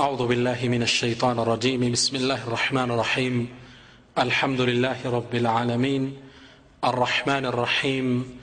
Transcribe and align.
أعوذ 0.00 0.26
بالله 0.26 0.58
من 0.62 0.82
الشيطان 0.82 1.38
الرجيم. 1.38 1.92
بسم 1.92 2.16
الله 2.16 2.44
الرحمن 2.44 2.90
الرحيم. 2.90 3.48
الحمد 4.18 4.60
لله 4.60 4.96
رب 5.04 5.34
العالمين. 5.34 6.16
الرحمن 6.84 7.46
الرحيم. 7.46 8.38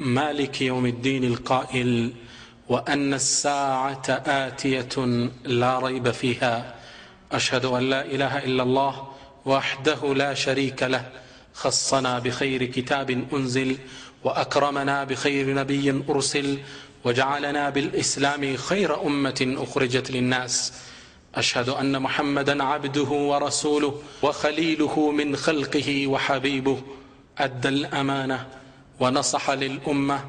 مالك 0.00 0.62
يوم 0.62 0.86
الدين 0.86 1.24
القائل. 1.24 2.12
وأن 2.68 3.14
الساعة 3.14 4.02
آتية 4.26 5.04
لا 5.44 5.78
ريب 5.78 6.10
فيها. 6.10 6.74
أشهد 7.32 7.64
أن 7.64 7.90
لا 7.90 8.04
إله 8.04 8.38
إلا 8.38 8.62
الله 8.62 9.08
وحده 9.46 10.14
لا 10.14 10.34
شريك 10.34 10.82
له. 10.82 11.08
خصنا 11.54 12.18
بخير 12.18 12.64
كتاب 12.64 13.24
أنزل. 13.32 13.76
وأكرمنا 14.24 15.04
بخير 15.04 15.54
نبي 15.54 16.02
أرسل. 16.10 16.58
وجعلنا 17.04 17.70
بالإسلام 17.70 18.56
خير 18.56 19.06
أمة 19.06 19.56
أخرجت 19.58 20.10
للناس. 20.10 20.72
أشهد 21.38 21.68
أن 21.68 22.02
محمدا 22.02 22.64
عبده 22.64 23.02
ورسوله 23.10 24.02
وخليله 24.22 25.10
من 25.10 25.36
خلقه 25.36 26.06
وحبيبه 26.06 26.82
أدى 27.38 27.68
الأمانة 27.68 28.46
ونصح 29.00 29.50
للأمة 29.50 30.24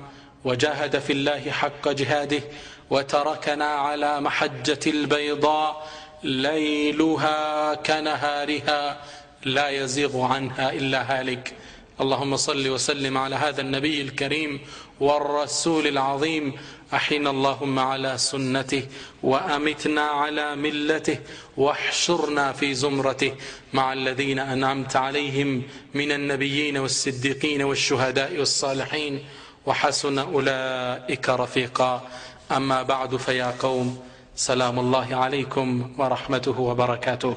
وجاهد 0.45 0.99
في 0.99 1.13
الله 1.13 1.51
حق 1.51 1.89
جهاده 1.89 2.41
وتركنا 2.89 3.65
على 3.65 4.21
محجة 4.21 4.79
البيضاء 4.87 5.87
ليلها 6.23 7.73
كنهارها 7.75 9.01
لا 9.45 9.69
يزيغ 9.69 10.21
عنها 10.21 10.73
إلا 10.73 11.19
هالك. 11.19 11.53
اللهم 12.01 12.35
صل 12.37 12.67
وسلم 12.69 13.17
على 13.17 13.35
هذا 13.35 13.61
النبي 13.61 14.01
الكريم 14.01 14.59
والرسول 14.99 15.87
العظيم 15.87 16.53
أحينا 16.93 17.29
اللهم 17.29 17.79
على 17.79 18.17
سنته 18.17 18.87
وأمتنا 19.23 20.01
على 20.01 20.55
ملته 20.55 21.19
واحشرنا 21.57 22.51
في 22.53 22.73
زمرته 22.73 23.35
مع 23.73 23.93
الذين 23.93 24.39
أنعمت 24.39 24.95
عليهم 24.95 25.63
من 25.93 26.11
النبيين 26.11 26.77
والصديقين 26.77 27.61
والشهداء 27.61 28.39
والصالحين 28.39 29.25
وحسن 29.65 30.19
أولئك 30.19 31.29
رفيقا. 31.29 32.07
أما 32.51 32.83
بعد 32.83 33.15
فيا 33.15 33.53
قوم 33.59 33.99
سلام 34.35 34.79
الله 34.79 35.15
عليكم 35.15 35.93
ورحمته 35.97 36.59
وبركاته. 36.59 37.35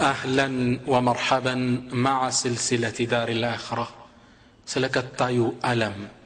أهلا 0.00 0.78
ومرحبا 0.86 1.54
مع 1.92 2.30
سلسلة 2.30 2.90
دار 2.90 3.28
الآخرة. 3.28 3.88
سلكتايو 4.66 5.54
ألم. 5.64 6.17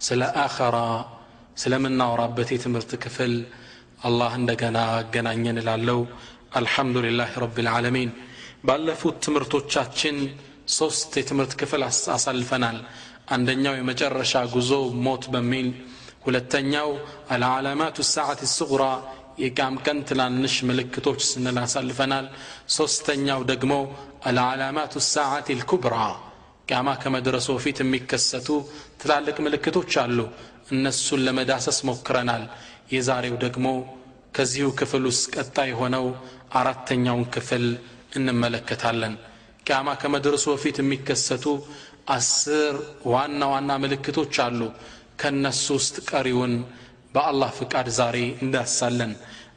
ስለ 0.00 0.22
አኸራ 0.42 0.76
ስለምናወራበት 1.62 2.48
የትምህርት 2.54 2.92
ክፍል 3.04 3.32
አላህ 4.08 4.32
እንደገና 4.40 4.78
አገናኘን 4.98 5.58
እላለው 5.62 6.00
አልሐምዱሊላህ 6.58 7.32
ረቢልዓለሚን 7.44 8.10
ባለፉት 8.68 9.16
ትምህርቶቻችን 9.26 10.16
ሶስት 10.76 11.10
የትምህርት 11.20 11.52
ክፍል 11.60 11.82
አሳልፈናል 12.14 12.78
አንደኛው 13.34 13.74
የመጨረሻ 13.78 14.42
ጉዞ 14.54 14.72
ሞት 15.06 15.24
በሚል 15.34 15.68
ሁለተኛው 16.26 16.88
አልዓላማቱ 17.34 17.98
ሰዓት 18.14 18.40
ስጉራ 18.54 18.84
የቃም 19.44 19.76
ቀን 19.84 19.98
ትናንሽ 20.08 20.54
ምልክቶች 20.70 21.20
ስንል 21.28 21.58
አሳልፈናል 21.64 22.26
ሶስተኛው 22.76 23.42
ደግሞ 23.52 23.74
አልዓላማቱ 24.30 25.02
ሰዓት 25.14 25.46
ልኩብራ 25.60 25.96
ቃማ 26.70 26.88
ከመድረሱ 27.02 27.48
በፊት 27.56 27.78
የሚከሰቱ 27.82 28.48
ትላልቅ 29.00 29.36
ምልክቶች 29.44 29.92
አሉ። 30.02 30.18
እነሱን 30.72 31.22
ለመዳሰስ 31.26 31.78
ሞክረናል። 31.88 32.44
የዛሬው 32.92 33.36
ደግሞ 33.44 33.66
ከዚሁ 34.36 34.68
ክፍል 34.80 35.04
ውስጥ 35.10 35.24
ቀጣይ 35.36 35.70
ሆነው 35.80 36.06
አራተኛውን 36.54 37.24
ክፍል 37.34 37.64
እንመለከታለን። 38.16 39.14
ቃማ 39.66 39.88
ከመድረሱ 40.02 40.44
በፊት 40.52 40.76
የሚከሰቱ 40.80 41.44
አስር 42.10 42.74
ዋና 43.06 43.42
ዋና 43.52 43.70
ምልክቶች 43.82 44.34
አሉ። 44.46 44.60
ከነሱ 45.20 45.66
ውስጥ 45.78 45.96
ቀሪውን 46.10 46.54
በአላህ 47.14 47.50
ፍቃድ 47.58 47.88
ዛሬ 47.98 48.16
እንዳሳለን። 48.44 49.12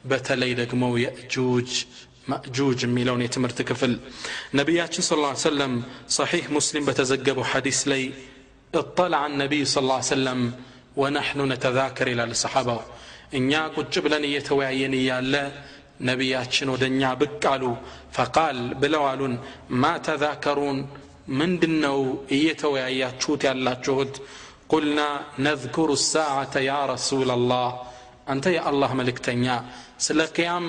በተለይ 0.06 0.52
ደግሞ 0.60 0.84
የእጁጅ 1.02 1.70
ማእጁጅ 2.30 2.80
የሚለውን 2.86 3.22
የትምህርት 3.24 3.58
ክፍል 3.70 3.92
ነቢያችን 4.58 5.04
ስለ 5.08 5.18
ላ 5.24 5.30
ሰለም 5.44 5.72
ሰሒሕ 6.16 6.44
ሙስሊም 6.56 6.86
በተዘገበው 6.88 7.46
ሐዲስ 7.52 7.80
ላይ 7.92 8.02
እጠላዐ 8.72 9.24
ነቢይ 9.42 9.64
ስለ 9.72 9.84
ላ 9.90 9.96
ሰለም 10.10 10.40
ወናሕኑ 11.02 11.40
ነተዛከር 11.52 12.08
ይላል 12.12 12.32
ሰሓባው 12.42 12.80
እኛ 13.38 13.60
ቁጭ 13.76 13.94
ብለን 14.04 14.24
እየተወያየን 14.28 14.94
እያለ 15.00 15.34
ነቢያችን 16.08 16.68
ወደ 16.74 16.84
እኛ 16.92 17.10
ብቅ 17.20 17.42
አሉ 17.52 17.64
ፈቃል 18.16 18.58
ብለው 18.82 19.04
አሉን 19.10 19.34
ማ 19.82 19.90
ተዛከሩን 20.06 20.78
ምንድን 21.40 21.74
ነው 21.84 21.98
እየተወያያችሁት 22.36 23.42
ያላችሁት 23.48 24.14
ቁልና 24.72 25.00
ነዝኩሩ 25.46 25.90
ሳዓተ 26.04 26.62
ያ 26.68 26.74
ረሱላ 26.92 27.36
ላህ 27.50 27.70
አንተ 28.32 28.46
የአላህ 28.56 28.90
መልእክተኛ 29.00 29.46
ስለ 30.05 30.19
ቅያም 30.35 30.67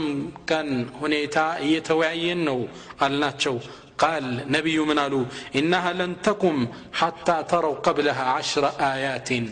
ቀን 0.51 0.69
ሁኔታ 1.03 1.37
እየተወያየን 1.67 2.41
ነው 2.49 2.59
አልናቸው 3.07 3.57
ቃል 4.03 4.27
ነቢዩ 4.55 4.79
ምን 4.91 4.99
አሉ 5.05 5.15
ኢናሃ 5.61 5.87
ለን 5.99 6.13
ተቁም 6.27 6.59
ሐታ 7.01 7.29
ተረው 7.51 7.75
ቀብለሃ 7.87 8.21
ዓሽረ 8.35 8.67
አያትን 8.89 9.47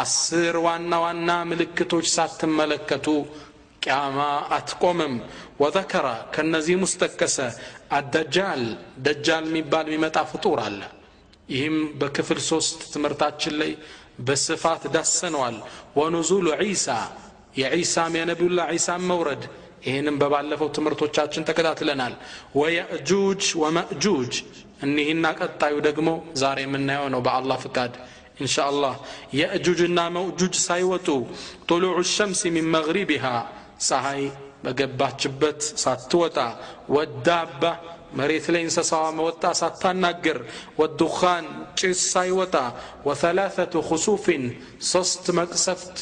አስር 0.00 0.56
ዋና 0.66 0.94
ዋና 1.04 1.30
ምልክቶች 1.50 2.06
ሳትመለከቱ 2.14 3.06
ቅያማ 3.82 4.18
አትቆምም 4.56 5.14
ወዘከረ 5.62 6.06
ከነዚህም 6.34 6.82
ውስጥ 6.86 7.00
ጠቀሰ 7.06 7.36
አደጃል 7.98 8.62
ደጃል 9.06 9.44
የሚባል 9.50 9.86
የሚመጣ 9.90 10.18
ፍጡር 10.32 10.60
አለ 10.66 10.80
ይህም 11.48 11.76
በክፍል 12.00 12.38
ሶስት 12.50 12.78
ትምህርታችን 12.92 13.54
ላይ 13.60 13.72
በስፋት 14.26 14.82
ዳሰነዋል 14.94 15.56
ወኑዙሉ 15.98 16.46
ዒሳ 16.62 16.88
የዒሳም 17.60 18.14
የነቢዩላ 18.20 18.60
ዒሳም 18.76 19.02
መውረድ 19.10 19.42
ይህንም 19.86 20.16
በባለፈው 20.20 20.68
ትምህርቶቻችን 20.76 21.46
ተከታትለናል 21.48 22.14
ወየእጁጅ 22.60 23.44
ወመእጁጅ 23.62 24.34
እኒህና 24.86 25.26
ቀጣዩ 25.40 25.74
ደግሞ 25.88 26.08
ዛሬ 26.42 26.60
የምናየው 26.66 27.08
ነው 27.16 27.22
በአላህ 27.28 27.58
ፍቃድ 27.66 27.94
إن 28.42 28.46
شاء 28.46 28.68
الله 28.68 28.94
يأجوجنا 29.32 30.04
موجوج 30.10 30.54
سايوتو 30.60 31.18
طلوع 31.68 31.96
الشمس 31.98 32.40
من 32.46 32.64
مغربها 32.72 33.36
سهاي 33.80 34.22
በገባችበት 34.64 35.60
ሳትወጣ 35.82 36.36
ወዳባ 36.94 37.62
መሬት 38.18 38.46
ላይ 38.54 38.62
እንስሳዋ 38.66 39.04
መወጣ 39.18 39.44
ሳታናግር 39.60 40.38
ወዱኻን 40.80 41.46
ጭስ 41.80 42.00
ሳይወጣ 42.14 42.54
ወተላተቱ 43.08 43.74
ክሱፊን 43.88 44.44
ሶስት 44.92 45.24
መቅሰፍት 45.38 45.96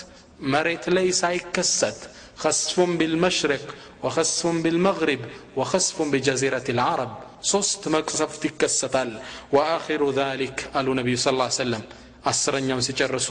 መሬት 0.54 0.84
ላይ 0.96 1.08
ሳይከሰት 1.22 2.00
خسف 2.38 2.80
بالمشرق 2.80 3.64
وخسف 4.02 4.46
بالمغرب 4.64 5.20
وخسف 5.56 6.02
بجزيرة 6.02 6.66
العرب 6.68 7.12
ሶስት 7.52 7.82
መቅሰፍት 7.94 8.42
ይከሰታል 8.48 9.10
وآخر 9.54 10.00
ذلك 10.20 10.56
አሉ 10.78 10.86
ነቢዩ 10.98 11.16
ስ 11.24 11.28
ሰለም 11.60 11.82
አስረኛውን 12.30 12.84
ሲጨርሱ 12.88 13.28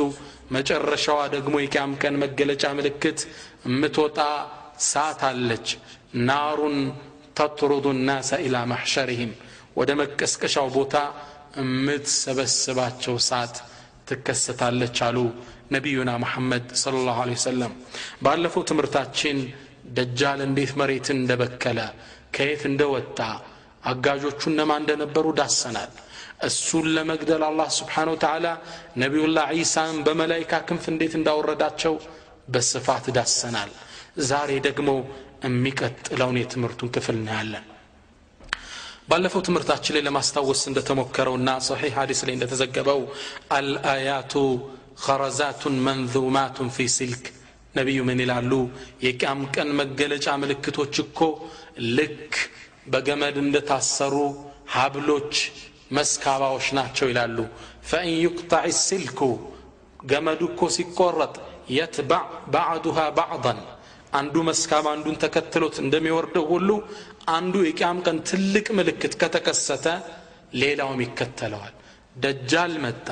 መጨረሻዋ 0.55 1.19
ደግሞ 1.35 1.55
የቅያም 1.63 1.91
ቀን 2.01 2.15
መገለጫ 2.23 2.63
ምልክት 2.79 3.19
የምትወጣ 3.67 4.19
ሰዓት 4.91 5.21
አለች 5.29 5.67
ናሩን 6.29 6.77
ተጥሩዱ 7.39 7.85
ናሰ 8.07 8.39
ኢላ 8.45 8.57
ማሕሸሪህም 8.71 9.31
ወደ 9.79 9.89
መቀስቀሻው 10.01 10.67
ቦታ 10.77 10.95
የምትሰበስባቸው 11.61 13.15
ሰዓት 13.29 13.55
ትከሰታለች 14.09 14.99
አሉ 15.07 15.17
ነቢዩና 15.70 16.10
መሐመድ 16.22 16.66
صለ 16.82 16.96
ላሁ 17.06 17.20
ለ 17.28 17.34
ወሰለም 17.36 17.72
ባለፈው 18.24 18.62
ትምህርታችን 18.70 19.38
ደጃል 19.96 20.40
እንዴት 20.46 20.72
መሬትን 20.80 21.18
እንደበከለ 21.20 21.78
ከየት 22.36 22.62
እንደወጣ 22.70 23.18
አጋዦቹ 23.84 24.40
እነማ 24.52 24.72
እንደነበሩ 24.80 25.26
ዳሰናል። 25.40 25.90
እሱን 26.46 26.86
ለመግደል 26.96 27.42
አላህ 27.48 27.68
ስብሓን 27.76 28.08
ወተዓላ 28.14 28.46
ነቢዩላህ 29.02 29.46
ዒሳን 29.58 29.96
በመላይካ 30.06 30.52
ክንፍ 30.68 30.84
እንዴት 30.92 31.14
እንዳወረዳቸው 31.18 31.94
በስፋት 32.48 33.06
ዳሰናል። 33.16 33.70
ዛሬ 34.28 34.50
ደግሞ 34.66 34.90
የሚቀጥለውን 35.46 36.38
የትምህርቱን 36.40 36.92
ክፍል 36.96 37.16
እናያለን። 37.20 37.64
ባለፈው 39.10 39.42
ትምህርታችን 39.46 39.94
ላይ 39.96 40.02
ለማስታወስ 40.06 40.60
እንደተሞከረውና 40.70 41.50
ሰሒሕ 41.66 41.92
ሀዲስ 41.98 42.20
ላይ 42.26 42.34
እንደተዘገበው 42.36 43.00
አልአያቱ 43.56 44.32
خرزات 45.04 45.62
منذومات 45.86 46.58
في 46.76 46.86
سلك. 46.98 47.24
نبي 47.78 47.98
من 48.10 48.20
الالو 48.26 48.62
يقام 49.06 49.40
كان 49.54 49.68
مجلج 49.80 50.26
ملكتوچكو 50.42 51.28
لك 51.96 52.32
بجمد 52.92 53.36
اند 53.44 53.56
تاسرو 53.70 54.26
حبلوچ 54.74 55.34
مسكاباوش 55.96 56.66
ناتشو 56.76 57.06
الالو 57.14 57.46
فان 57.90 58.08
يقطع 58.26 58.62
السلك 58.74 59.18
جمدكو 60.10 60.66
سيقرط 60.76 61.34
يتبع 61.78 62.22
بعضها 62.56 63.06
بعضا 63.22 63.54
አንዱ 64.18 64.34
መስካብ 64.48 64.84
አንዱን 64.92 65.16
ተከትሎት 65.22 65.76
እንደሚወርደው 65.84 66.44
ሁሉ 66.52 66.70
አንዱ 67.36 67.54
የቅያም 67.68 67.98
ቀን 68.06 68.18
ትልቅ 68.28 68.66
ምልክት 68.78 69.14
ከተከሰተ 69.22 69.86
ሌላውም 70.62 71.00
ይከተለዋል። 71.06 71.74
دجال 72.24 72.72
መጣ። 72.84 73.08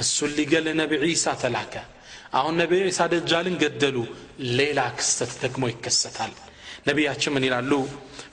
እሱን 0.00 0.30
ሊገል 0.38 0.66
ነቢ 0.80 0.92
ዒሳ 1.04 1.34
ተላከ። 1.42 1.74
አሁን 2.38 2.54
ነቢ 2.62 2.72
ዒሳ 2.86 3.00
ደጃልን 3.12 3.56
ገደሉ። 3.62 3.96
ሌላ 4.58 4.80
ክስተት 4.98 5.32
ደግሞ 5.42 5.62
ይከሰታል። 5.72 6.32
ነቢያችን 6.88 7.32
ምን 7.34 7.44
ይላሉ? 7.48 7.72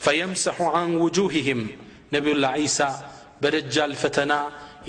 ፈየምሰሑ 0.06 0.58
አን 0.80 0.92
ውጁህህም 1.04 1.62
ነቢዩላ 2.14 2.46
ዒሳ 2.60 2.80
በደጃል 3.42 3.92
ፈተና 4.02 4.34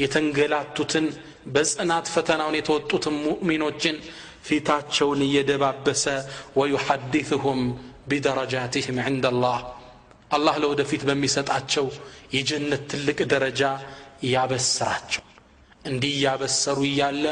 የተንገላቱትን 0.02 1.06
በጽናት 1.54 2.06
ፈተናውን 2.14 2.56
የተወጡትን 2.58 3.14
ሙእሚኖችን 3.24 3.96
ፊታቸውን 4.48 5.20
እየደባበሰ 5.26 6.04
ወዩሐዲثሁም 6.58 7.60
ቢደረጃትህም 8.10 8.98
ዕንደ 9.04 9.26
አላህ 9.32 9.58
አላህ 10.30 10.54
ለወደፊት 10.62 11.02
በሚሰጣቸው 11.08 11.86
የጀነት 12.36 12.82
ትልቅ 12.92 13.18
ደረጃ 13.32 13.62
ያበስራቸው 14.32 15.24
እንዲህ 15.88 16.12
እያበሰሩ 16.16 16.78
እያለ 16.90 17.24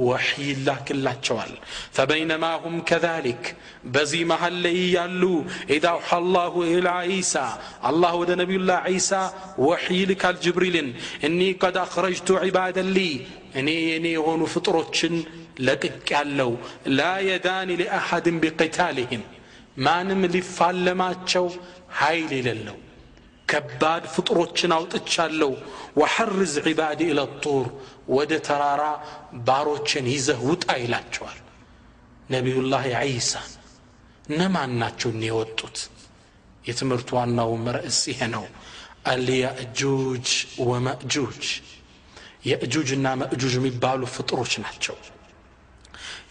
ወሕይ 0.00 0.46
ይላክላቸዋል። 0.50 1.50
ፈበይነማ 1.96 2.44
ሁም 2.62 2.76
ከዛሊክ 2.88 3.42
በዚህ 3.94 4.22
መሃል 4.30 4.54
ላይ 4.64 4.76
እያሉ 4.84 5.22
ኢዛ 5.74 5.84
አውሓ 5.92 6.10
አላሁ 6.18 6.54
ኢላ 6.70 6.88
ዒሳ 7.10 7.34
አላህ 7.88 8.12
ወደ 8.20 8.30
ነቢዩላህ 8.42 8.78
ዒሳ 8.92 9.10
ወሕይ 9.66 9.98
ይልካል 10.00 10.36
ጅብሪልን 10.44 10.88
እኒ 11.28 11.40
ቀድ 11.62 11.76
አኽረጅቱ 11.84 12.28
ዒባደን 12.46 12.90
እኔ 13.60 13.68
የኔ 13.88 14.06
የሆኑ 14.16 14.42
ፍጥሮችን 14.52 15.14
ለቅቅ 15.66 16.08
ያለው 16.14 16.52
ላ 16.98 17.10
የዳኒ 17.28 17.70
ሊአሐድን 17.80 18.38
ቢቅታልህም 18.42 19.24
ማንም 19.84 20.22
ሊፋለማቸው 20.34 21.46
ኃይል 21.98 22.32
የሌለው 22.38 22.78
ከባድ 23.47 24.03
ፍጥሮችን 24.13 24.71
አውጥቻለሁ 24.77 25.51
ወሐርዝ 25.99 26.53
ዒባዲ 26.65 27.01
ኢለ 27.11 27.21
ጡር 27.43 27.65
ወደ 28.15 28.33
ተራራ 28.47 28.83
ባሮችን 29.47 30.05
ይዘህ 30.13 30.39
ውጣ 30.49 30.67
ይላቸዋል 30.83 31.37
ነቢዩላህ 32.29 32.83
ዒሳ 33.09 33.31
እነማን 34.29 34.71
ናቸው 34.81 35.09
እኒ 35.15 35.23
የወጡት 35.29 35.77
የትምህርቱ 36.65 37.09
ዋናው 37.17 37.51
ርዕስ 37.77 37.99
ይሄ 38.11 38.21
ነው 38.35 38.45
አልያእጁጅ 39.11 40.29
ወመእጁጅ 40.69 41.45
የእጁጅና 42.49 43.07
መእጁጅ 43.21 43.53
የሚባሉ 43.59 44.01
ፍጥሮች 44.15 44.53
ናቸው 44.65 44.97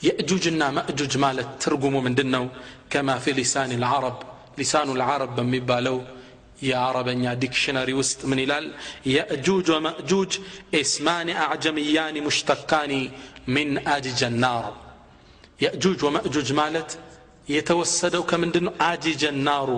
የእጁጅና 0.06 0.62
መእጁጅ 0.78 1.14
ማለት 1.24 1.48
ትርጉሙ 1.62 1.96
ምንድን 2.06 2.28
ነው 2.34 2.44
ከማ 2.92 3.10
ፊ 3.24 3.34
ሊሳን 3.38 3.70
ልዓረብ 3.82 4.18
ሊሳኑ 4.58 4.90
ልዓረብ 5.00 5.30
በሚባለው 5.38 5.96
የአረበኛ 6.62 7.32
ዲክሽነሪ 7.42 7.90
ውስጥ 7.98 8.20
ምን 8.30 8.38
ይላል 8.42 8.66
የእጁጅ 9.12 9.66
ወመእጁጅ 9.74 10.32
እስማኒ 10.80 11.30
አዕጀምያኒ 11.44 12.16
ሙሽተካኒ 12.26 12.92
ሚን 13.54 13.72
አጅጀ 13.94 14.22
ናር 14.42 14.66
የእጁጅ 15.64 16.00
ወመእጁጅ 16.06 16.48
ማለት 16.60 16.90
የተወሰደው 17.48 18.22
ከምንድን 18.30 18.64
ነው 18.68 18.74
አጅጀ 18.86 19.24
ናሩ 19.46 19.68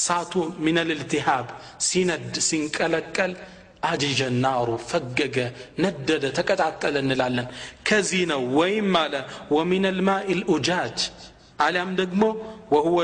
ሳቱ 0.00 0.32
ሚነል 0.64 0.90
ልትሃብ 0.98 1.46
ሲነድ 1.86 2.34
ሲንቀለቀል 2.48 3.32
አጅጀ 3.90 4.20
ናሩ 4.44 4.68
ፈገገ 4.90 5.36
ነደደ 5.84 6.24
ተቀጣጠለ 6.38 6.96
እንላለን 7.04 7.48
ከዚህ 7.88 8.22
ነው 8.32 8.42
ወይም 8.58 8.92
አለ 9.02 9.14
ወሚን 9.56 9.86
ልማኢ 9.98 10.28
ልኡጃጅ 10.40 10.98
አሊያም 11.64 11.90
ደግሞ 12.00 12.22
ወሁወ 12.74 13.00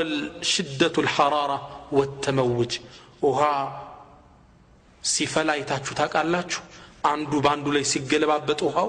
ሽደቱ 0.51 0.95
ልሐራራ 1.07 1.51
ወተመውጅ 1.97 2.73
ውሃ 3.22 3.40
ሲፈላ 5.04 5.50
አይታችሁ 5.56 5.92
ታውቃላችሁ? 5.94 6.62
አንዱ 7.04 7.32
በአንዱ 7.44 7.66
ላይ 7.76 7.84
ሲገለባበጥ 7.90 8.60
ውሃው 8.66 8.88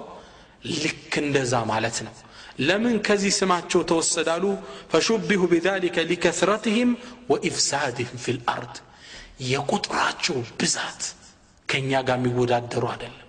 ልክ 0.75 1.13
እንደዛ 1.23 1.53
ማለት 1.71 1.97
ነው። 2.05 2.15
ለምን 2.59 2.95
ከዚህ 3.07 3.33
ስማቸው 3.37 3.81
ተወሰዳሉ 3.89 4.43
ፈሹቢሁ 4.91 5.41
ቢዛሊከ 5.51 6.05
ሊከስረትህም 6.09 6.91
ወኢፍሳድህም 7.31 8.17
ፊ 8.23 8.35
ልአርድ 8.37 8.75
የቁጥራቸው 9.49 10.37
ብዛት 10.59 11.01
ከእኛ 11.69 11.91
ጋር 12.07 12.17
የሚወዳደሩ 12.19 12.83
አይደለም። 12.93 13.23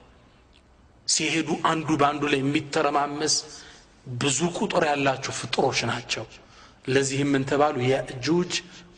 ሲሄዱ 1.08 1.50
አንዱ 1.70 1.88
በአንዱ 2.00 2.22
ላይ 2.32 2.40
የሚተረማመስ 2.42 3.34
ብዙ 4.20 4.38
ቁጥር 4.58 4.82
ያላቸው 4.90 5.32
ፍጥሮች 5.38 5.78
ናቸው። 5.90 6.24
ለዚህም 6.88 7.30
ምን 7.34 7.42
ተባሉ? 7.50 7.76
የእጁጅ 7.88 8.52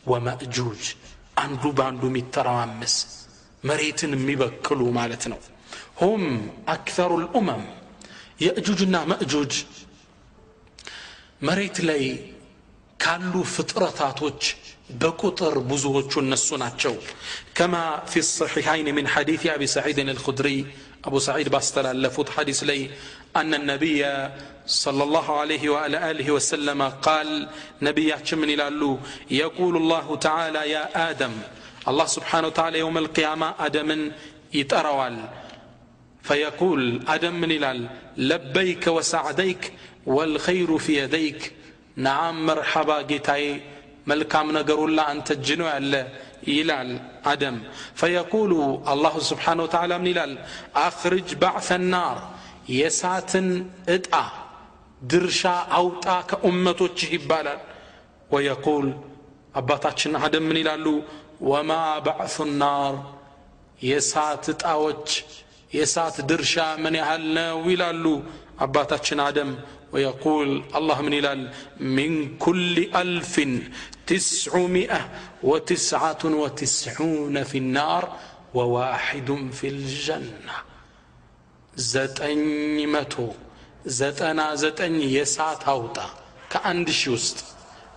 ወመእጁጅ 0.07 0.83
አንዱ 1.44 1.64
በአንዱ 1.78 2.02
የሚተረማመስ 2.10 2.94
መሬትን 3.70 4.12
የሚበክሉ 4.16 4.80
ማለት 5.00 5.24
ነው 5.32 5.40
ሁም 6.00 6.22
አክተሩ 6.74 7.12
ልኡመም 7.24 7.62
የእጁጅና 8.44 8.96
መእጁጅ 9.12 9.54
መሬት 11.48 11.78
ላይ 11.88 12.02
ካሉ 13.00 13.34
ፍጥረታቶች 13.54 14.42
በቁጥር 15.00 15.54
ብዙዎቹ 15.70 16.12
እነሱ 16.24 16.48
ናቸው 16.62 16.94
ከማ 17.56 17.74
ፊ 18.10 18.22
الصحيحين 18.26 18.86
من 18.98 19.06
حديث 19.14 19.42
أبي 19.56 19.66
سعيد 19.76 19.98
الخدري 20.14 20.58
أبو 21.08 21.18
سعيد 21.28 21.46
باستلالفوت 21.54 22.28
حديث 22.36 22.60
لي 22.70 22.80
أن 23.35 23.53
النبي 23.53 24.29
صلى 24.65 25.03
الله 25.03 25.39
عليه 25.39 25.69
وعلى 25.69 26.11
آله 26.11 26.31
وسلم 26.31 26.81
قال 26.81 27.49
نبي 27.81 28.15
من 28.33 28.49
إلى 28.49 28.67
يقول 29.31 29.77
الله 29.77 30.15
تعالى 30.15 30.71
يا 30.71 31.09
آدم. 31.09 31.31
الله 31.87 32.05
سبحانه 32.05 32.47
وتعالى 32.47 32.79
يوم 32.79 32.97
القيامة 32.97 33.53
آدم 33.59 34.11
يتأروال. 34.53 35.17
فيقول 36.21 37.03
آدم 37.07 37.33
من 37.33 37.51
إلال 37.51 37.89
لبيك 38.17 38.87
وسعديك 38.87 39.73
والخير 40.05 40.77
في 40.77 41.03
يديك. 41.03 41.53
نعم 41.95 42.45
مرحبا 42.45 43.01
جيتاي 43.01 43.61
ملكام 44.07 44.51
نقرول 44.51 44.99
أنت 44.99 45.31
الجنو 45.31 45.67
إلى 46.47 46.99
آدم 47.25 47.59
فيقول 47.95 48.51
الله 48.87 49.19
سبحانه 49.19 49.63
وتعالى 49.63 49.97
من 49.97 50.07
إلال 50.07 50.37
أخرج 50.75 51.35
بعث 51.35 51.71
النار 51.71 52.29
አኽርጅ 52.70 52.74
ባዕሰ 52.74 52.76
ናር 52.76 52.76
የሳትን 52.78 53.48
እጣ 53.94 54.10
ድርሻ 55.02 55.42
አውጣ 55.78 56.06
ከኡመቶችህ 56.30 57.10
ይባላል 57.16 57.60
ወየቁል 58.30 58.86
አባታችን 59.54 60.14
አደም 60.24 60.44
ምን 60.48 60.58
ይላሉ 60.62 60.86
ወማ 61.50 61.72
ባዕሱ 62.06 62.36
ናር 62.62 62.94
የሳት 63.82 64.44
እጣዎች 64.54 65.08
የሳት 65.74 66.16
ድርሻ 66.30 66.54
ምን 66.84 66.94
ያህል 67.00 67.24
ነው 67.38 67.58
ይላሉ 67.72 68.04
አባታችን 68.60 69.20
አደም 69.28 69.50
ويقول 69.92 70.62
الله 70.74 71.02
من 71.02 71.14
إلال 71.14 71.40
من 71.80 72.38
كل 72.38 72.76
ألف 72.94 73.34
تسعمائة 74.06 75.00
وتسعة 75.42 76.22
وتسعون 76.24 77.42
في 77.44 77.58
النار 77.58 78.16
وواحد 78.54 79.48
في 79.52 79.68
الجنة 81.78 82.06
زتني 82.06 82.86
متو 82.86 83.32
زتنا 83.86 84.54
زتني 84.54 85.14
يسات 85.14 85.62
أوطا 85.62 86.10
كأند 86.50 86.90
شوست 86.90 87.44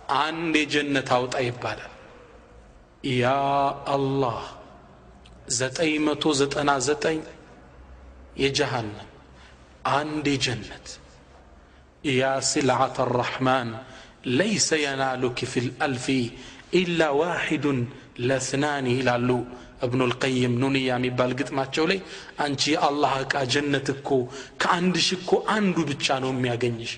عند 0.08 0.56
جنة 0.58 1.04
أوطا 1.12 1.38
يبالا 1.38 1.88
يا 3.04 3.94
الله 3.94 4.42
زتي 5.48 5.98
متو 5.98 6.32
زتنا 6.32 6.78
زتني 6.78 7.20
يجهنم 8.36 9.06
عند 9.86 10.28
جنة 10.28 10.80
يا 12.04 12.40
سلعة 12.40 12.94
الرحمن 12.98 13.76
ليس 14.24 14.72
ينالك 14.72 15.44
في 15.44 15.60
الألف 15.60 16.12
ኢላ 16.75 17.01
ዋሂዱን 17.19 17.79
ለስናን 18.27 18.85
ይላሉ 18.93 19.29
እብኑልቀይም 19.85 20.53
ኑንያ 20.61 20.89
የሚባል 20.91 21.31
ግጥማቸው 21.39 21.85
ላይ። 21.91 21.99
አንቺ 22.43 22.61
የአላህ 22.73 23.13
ዕቃ 23.23 23.43
ጀነት 23.53 23.87
እኮ 23.95 24.09
ከአንድ 24.61 24.95
ሺ 25.07 25.17
አንዱ 25.49 25.77
ብቻ 25.91 26.17
ነው 26.23 26.31
የሚያገኝሽ 26.33 26.93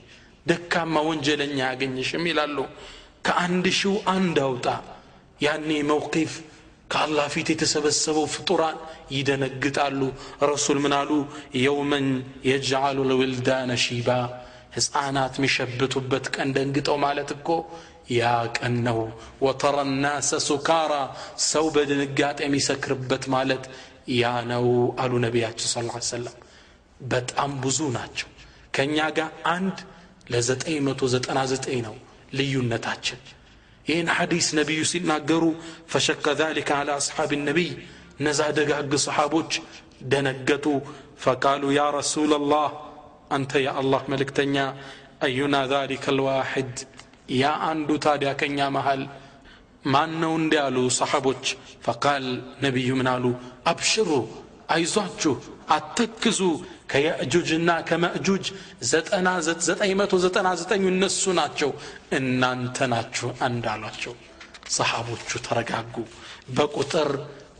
ደካማ 0.46 0.96
ወንጀለኛ 1.08 1.58
ያገኝሽም 1.66 2.26
ይላሉ። 2.30 2.58
ከአንድ 3.28 3.66
ሺው 3.80 3.96
አንድ 4.14 4.38
አውጣ። 4.46 4.68
ያኔ 5.42 5.70
መውቂፍ 5.90 6.34
ከአላህ 6.90 7.26
ፊት 7.34 7.48
የተሰበሰበው 7.54 8.26
ፍጡራን 8.36 8.78
ይደነግጣሉ። 9.12 10.02
ረሱል 10.44 10.78
ምናሉ 10.86 11.10
አሉ? 11.12 11.26
የውመን 11.64 12.08
የጅዓሉ 12.50 12.98
ልውልዳነ 13.10 13.72
ሺባ 13.84 14.10
ህፃናት 14.78 15.34
የሚሸብቱበት 15.38 16.26
ቀን 16.36 16.50
ደንግጠው 16.56 16.98
ማለት 17.04 17.30
እኮ 17.36 17.48
ያ 18.12 18.24
ቀን 18.58 18.76
ነው። 18.88 19.00
ወተረ 19.42 19.76
ናሰ 20.04 20.30
ሱካራ 20.46 20.94
ሰው 21.48 21.66
በድንጋጤ 21.76 22.40
የሚሰክርበት 22.46 23.24
ማለት 23.36 23.64
ያ 24.18 24.34
ነው 24.52 24.66
አሉ 25.04 25.14
ነቢያችን 25.26 25.70
ስ 25.70 25.78
ሰለም። 26.12 26.36
በጣም 27.06 27.52
ብዙ 27.64 27.80
ናቸው። 27.98 28.30
ከእኛ 28.76 28.98
ጋር 29.18 29.32
አንድ 29.56 29.78
ለ999 30.32 31.76
ነው 31.88 31.96
ልዩነታችን። 32.38 33.20
ይህን 33.86 34.08
ሐዲስ 34.16 34.48
ነቢዩ 34.60 34.80
ሲናገሩ 34.92 35.44
ፈሸከ 35.92 36.26
ዛሊከ 36.40 36.70
አላ 36.80 36.96
አስሓብ 37.02 37.32
ነቢይ 37.42 37.70
እነዛ 38.20 38.42
ደጋግ 38.58 38.94
ሰሓቦች 39.06 39.52
ደነገጡ። 40.12 40.66
ፈቃሉ 41.24 41.64
ያ 41.78 41.84
ረሱላ 41.96 42.34
ላህ 42.52 42.72
አንተ 43.32 43.52
የአላህ 43.66 44.02
መልእክተኛ 44.14 44.56
አዩና 45.26 45.56
ዛሊከ 45.72 46.06
ልዋሕድ 46.18 46.74
ያ 47.36 47.54
አንዱ 47.70 47.90
ታዲያ 48.06 48.30
ከኛ 48.40 48.68
መሃል 48.76 49.02
ማን 49.86 50.12
ነው 50.22 50.34
እንዲ 50.40 50.54
ያሉ 50.60 50.78
ሰሓቦች። 50.98 51.46
ፈቃል 51.86 52.26
ነቢዩ 52.64 52.90
ምን 53.00 53.08
አሉ? 53.14 53.26
አብሽሩ 53.72 54.10
አይዟችሁ 54.74 55.34
አተክዙ 55.76 56.40
ከየእጁጅና 56.92 57.70
ከመእጁጅ 57.90 58.46
ዘጠኝ 59.68 59.92
መቶ 60.00 60.14
ዘጠና 60.26 60.48
ዘጠኙ 60.62 60.84
እነሱ 60.94 61.24
ናቸው 61.40 61.72
እናንተ 62.18 62.78
ናችሁ 62.94 63.30
አንድ 63.48 63.66
አሏቸው 63.74 64.14
ሰሓቦቹ 64.76 65.30
ተረጋጉ። 65.48 65.96
በቁጥር 66.56 67.10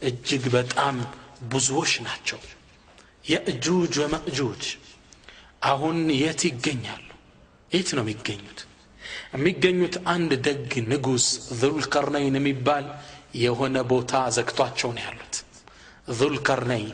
እጅግ 0.10 0.44
በጣም 0.56 0.96
ብዙዎች 1.52 1.94
ናቸው። 2.08 2.40
የእጁጅ 3.26 3.94
ወመእጁጅ 4.04 4.64
አሁን 5.64 5.98
የት 6.22 6.42
ይገኛሉ? 6.50 7.04
የት 7.72 7.90
ነው 7.98 8.04
የሚገኙት 8.06 8.60
የሚገኙት 9.38 9.96
አንድ 10.12 10.32
ደግ 10.48 10.62
ንጉሥ 10.92 11.26
ዙልቀርነይን 11.60 12.36
የሚባል 12.38 12.86
የሆነ 13.42 13.78
ቦታ 13.92 14.22
ዘግቷቸው 14.36 14.90
ነው 14.96 15.04
ያሉት። 15.06 15.36
ዙልቀርነይን 16.20 16.94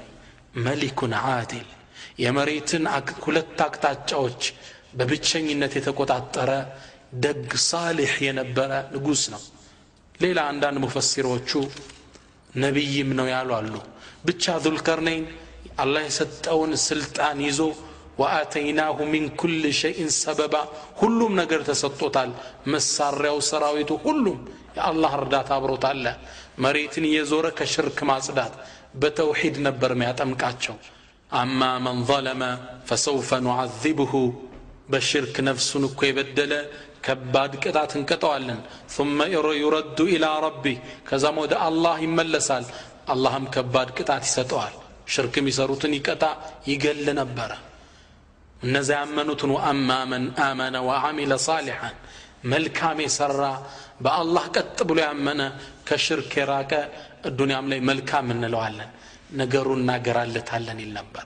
መሊኩን 0.65 1.13
ዓድል 1.27 1.67
የመሬትን 2.23 2.83
ሁለት 3.25 3.59
አቅጣጫዎች 3.65 4.41
በብቸኝነት 4.97 5.73
የተቆጣጠረ 5.77 6.49
ደግ 7.23 7.47
ሳሊሕ 7.67 8.13
የነበረ 8.25 8.71
ንጉሥ 8.93 9.23
ነው። 9.33 9.41
ሌላ 10.15 10.39
አንዳንድ 10.51 10.77
ሙፈሲሮቹ 10.83 11.51
ነቢይም 12.55 13.09
ነው 13.19 13.27
ያሉ 13.33 13.49
አሉ። 13.59 13.73
ብቻ 14.25 14.53
ዙልቀርነይን 14.65 15.25
አላህ 15.77 16.01
የሰጠውን 16.07 16.71
ስልጣን 16.87 17.37
ይዞ 17.47 17.59
ወአተይናሁ 18.17 18.97
ሚን 19.11 19.25
ኩል 19.39 19.63
ሸይን 19.79 20.09
ሰበባ 20.17 20.55
ሁሉም 21.01 21.31
ነገር 21.41 21.61
ተሰጥቶታል። 21.69 22.31
መሳሪያው 22.73 23.37
ሰራዊቱ 23.49 23.91
ሁሉም 24.05 24.39
የአላህ 24.77 25.11
እርዳታ 25.19 25.49
አብሮት 25.57 25.85
አለ 25.89 26.05
መሬትን 26.63 27.05
እየዞረ 27.09 27.45
ከሽርክ 27.59 27.99
ማጽዳት 28.09 28.53
በተውሒድ 29.01 29.55
ነበር 29.67 29.91
ሚያጠምቃቸው 30.01 30.75
አማ 31.31 31.61
መን 31.85 31.99
ዘለመ 32.09 32.41
ፈሰውፈ 32.89 33.29
ኑዓዚብሁ 33.45 34.11
በሽርክ 34.91 35.35
ነፍሱን 35.47 35.83
እኮ 35.89 35.99
የበደለ 36.07 36.53
ከባድ 37.05 37.53
ቅጣት 37.63 37.91
እንቀጠዋለን 37.99 38.59
ثመ 38.95 39.19
ዩረዱ 39.57 39.99
ኢላ 40.13 40.25
ረቢ 40.45 40.65
ከዛም 41.07 41.37
ወደ 41.43 41.53
አላህ 41.67 41.95
ይመለሳል። 42.05 42.65
አላህም 43.13 43.45
ከባድ 43.55 43.89
ቅጣት 43.97 44.23
ይሰጠዋል። 44.29 44.75
ሽርክም 45.13 45.47
ይሰሩትን 45.51 45.93
ይቀጣ 45.97 46.23
ይገል 46.67 47.05
ነበረ 47.19 47.51
እነዚያ 48.63 48.97
ያመኑትን 49.01 49.51
ወአማ 49.55 49.89
መን 50.11 50.25
አመነ 50.45 50.75
ወአሚለ 50.87 51.33
ሳሊሐን 51.45 51.95
መልካም 52.53 52.97
የሰራ 53.03 53.41
በአላህ 54.05 54.45
ቀጥ 54.55 54.77
ብሎ 54.89 54.99
ያመነ 55.05 55.41
ከሽርክ 55.87 56.31
የራቀ 56.39 56.71
ዱንያም 57.37 57.67
ላይ 57.71 57.79
መልካም 57.89 58.31
እንለዋለን 58.33 58.89
ነገሩ 59.41 59.67
እናገራለታለን 59.79 60.79
ይል 60.83 60.91
ነበር። 60.99 61.25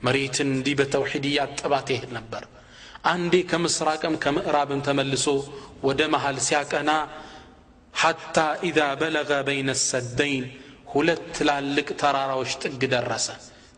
መሬትን 0.00 0.48
እንዲህ 0.54 0.74
በተውሒድ 0.80 1.24
እያጠባት 1.30 1.88
ይሄድ 1.94 2.10
ነበር። 2.18 2.44
አንዴ 3.10 3.34
ከምስራቅም 3.50 4.14
ከምዕራብም 4.24 4.80
ተመልሶ 4.86 5.26
ወደ 5.82 6.00
መሃል 6.14 6.38
ሲያቀና 6.46 6.90
ሐታ 7.94 8.36
ኢዛ 8.68 8.80
በለገ 9.00 9.30
በይነ 9.46 9.70
ሰደይን 9.84 10.44
ሁለት 10.92 11.24
ትላልቅ 11.36 11.88
ተራራዎች 12.02 12.52
ጥግ 12.62 12.82
ደረሰ። 12.94 13.28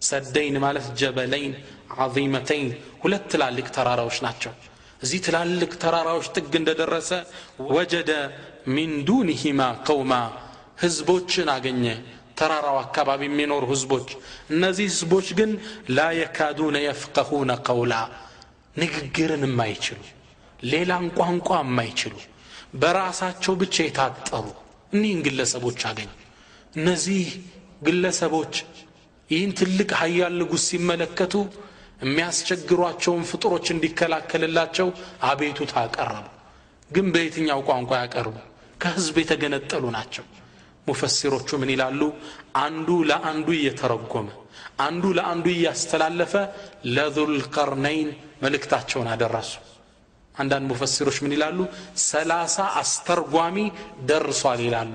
ሰደይን 0.03 0.57
ማለት 0.65 0.87
ጀበለይን 1.01 1.53
ዓظመተይን 1.99 2.69
ሁለት 3.03 3.25
ትላልቅ 3.33 3.67
ተራራዎች 3.77 4.19
ናቸው። 4.27 4.53
እዚህ 5.03 5.21
ትላልቅ 5.27 5.73
ተራራዎች 5.83 6.27
ጥግ 6.37 6.53
እንደደረሰ 6.61 7.11
ወጀደ 7.73 8.11
ሚን 8.75 8.93
ዱንህማ 9.09 9.61
ቀውማ 9.87 10.13
ህዝቦችን 10.83 11.49
አገኘ። 11.55 11.85
ተራራው 12.39 12.77
አካባቢ 12.79 13.23
የሚኖሩ 13.27 13.65
ህዝቦች። 13.73 14.09
እነዚህ 14.53 14.87
ህዝቦች 14.93 15.27
ግን 15.39 15.51
ላ 15.97 16.07
የካዱነ 16.19 16.77
የፍቀሁነ 16.85 17.51
ቀውላ 17.67 17.95
ንግግርን 18.77 19.43
የማይችሉ 19.47 20.01
ሌላን 20.65 21.07
ቋንቋ 21.19 21.49
የማይችሉ 21.63 22.15
በራሳቸው 22.83 23.55
ብቻ 23.63 23.77
የታጠሩ 23.87 24.45
እኒህን 24.93 25.21
ግለሰቦች 25.27 25.81
አገኙ። 25.91 26.11
እነዚህ 26.77 27.25
ግለሰቦች 27.87 28.55
ይህን 29.31 29.53
ትልቅ 29.59 29.91
ሀያል 30.01 30.35
ንጉሥ 30.41 30.65
ሲመለከቱ 30.69 31.35
የሚያስቸግሯቸውን 32.03 33.25
ፍጡሮች 33.31 33.67
እንዲከላከልላቸው 33.75 34.89
አቤቱታ 35.25 35.73
አቀረቡ። 35.85 36.25
ግን 36.91 37.07
በየትኛው 37.15 37.61
ቋንቋ 37.69 37.91
ያቀርቡ? 38.03 38.37
ከህዝብ 38.81 39.17
የተገነጠሉ 39.23 39.85
ናቸው። 39.97 40.25
ሙፈሲሮቹ 40.87 41.49
ምን 41.61 41.71
ይላሉ? 41.75 42.01
አንዱ 42.59 42.89
ለአንዱ 43.11 43.49
እየተረጎመ 43.59 44.29
አንዱ 44.81 45.05
ለአንዱ 45.19 45.47
እያስተላለፈ 45.55 46.33
ለዙልቀርነይን 46.97 48.09
መልእክታቸውን 48.43 49.09
አደረሱ። 49.13 49.53
አንዳንድ 50.35 50.65
ሙፈሲሮች 50.71 51.17
ምን 51.25 51.33
ይላሉ? 51.37 51.59
ሰላሳ 52.09 52.57
አስተርጓሚ 52.83 53.57
ደርሷል 54.09 54.61
ይላሉ። 54.67 54.93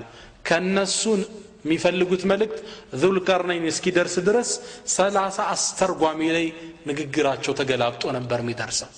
ከነሱን 0.48 1.20
የሚፈልጉት 1.68 2.22
መልእክት 2.30 2.58
ዙልቀርነይን 3.02 3.66
እስኪደርስ 3.72 4.16
ድረስ 4.28 4.50
ሰላሳ 4.96 5.38
አስተርጓሚ 5.54 6.20
ላይ 6.36 6.46
ንግግራቸው 6.90 7.52
ተገላብጦ 7.60 8.04
ነበር 8.18 8.40
የሚደርሰው። 8.44 8.90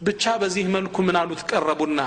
ብቻ 0.00 0.24
በዚህ 0.40 0.64
መልኩ 0.74 0.96
ምን 1.06 1.16
አሉት? 1.20 1.40
ቀረቡና 1.50 2.00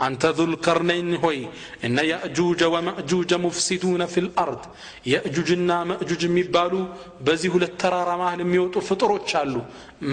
አንተ 0.00 0.22
ዙልቀርነይን 0.38 1.10
ሆይ 1.22 1.38
እነ 1.86 1.98
ያእጁጀ 2.10 2.60
ወመእጁጀ 2.74 3.32
ሙፍሲዱነ 3.44 4.02
ፊ 4.12 4.22
ልአርድ 4.26 4.62
የእጁጅና 5.10 5.70
መእጁጅ 5.90 6.22
የሚባሉ 6.26 6.72
በዚህ 7.26 7.50
ሁለት 7.54 7.74
ተራራ 7.82 8.10
መሃል 8.20 8.40
የሚወጡ 8.44 8.74
ፍጥሮች 8.88 9.30
አሉ። 9.40 9.54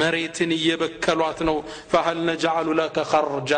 መሬትን 0.02 0.52
እየበከሏት 0.58 1.40
ነው። 1.50 1.58
ፈሀል 1.94 2.20
ነጅዓሉ 2.30 2.68
ለከ 2.80 3.06
ኸርጃ 3.12 3.54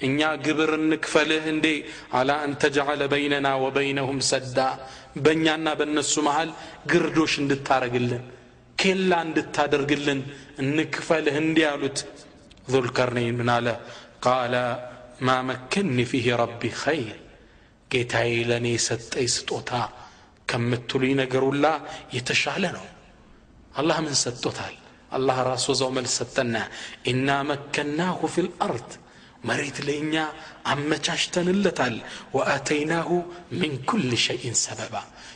እኛ 0.00 0.18
ግብር 0.46 0.70
እንክፈልህ 0.78 1.44
እንዴ 1.52 1.66
አላ 2.18 2.30
አን 2.42 2.52
ተጅዓለ 2.62 3.02
በይነና 3.12 3.48
ወበይነሁም 3.64 4.18
ሰዳ 4.30 4.58
በእኛና 5.24 5.68
በእነሱ 5.78 6.14
መሃል 6.28 6.50
ግርዶሽ 6.90 7.32
እንድታረግልን 7.42 8.24
ኬላ 8.78 9.12
እንድታደርግልን 9.26 10.20
እንክፈልህ 10.62 11.36
እንዲህ 11.42 11.66
አሉት 11.72 11.98
ዙልቀርነይን 12.72 13.36
ምን 13.40 13.50
አለ 13.56 13.68
ቃለ 14.26 14.54
ማ 15.26 15.34
መከኒ 15.48 15.98
ፊህ 16.10 16.26
ረቢ 16.42 16.62
ኸይር 16.82 17.18
ጌታዬ 17.90 18.32
ለእኔ 18.50 18.66
የሰጠኝ 18.76 19.28
ስጦታ 19.36 19.72
ከምትሉኝ 20.50 21.12
ነገር 21.22 21.42
ሁላ 21.48 21.66
የተሻለ 22.16 22.64
ነው 22.76 22.86
አላህ 23.80 23.98
ምን 24.06 24.14
ሰጥቶታል 24.22 24.76
አላህ 25.16 25.36
ራሱ 25.50 25.66
ዘው 25.80 25.90
መልስ 25.96 26.14
ሰጠና 26.20 26.56
ኢና 27.10 27.28
መከናሁ 27.50 28.20
ፊ 28.34 28.44
ልአርድ 28.46 28.90
መሬት 29.43 29.77
ለእኛ 29.87 30.15
አመቻችተንለታል። 30.73 31.95
ወአተይናሁ 32.35 33.09
ሚን 33.53 33.73
ኩል 33.89 34.09
ሸይን 34.25 34.55
ሰበባ። 34.61 34.95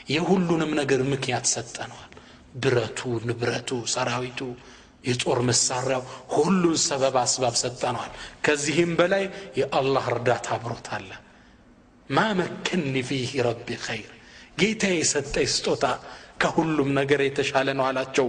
የሁሉንም 0.10 0.72
ነገር 0.80 1.02
ምክንያት 1.14 1.46
ሰጠነዋል። 1.54 2.12
ብረቱ 2.56 3.00
ንብረቱ 3.28 3.70
ሰራዊቱ 3.94 4.40
የጦር 5.04 5.40
መሳሪያው 5.50 6.04
ሁሉን 6.36 6.78
ሰበብ 6.86 7.16
አስባብ 7.22 7.56
ሰጠነዋል። 7.62 8.12
ከዚህም 8.46 8.92
በላይ 9.00 9.26
የአላህ 9.60 10.06
እርዳታ 10.14 10.48
አብሮት 10.58 10.88
አለ 10.98 11.10
ማ 12.10 12.20
መከኒ 12.40 12.96
ፊህ 13.08 13.32
ረቢ 13.48 13.68
ኸይር። 13.86 14.12
ጌታ 14.60 14.84
የሰጠኝ 14.94 15.48
ስጦታ 15.54 15.86
ከሁሉም 16.40 16.90
ነገር 16.98 17.20
የተሻለ 17.24 17.68
ነው 17.78 17.86
አላቸው። 17.88 18.28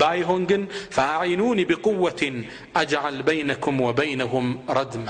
ባይሆን 0.00 0.42
ግን 0.50 0.62
ፈአዒኑኒ 0.96 1.60
ቢቁወትን 1.70 2.36
አጅዓል 2.76 3.18
በይነኩም 3.28 3.78
ወበይነሁም 3.86 4.46
ረድማ። 4.78 5.08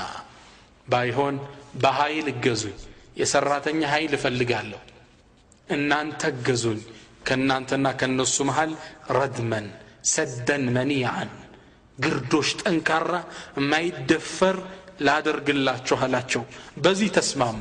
ባይሆን 0.88 1.36
በኃይል 1.82 2.28
እገዙኝ 2.32 2.76
የሰራተኛ 3.20 3.80
ኃይል 3.92 4.12
እፈልጋለሁ። 4.18 4.80
እናንተ 5.68 6.22
እገዙኝ 6.32 6.80
ከእናንተና 7.26 7.86
ከእነሱ 8.00 8.36
መሃል 8.48 8.72
ረድመን 9.18 9.66
ሰደን 10.12 10.64
መኒዓን። 10.76 11.30
ግርዶሽ 11.98 12.50
ጠንካራ 12.60 13.12
የማይደፈር 13.58 14.56
ላደርግላችሁ 15.06 15.98
አላቸው። 16.04 16.42
በዚህ 16.84 17.10
ተስማሙ። 17.16 17.60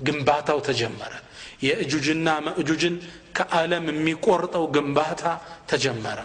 ግንባታው 0.00 0.58
ተጀመረ 0.68 1.12
የእጁጅና 1.60 2.28
መእጁጅን 2.46 2.94
ከዓለም 3.36 3.86
የሚቆርጠው 3.90 4.64
ግንባታ 4.74 5.22
ተጀመረ። 5.70 6.18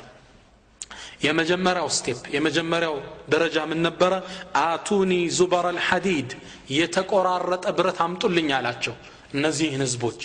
የመጀመሪያው 1.25 1.87
step 1.97 2.19
የመጀመሪያው 2.35 2.95
ደረጃ 3.33 3.57
ምን 3.69 3.79
ነበረ? 3.87 4.13
آتوني 4.63 5.11
زبر 5.37 5.65
الحديد 5.71 6.29
የተቆራረጠ 6.77 7.65
ብረት 7.77 7.99
አምጡልኝ 8.05 8.49
አላቸው 8.57 8.95
እነዚህን 9.33 9.83
ህዝቦች። 9.85 10.21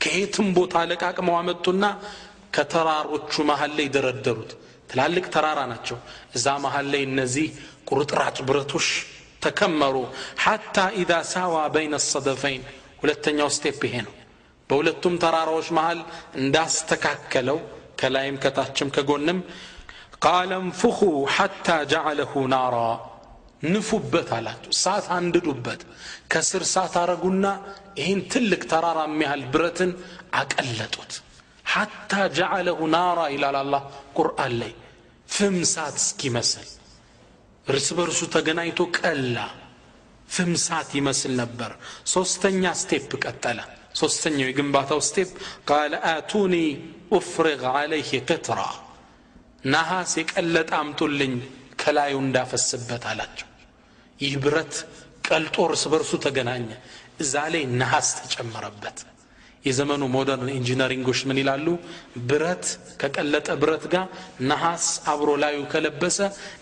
ከየትም 0.00 0.48
ቦታ 0.56 0.76
ለቃቅመው 0.90 1.36
አመጡና 1.40 1.84
ከተራሮቹ 2.56 3.32
መሀል 3.50 3.72
ላይ 3.78 3.86
ደረደሩት። 3.96 4.50
ትላልቅ 4.90 5.26
ተራራ 5.34 5.60
ናቸው። 5.72 5.98
እዛ 6.36 6.46
መሀል 6.64 6.86
ላይ 6.92 7.02
እነዚህ 7.08 7.46
ቁርጥራጭ 7.90 8.36
ብረቶች 8.48 8.88
ተከመሩ። 9.42 9.96
حتى 10.44 10.76
إذا 11.00 11.12
ساوى 11.32 11.54
بين 11.74 11.94
الصدفين። 12.06 12.64
ሁለተኛው 13.00 13.48
step 13.56 13.80
ይሄ 13.88 13.96
ነው 14.06 14.12
በሁለቱም 14.72 15.14
ተራራዎች 15.22 15.68
መሃል 15.76 15.98
እንዳስተካከለው 16.42 17.58
ከላይም 18.00 18.36
ከታችም 18.42 18.92
ከጎንም 18.94 19.38
قال 20.24 20.52
انفخوا 20.62 20.98
حتى 21.34 21.68
جعله 21.92 22.32
نارا 22.52 22.76
ንፉበት 23.64 24.28
አላቸው። 24.36 24.70
እሳት 24.74 25.06
አንድዱበት 25.16 25.80
ከስር 26.32 26.62
እሳት 26.66 26.94
አረጉና 27.00 27.46
ይህን 27.98 28.20
ትልቅ 28.32 28.62
ተራራ 28.72 29.00
የሚያህል 29.08 29.42
ብረትን 29.52 29.90
አቀለጡት። 30.34 31.12
حتى 31.72 32.12
جعله 32.38 32.78
نارا 32.94 33.20
ይላል 33.34 33.58
አላህ 33.62 33.82
ቁርአን 34.18 34.54
ላይ። 34.62 34.72
ፍም 35.28 35.58
እሳት 35.72 35.96
እስኪመስል 36.02 36.68
እርስ 37.66 37.88
በርሱ 37.98 38.20
ተገናኝቶ 38.34 38.80
ቀላ 38.98 39.36
ፍም 40.28 40.52
እሳት 40.64 40.90
ይመስል 40.98 41.32
ነበር። 41.42 41.70
ሶስተኛ 42.14 42.64
step 42.82 43.10
ቀጠለ 43.24 43.60
ሶስተኛው 43.94 44.48
የግንባታው 44.48 45.00
step 45.08 45.30
قال 45.68 45.92
آتوني 46.10 46.54
أفرغ 47.16 47.62
عليه 47.72 48.10
قطرا 48.28 48.60
ነሐስ 49.64 50.12
የቀለጠ 50.20 50.70
አምጡልኝ 50.80 51.34
ከላዩ 51.82 52.14
እንዳፈስበት 52.24 53.04
አላቸው። 53.10 53.48
ይህ 54.18 54.34
ብረት 54.44 54.74
ቀልጦ 55.26 55.56
እርስ 55.66 55.82
በርሱ 55.92 56.12
ተገናኘ። 56.24 56.68
እዛ 57.22 57.34
ላይ 57.52 57.64
ነሐስ 57.80 58.08
ተጨመረበት። 58.20 58.98
የዘመኑ 59.64 60.02
modern 60.14 60.48
engineering 60.56 61.03
ኦች 61.03 61.20
ምን 61.28 61.38
ይላሉ? 61.40 61.66
ብረት 62.28 62.64
ከቀለጠ 63.00 63.48
ብረት 63.62 63.84
ጋር 63.92 64.06
ነሐስ 64.48 64.86
አብሮ 65.12 65.30
ላዩ 65.42 65.58
ከለበሰ 65.72 66.18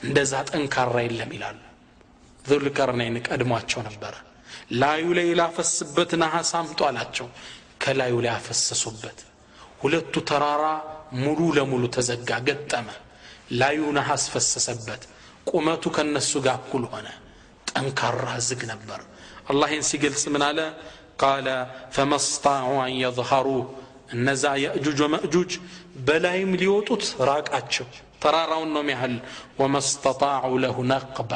እንደዛ 0.07 0.33
ጠንካራ 0.51 0.97
የለም 1.07 1.33
ይላሉ። 1.37 1.59
ዙልቀርነይን 2.45 3.17
ቀድሟቸው 3.27 3.81
ነበረ 3.89 4.15
ላዩ 4.71 5.07
ላይ 5.19 5.29
ላፈስበት 5.41 6.11
ነሐስ 6.23 6.51
አምጡ 6.59 6.81
አላቸው። 6.89 7.27
ከላዩ 7.83 8.15
ላይ 8.25 8.33
አፈሰሱበት። 8.37 9.19
ሁለቱ 9.81 10.15
ተራራ 10.29 10.65
ሙሉ 11.21 11.41
ለሙሉ 11.57 11.85
ተዘጋ 11.97 12.31
ገጠመ። 12.49 12.89
ላዩ 13.61 13.81
ነሐስ 13.97 14.25
ፈሰሰበት። 14.33 15.03
ቁመቱ 15.51 15.85
ከነሱ 15.97 16.33
ጋር 16.47 16.57
እኩል 16.61 16.85
ሆነ። 16.93 17.07
ጠንካራ 17.71 18.27
ዝግ 18.49 18.61
ነበር። 18.73 19.01
አላህ 19.51 19.69
ይህን 19.73 19.87
ሲገልጽ 19.91 20.25
ምን 20.35 20.43
አለ? 20.49 20.59
ቃለ 21.23 21.49
ፈመስጣዑ 21.95 22.69
አን 22.83 22.93
የظሃሩህ 23.03 23.65
እነዛ 24.15 24.45
የእጁጅ 24.63 24.99
ወመእጁጅ 25.05 25.53
በላይም 26.07 26.53
ሊወጡት 26.61 27.05
ራቃቸው። 27.29 27.89
ተራራውን 28.23 28.71
ነው 28.75 28.85
ያህል 28.93 29.15
ወመስተጣዑ 29.61 30.53
ለሁ 30.65 30.77
ነቅባ 30.91 31.33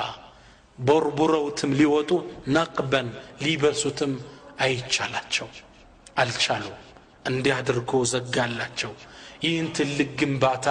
ቦርቡረውትም 0.79 1.73
ሊወጡ 1.79 2.11
ነቅበን 2.55 3.09
ሊበሱትም 3.43 4.13
አይቻላቸው። 4.65 5.49
አልቻሉ 6.19 6.65
እንዲህ 7.31 7.53
አድርጎ 7.59 7.93
ዘጋላቸው። 8.13 8.93
ይህን 9.45 9.69
ትልቅ 9.77 10.11
ግንባታ 10.21 10.67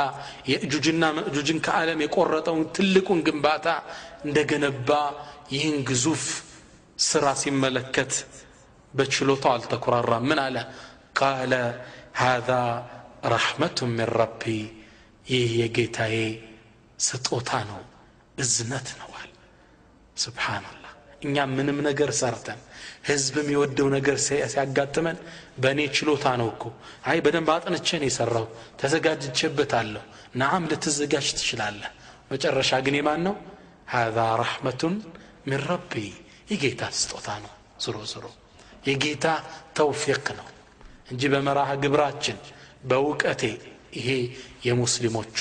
የእጁጅና 0.52 1.04
መእጁጅን 1.18 1.60
ከዓለም 1.66 2.00
የቆረጠውን 2.04 2.64
ትልቁን 2.76 3.20
ግንባታ 3.28 3.68
እንደገነባ 4.26 4.90
ይህን 5.54 5.78
ግዙፍ 5.90 6.24
ስራ 7.04 7.26
ሲመለከት 7.42 8.14
በችሎታው 8.94 9.52
አልተኮራራም 9.56 10.26
ምን 10.30 10.40
አለ? 10.46 10.58
ቃለ 11.20 11.54
ሃذا 12.16 12.62
ረሕመቱ 13.34 13.78
ምን 13.90 14.10
ረቢ። 14.18 14.44
ይህ 15.26 15.52
የጌታዬ 15.60 16.16
ስጦታ 17.00 17.50
ነው 17.70 17.82
እዝነት 18.38 18.88
ነዋል 19.00 19.13
ስብሓናላህ 20.18 20.92
እኛ 21.24 21.46
ምንም 21.52 21.78
ነገር 21.82 22.10
ሰርተን 22.14 22.60
ህዝብ 23.06 23.36
የሚወደው 23.42 23.88
ነገር 23.90 24.18
ሲያጋጥመን 24.26 25.18
በእኔ 25.58 25.80
ችሎታ 25.96 26.26
ነው 26.42 26.48
እኮ። 26.54 26.64
አይ 27.06 27.18
በደንብ 27.26 27.50
አጥንቼን 27.56 28.04
የሰራው 28.08 28.46
ተዘጋጅቼበታለሁ። 28.82 30.04
ናዓም 30.36 30.68
ልትዘጋጅ 30.72 31.28
ትችላለህ። 31.32 31.92
መጨረሻ 32.32 32.72
ግን 32.86 32.96
የማን 33.00 33.22
ነው? 33.28 33.36
ሃذا 33.90 34.28
ረሕመቱን 34.42 34.96
ምን 35.48 35.60
ረቢ። 35.70 35.94
የጌታ 36.52 36.82
ስጦታ 37.00 37.28
ነው። 37.44 37.52
ዝሮ 37.84 37.98
ዝሮ 38.12 38.26
የጌታ 38.88 39.26
ተውፊቅ 39.78 40.26
ነው 40.40 40.48
እንጂ 41.12 41.22
በመራህ 41.34 41.70
ግብራችን 41.84 42.38
በእውቀቴ 42.86 43.44
ይሄ 43.96 44.10
የሙስሊሞቹ 44.64 45.38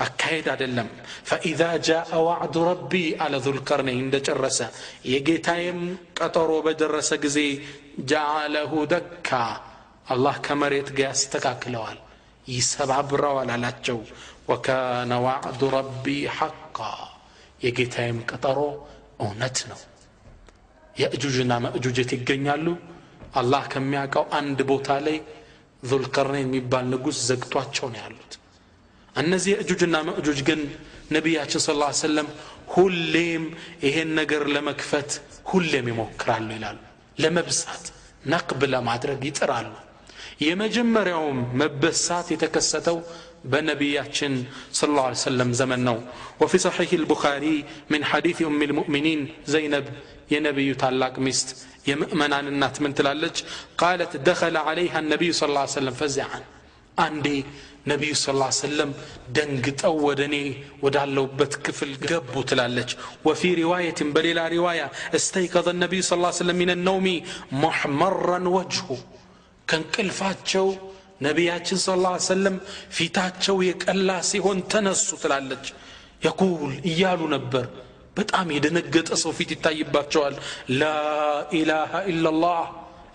አካሄድ 0.00 0.46
አይደለም። 0.52 0.88
ፈኢዛ 1.28 1.62
ጃአ 1.86 2.20
ዋዕዱ 2.26 2.56
ረቢ 2.68 2.92
አለ 3.24 3.34
ዙልቀርነይን 3.46 4.04
እንደጨረሰ 4.04 4.58
የጌታዬም 5.12 5.80
ቀጠሮ 6.18 6.50
በደረሰ 6.66 7.10
ጊዜ 7.24 7.38
ጃአለሁ 8.10 8.72
ደካ 8.92 9.30
አላህ 10.12 10.36
ከመሬት 10.46 10.88
ጋር 10.96 11.08
ያስተካክለዋል 11.08 11.98
ይሰባብረዋል 12.46 13.50
አላቸው። 13.54 13.98
ወካነ 14.48 15.12
ዋዕዱ 15.26 15.62
ረቢ 15.74 16.06
ሐቃ 16.38 16.78
የጌታዬም 17.60 18.18
ቀጠሮ 18.30 18.58
እውነት 19.22 19.58
ነው። 19.70 19.80
የእጁጅና 20.96 21.52
መእጁጀት 21.64 22.10
ይገኛሉ። 22.16 22.66
አላህ 23.34 23.62
ከሚያውቀው 23.72 24.24
አንድ 24.38 24.58
ቦታ 24.70 24.98
ላይ 25.06 25.18
ዙልቀርነይን 25.82 26.48
የሚባል 26.48 26.84
ንጉሥ 26.90 27.18
ዘግቷቸው 27.28 27.86
ነው 27.92 28.00
ያሉት 28.02 28.32
እነዚህ 29.21 29.51
የእጁጅና 29.53 29.95
መእጁጅ 30.09 30.39
ግን 30.49 30.61
ነቢያችን 31.15 31.61
ስ 31.65 31.75
ላ 31.81 31.85
ሰለም 32.05 32.27
ሁሌም 32.75 33.43
ይሄን 33.87 34.09
ነገር 34.19 34.43
ለመክፈት 34.55 35.11
ሁሌም 35.51 35.85
ይሞክራሉ 35.91 36.47
ይላሉ 36.57 36.77
ለመብሳት 37.23 37.85
ነቅብ 38.33 38.61
ለማድረግ 38.73 39.21
ይጥራሉ 39.29 39.69
የመጀመሪያውም 40.47 41.39
መበሳት 41.61 42.27
የተከሰተው 42.33 42.97
በነቢያችን 43.51 44.33
صلى 44.77 44.89
الله 44.91 45.05
عليه 45.09 45.23
وسلم 45.23 45.49
زمن 45.61 45.79
ነው 45.87 45.97
وفي 46.41 46.57
صحيح 46.67 46.89
البخاري 47.01 47.57
من 47.93 48.01
حديث 48.11 48.37
أم 48.49 48.61
المؤمنين 48.69 49.19
زينب 49.53 49.85
የነቢዩ 50.33 50.69
ታላቅ 50.83 51.13
ሚስት 51.25 51.47
የምእመናን 51.89 52.45
እናት 52.51 52.75
ምን 52.83 52.95
ትላለች 52.97 53.37
ቃለት 53.81 54.13
ደኸለ 54.27 54.55
ዓለይሃ 54.69 54.93
ነቢዩ 55.11 55.31
ስ 55.39 55.47
ላ 55.57 55.61
ሰለም 55.77 55.95
ፈዚዓን 56.01 56.43
አንዴ 56.98 57.26
ነቢዩ 57.86 58.12
ስ 58.14 58.32
ላ 58.34 58.48
ሰለም 58.56 58.90
ደንግጠው 59.36 59.94
ወደ 60.06 60.20
እኔ 60.28 60.36
ወዳለውበት 60.82 61.52
ክፍል 61.64 61.92
ገቡ 62.02 62.42
ትላለች። 62.50 62.90
ወፊ 63.26 63.42
ሪዋየትን 63.60 64.08
በሌላ 64.16 64.40
ሪዋያ 64.54 64.82
እስተይቀዘ 65.18 65.68
ነቢዩ 65.82 66.02
ስ 66.02 66.12
ሰለም 66.40 66.58
ሚን 66.60 66.72
ነውሚ 66.88 67.06
ሙሕመረን 67.62 68.46
ወጅሁ 68.56 68.88
ከእንቅልፋቸው 69.68 70.68
ነቢያችን 71.22 71.78
ስ 71.78 71.96
ላ 72.04 72.12
ሰለም 72.28 72.56
ፊታቸው 72.96 73.56
የቀላ 73.68 74.10
ሲሆን 74.30 74.60
ተነሱ 74.72 75.08
ትላለች። 75.22 75.66
يقول 76.22 76.72
እያሉ 76.90 77.20
ነበር። 77.34 77.64
በጣም 78.16 78.46
የደነገጠ 78.54 79.10
ሰው 79.22 79.32
ፊት 79.36 79.50
ይታይባቸዋል። 79.54 80.34
ላኢላሃ 80.80 81.92
ኢላላህ 82.12 82.60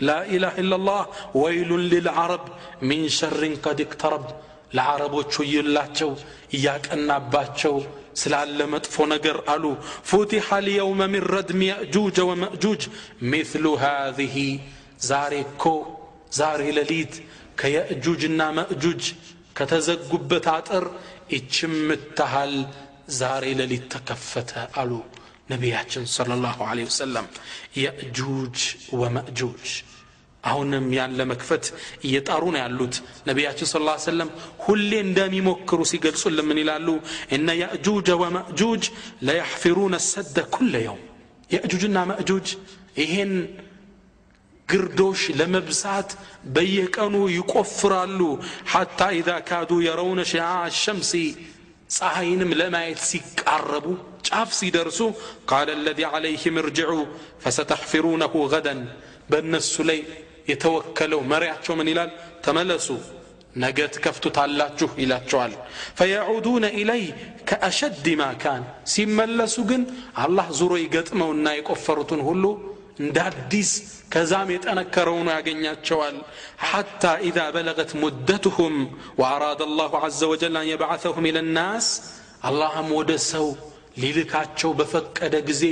ላኢላሃ 0.02 0.54
ኢላላህ 0.62 1.02
ወይሉን 1.42 1.84
ልልዓረብ 1.92 2.44
ሚን 2.90 3.04
ሸርን 3.18 3.56
ቀድ 3.64 3.80
እቅተረብ 3.86 4.26
ለዓረቦች 4.78 5.32
ወየላቸው 5.42 6.12
እያቀናባቸው 6.58 7.76
ስላለ 8.22 8.60
መጥፎ 8.74 8.96
ነገር 9.14 9.38
አሉ። 9.54 9.64
فتح 10.10 10.48
اليوم 10.66 11.02
من 11.14 11.26
ردم 11.34 11.62
يأجوج 11.68 12.18
ومأجوج 12.30 12.84
ሚስሉ 13.32 13.66
ሃዚህ 13.84 14.36
ዛሬ 15.10 15.34
እኮ 15.48 15.64
ዛሬ 16.40 16.62
ሌሊት 16.78 17.14
ከየእጁጅና 17.62 18.42
መእጁጅ 18.58 19.04
ከተዘጉበት 19.60 20.48
አጥር 20.56 20.86
ይችም 21.36 21.74
ምታሃል 21.90 22.54
ዛሬ 23.20 23.46
ሌሊት 23.60 23.86
ተከፈተ 23.94 24.52
አሉ 24.82 24.92
ነቢያችን 25.50 26.04
ሰለላሁ 26.16 26.58
ለ 26.78 26.88
ወሰለም 26.88 27.28
የእጁጅ 27.82 28.58
ወመእጁጅ 29.02 29.68
አሁንም 30.44 30.86
ያለ 30.98 31.20
መክፈት 31.32 31.66
እየጣሩ 32.08 32.44
ነው 32.54 32.60
ያሉት 32.64 32.96
ነቢያችን 33.30 33.68
ስለ 33.72 33.82
ላ 33.88 33.94
ሰለም 34.06 34.30
ሁሌ 34.66 34.92
እንደሚሞክሩ 35.06 35.80
ሲገልጹልን 35.92 36.46
ምን 36.50 36.60
ይላሉ 36.64 36.88
እነ 37.38 37.48
የእጁጀ 37.62 38.10
ወመእጁጅ 38.24 38.84
ለያሕፊሩነ 39.28 39.96
ሰደ 40.12 40.38
ኩለ 40.56 40.74
የውም 40.86 41.02
የእጁጅና 41.50 41.98
መእጁጅ 42.12 42.48
ይሄን 43.02 43.34
ግርዶሽ 44.70 45.22
ለመብሳት 45.40 46.10
በየቀኑ 46.56 47.16
ይቆፍራሉ 47.36 48.20
ሐታ 48.74 49.02
ኢዛ 49.20 49.30
ካዱ 49.50 49.72
የረውነ 49.86 50.22
ሽዓ 50.32 50.48
ሸምሲ 50.82 51.12
ፀሐይንም 51.98 52.52
ለማየት 52.62 53.02
ሲቃረቡ 53.10 53.86
ጫፍ 54.28 54.50
ሲደርሱ 54.60 55.00
ቃለ 55.52 55.70
አለዚ 55.78 56.00
ዓለይህም 56.12 56.56
እርጅዑ 56.62 56.92
ፈሰተሕፊሩነሁ 57.44 58.34
ገደን 58.54 58.82
በእነሱ 59.32 59.74
ላይ 59.90 60.00
የተወከለው 60.52 61.22
መሪያቸው 61.32 61.74
ምን 61.80 61.88
ይላል? 61.92 62.12
ተመለሱ 62.46 62.88
ነገ 63.56 63.78
ትከፍቱታላችሁ 63.94 64.90
ይላቸዋል። 65.02 65.54
فيعودون 66.00 66.66
إليه 66.80 67.10
كأشد 67.50 68.06
ما 68.20 68.26
كان 68.42 68.64
ሲመለሱ 68.94 69.56
ግን 69.70 69.82
አላህ 70.24 70.48
ዙሮ 70.60 70.74
ይገጥመውና 70.84 71.48
የቆፈሩትን 71.58 72.22
ሁሉ 72.28 72.44
እንደ 73.00 73.18
አዲስ 73.30 73.72
ከዛም 74.14 74.50
የጠነከረው 74.54 75.18
ነው 75.26 75.34
ያገኛቸዋል። 75.38 76.16
حتى 76.68 77.04
إذا 77.28 77.40
بلغت 77.56 77.92
مدتهم 78.02 78.76
وأراد 79.20 79.62
الله 79.70 79.92
عز 80.04 80.22
وجل 80.32 80.56
أن 80.60 80.70
يبعثهم 80.72 81.28
إلى 81.32 81.40
الناس 81.58 81.88
አላህም 82.48 82.90
ወደ 83.00 83.12
ሰው 83.32 83.48
ሊልካቸው 84.03 84.71
በፈቀደ 84.79 85.35
ጊዜ 85.49 85.65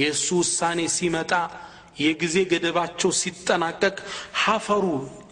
የእሱ 0.00 0.26
ውሳኔ 0.40 0.80
ሲመጣ 0.94 1.32
የጊዜ 1.98 2.36
ገደባቸው 2.50 3.10
ሲጠናቀቅ 3.18 3.96
ሐፈሩ 4.42 4.86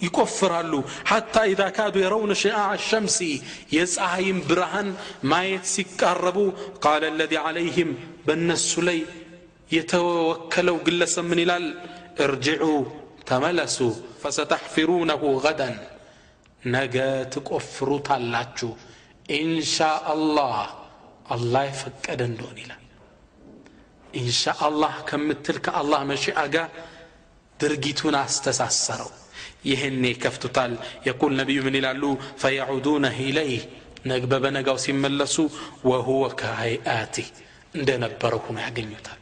ይቆፍራሉ 0.05 0.73
ሐታ 1.11 1.35
ኢዛ 1.51 1.63
ካዱ 1.77 1.95
የረውን 2.03 2.33
ሽአዕ 2.41 2.77
ሸምሲ 2.89 3.19
የፀሐይም 3.75 4.39
ብርሃን 4.49 4.89
ማየት 5.31 5.65
ሲቃረቡ 5.73 6.39
ቃለ 6.85 7.03
አለዚ 7.11 7.35
ዓለይህም 7.45 7.91
በእነሱ 8.27 8.71
ላይ 8.89 9.01
የተወከለው 9.77 10.77
ግለሰብ 10.87 11.27
ምን 11.31 11.41
ይላል 11.45 11.67
እርጅዑ 12.25 12.65
ተመለሱ 13.29 13.77
ፈሰተሕፊሩነሁ 14.23 15.23
ገደን 15.45 15.77
ነገ 16.67 16.97
ትቆፍሩታላችሁ 17.35 18.71
ኢንሻ 19.37 19.77
አላህ 20.13 20.57
አላህ 21.28 21.64
የፈቀደ 21.70 22.22
እንደሆን 22.30 22.58
ይላል። 22.64 22.84
ኢንሻ 24.14 24.42
ከምትል 25.08 25.58
ከአላህ 25.66 26.02
መሺአ 26.12 26.40
ጋር 26.56 26.68
ድርጊቱን 27.60 28.16
አስተሳሰረው። 28.22 29.12
ይህኔ 29.66 30.04
ይከፍቱታል። 30.12 30.74
የቁል 31.08 31.32
ነቢዩ 31.40 31.60
ምን 31.66 31.76
ይላሉ? 31.80 32.04
ፈየዑዱነ 32.42 33.06
ኢለይህ። 33.22 33.64
ነግበ 34.08 34.34
በነጋው 34.44 34.78
ሲመለሱ 34.84 35.36
ወሁወ 35.90 36.24
ከሀይአቲህ 36.40 37.28
እንደነበረው 37.76 38.42
ሆኖ 38.46 38.58
ያገኙታል። 38.66 39.20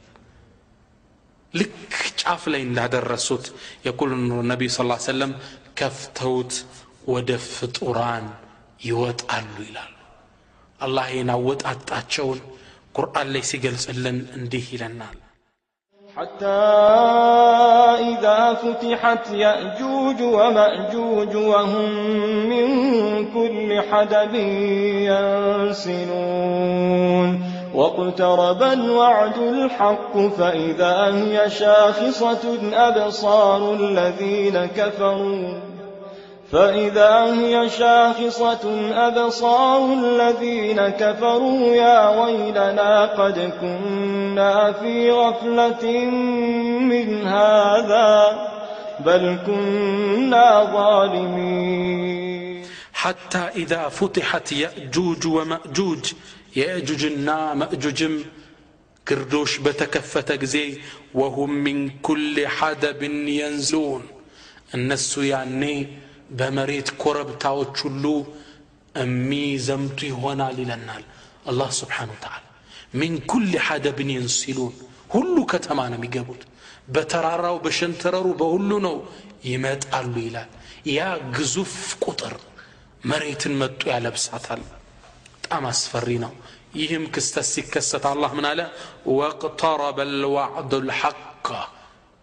ልክ 1.54 1.74
ጫፍ 2.22 2.44
ላይ 2.54 2.62
እንዳደረሱት 2.68 3.46
የቁል 3.86 4.12
ነቢዩ 4.52 4.70
ስ 4.72 4.80
ሰለም 5.08 5.32
ከፍተውት 5.80 6.54
ወደ 7.08 7.30
ፍጡራን 7.50 8.26
ይወጣሉ 8.82 9.56
ይላሉ 9.68 9.95
الله 10.84 11.08
ينوت 11.08 11.64
የናወጥ 11.64 12.38
قرآن 12.94 13.28
ليس 13.34 13.56
جلس 13.56 13.90
إلا 13.90 14.12
نديه 14.12 14.78
لنا 14.78 15.06
حتى 16.18 16.46
إذا 18.00 18.54
فتحت 18.54 19.32
يأجوج 19.32 20.22
ومأجوج 20.22 21.36
وهم 21.36 21.90
من 22.50 22.68
كل 23.34 23.82
حدب 23.92 24.36
ينسلون. 25.76 27.44
واقترب 27.74 28.64
الوعد 28.64 29.38
الحق 29.38 30.18
فإذا 30.18 30.96
هي 31.06 31.50
شاخصة 31.50 32.60
أبصار 32.74 33.74
الذين 33.74 34.66
كفروا. 34.66 35.75
فإذا 36.53 37.15
هي 37.41 37.71
شاخصة 37.71 38.65
أبصار 39.09 39.93
الذين 39.95 40.89
كفروا 40.89 41.75
يا 41.75 41.99
ويلنا 42.19 43.05
قد 43.05 43.53
كنا 43.61 44.73
في 44.73 45.11
غفلة 45.11 45.85
من 46.91 47.09
هذا 47.27 48.11
بل 49.01 49.39
كنا 49.47 50.49
ظالمين 50.73 52.67
حتى 52.95 53.45
إذا 53.57 53.83
فتحت 53.91 54.53
يأجوج 54.53 55.23
ومأجوج 55.27 56.05
የእጁጅና 56.59 57.29
መእጁጅም 57.61 58.15
ግርዶሽ 59.07 59.53
በተከፈተ 59.65 60.31
ጊዜ 60.43 60.57
ወሁም 61.21 61.53
ሚን 61.65 61.79
ኩል 62.07 62.23
ሐደብን 62.57 63.15
የንዝሉን 63.39 64.03
እነሱ 64.77 65.13
ያኔ 65.29 65.63
በመሬት 66.39 66.89
ኮረብታዎች 67.03 67.77
ሁሉ 67.87 68.05
የሚዘምቱ 68.95 69.99
ይሆናል 70.11 70.57
ይለናል 70.63 71.03
አላህ 71.51 71.69
ስብሓን 71.81 72.11
ወተዓላ 72.15 72.45
ሚን 73.01 73.13
ኩል 73.33 73.51
ሐደብን 73.67 74.09
የንሲሉን 74.15 74.75
ሁሉ 75.15 75.37
ከተማ 75.53 75.81
ነው 75.93 75.99
የሚገቡት 75.99 76.43
በተራራው 76.95 77.57
በሸንተረሩ 77.65 78.27
በሁሉ 78.41 78.71
ነው 78.87 78.97
ይመጣሉ 79.51 80.15
ይላል 80.27 80.51
ያ 80.91 81.01
ግዙፍ 81.37 81.75
ቁጥር 82.05 82.35
መሬትን 83.11 83.55
መጡ 83.61 83.81
ያለብሳታል 83.93 84.63
በጣም 85.35 85.65
አስፈሪ 85.73 86.09
ነው 86.25 86.33
ይህም 86.81 87.05
ክስተት 87.15 87.47
ሲከሰት 87.53 88.05
አላህ 88.11 88.31
ምን 88.39 88.47
አለ 88.51 88.61
ወቅተረበ 89.19 89.99
ልዋዕዱ 90.23 90.73
ልሐቅ 90.89 91.17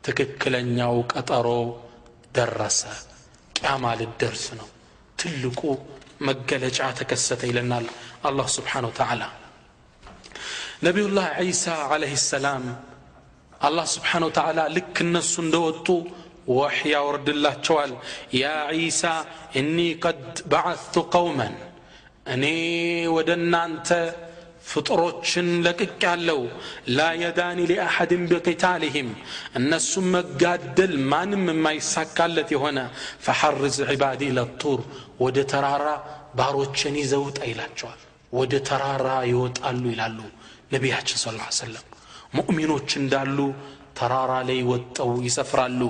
ትክክለኛው 0.03 0.95
ቀጠሮ 1.13 1.47
ደረሰ 2.35 2.81
ጫማ 3.62 3.84
ልደርስ 4.00 4.44
ነው። 4.60 4.68
ትልቁ 5.18 5.60
መገለጫ 6.28 6.78
ተከሰተ 7.00 7.42
ይለናል 7.50 7.86
الله 8.28 8.46
سبحانه 8.58 8.86
وتعالى 8.92 9.28
نبي 10.82 11.02
الله 11.08 11.26
عيسى 11.40 11.74
عليه 11.92 12.12
السلام 12.12 12.64
الله 13.66 13.86
سبحانه 13.96 14.26
وتعالى 14.30 14.64
لك 14.76 14.94
الناس 15.04 15.32
دوتو 15.54 15.96
وحيا 16.58 16.98
ورد 17.06 17.28
الله 17.34 17.54
تعالى 17.68 17.96
يا 18.42 18.54
عيسى 18.70 19.14
إني 19.58 19.88
قد 20.04 20.20
بعثت 20.52 20.96
قوما 21.16 21.48
أني 22.32 22.58
ودنا 23.14 23.60
أنت 23.68 23.90
ፍጥሮችን 24.64 25.48
ለቅቅ 25.64 25.90
ያለው 26.04 26.40
ላ 26.96 27.08
የዳኒ 27.22 27.60
ሊአሐድን 27.70 28.22
ቢቂታልህም 28.30 29.08
እነሱም 29.58 30.06
መጋደል 30.14 30.94
ማንም 31.12 31.44
የማይሳካለት 31.52 32.50
የሆነ 32.54 32.78
ፈሐርዝ 33.26 33.76
ዒባዲ 33.90 34.30
ለጡር 34.38 34.80
ወደ 35.20 35.38
ተራራ 35.52 35.86
ባሮችን 36.38 36.96
ይዘውጣ 37.02 37.40
ይላቸዋል። 37.50 38.00
ወደ 38.32 38.52
ተራራ 38.68 39.08
ይወጣሉ 39.30 39.82
ይላሉ 39.92 40.18
ነቢያችን 40.72 41.18
ስ 41.18 41.26
ሰለም 41.58 41.86
ሙእሚኖች 42.36 42.90
እንዳሉ 43.00 43.38
ተራራ 43.98 44.32
ላይ 44.48 44.60
ወጠው 44.70 45.10
ይሰፍራሉ። 45.26 45.80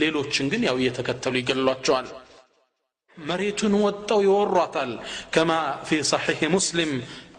ሌሎችን 0.00 0.46
ግን 0.52 0.62
ያው 0.68 0.76
እየተከተሉ 0.80 1.34
ይገሏቸዋል 1.40 2.06
መሬቱን 3.16 3.74
ወጠው 3.84 4.20
ይወሯታል። 4.24 4.90
ከማ 5.34 5.50
ፊ 5.86 5.98
ሰሒሕ 6.10 6.40
ሙስሊም 6.54 6.90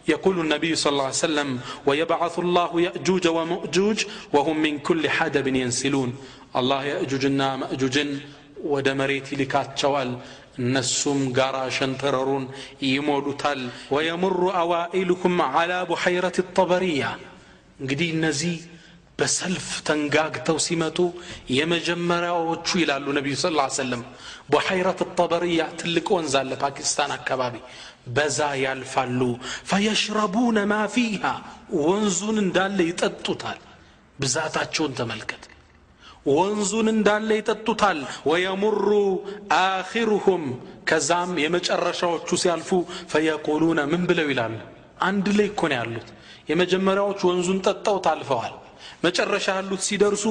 يقول 0.09 0.37
النبي 0.41 0.73
صلى 0.75 0.91
الله 0.93 1.05
عليه 1.05 1.27
وسلم 1.27 1.49
ويبعث 1.87 2.35
الله 2.39 2.71
يأجوج 2.81 3.25
ومؤجوج 3.37 3.99
وهم 4.35 4.57
من 4.59 4.75
كل 4.79 5.03
حدب 5.11 5.47
ينسلون 5.63 6.11
الله 6.57 6.81
يأجوجنا 6.85 7.49
مأجوج 7.57 7.97
ወደ 8.73 8.89
መሬት 9.01 9.27
ይልካቸዋል 9.35 10.11
እነሱም 10.63 11.21
ጋራ 11.39 11.57
ሸንተረሩን 11.77 12.45
ይሞሉታል 12.91 13.61
ወየሙሩ 13.95 14.43
አዋኢልኩም 14.61 15.37
ዓላ 15.55 15.73
ቡሐይረት 15.91 16.37
ጠበርያ 16.57 17.03
እንግዲህ 17.83 18.11
እነዚህ 18.17 18.55
በሰልፍ 19.19 19.67
ተንጋግተው 19.89 20.59
ሲመጡ 20.67 20.99
የመጀመሪያዎቹ 21.57 22.69
ይላሉ 22.83 23.07
ነቢዩ 23.19 23.35
ስ 23.43 23.51
ሰለም 23.81 24.03
ቡሐይረት 24.53 25.01
ጠበርያ 25.19 25.61
ትልቅ 25.81 26.07
ወንዝ 26.17 26.35
አለ 26.41 26.53
ፓኪስታን 26.65 27.13
አካባቢ 27.19 27.57
በዛ 28.16 28.40
ያልፋሉ። 28.64 29.22
ፈየሽረቡነ 29.70 30.58
ማ 30.72 30.78
ፊሃ 30.96 31.24
ወንዙን 31.82 32.38
እንዳለ 32.44 32.78
ይጠጡታል። 32.90 33.60
ብዛታቸውን 34.20 34.94
ተመልከት። 35.00 35.44
ወንዙን 36.30 36.88
እንዳለ 36.94 37.30
ይጠጡታል። 37.40 38.00
ወየሙሩ 38.30 38.88
አኺሩሁም 39.60 40.44
ከዛም 40.90 41.32
የመጨረሻዎቹ 41.44 42.30
ሲያልፉ 42.42 42.70
ፈየቁሉነ 43.12 43.80
ምን 43.92 44.02
ብለው 44.10 44.28
ይላሉ? 44.34 44.56
አንድ 45.02 45.26
ላይ 45.38 45.48
እኮ 45.52 45.62
ያሉት። 45.76 46.08
የመጀመሪያዎች 46.52 47.20
ወንዙን 47.30 47.60
ጠጠው 47.66 47.98
ታልፈዋል። 48.06 48.54
መጨረሻ 49.04 49.48
ያሉት 49.58 49.82
ሲደርሱ 49.88 50.24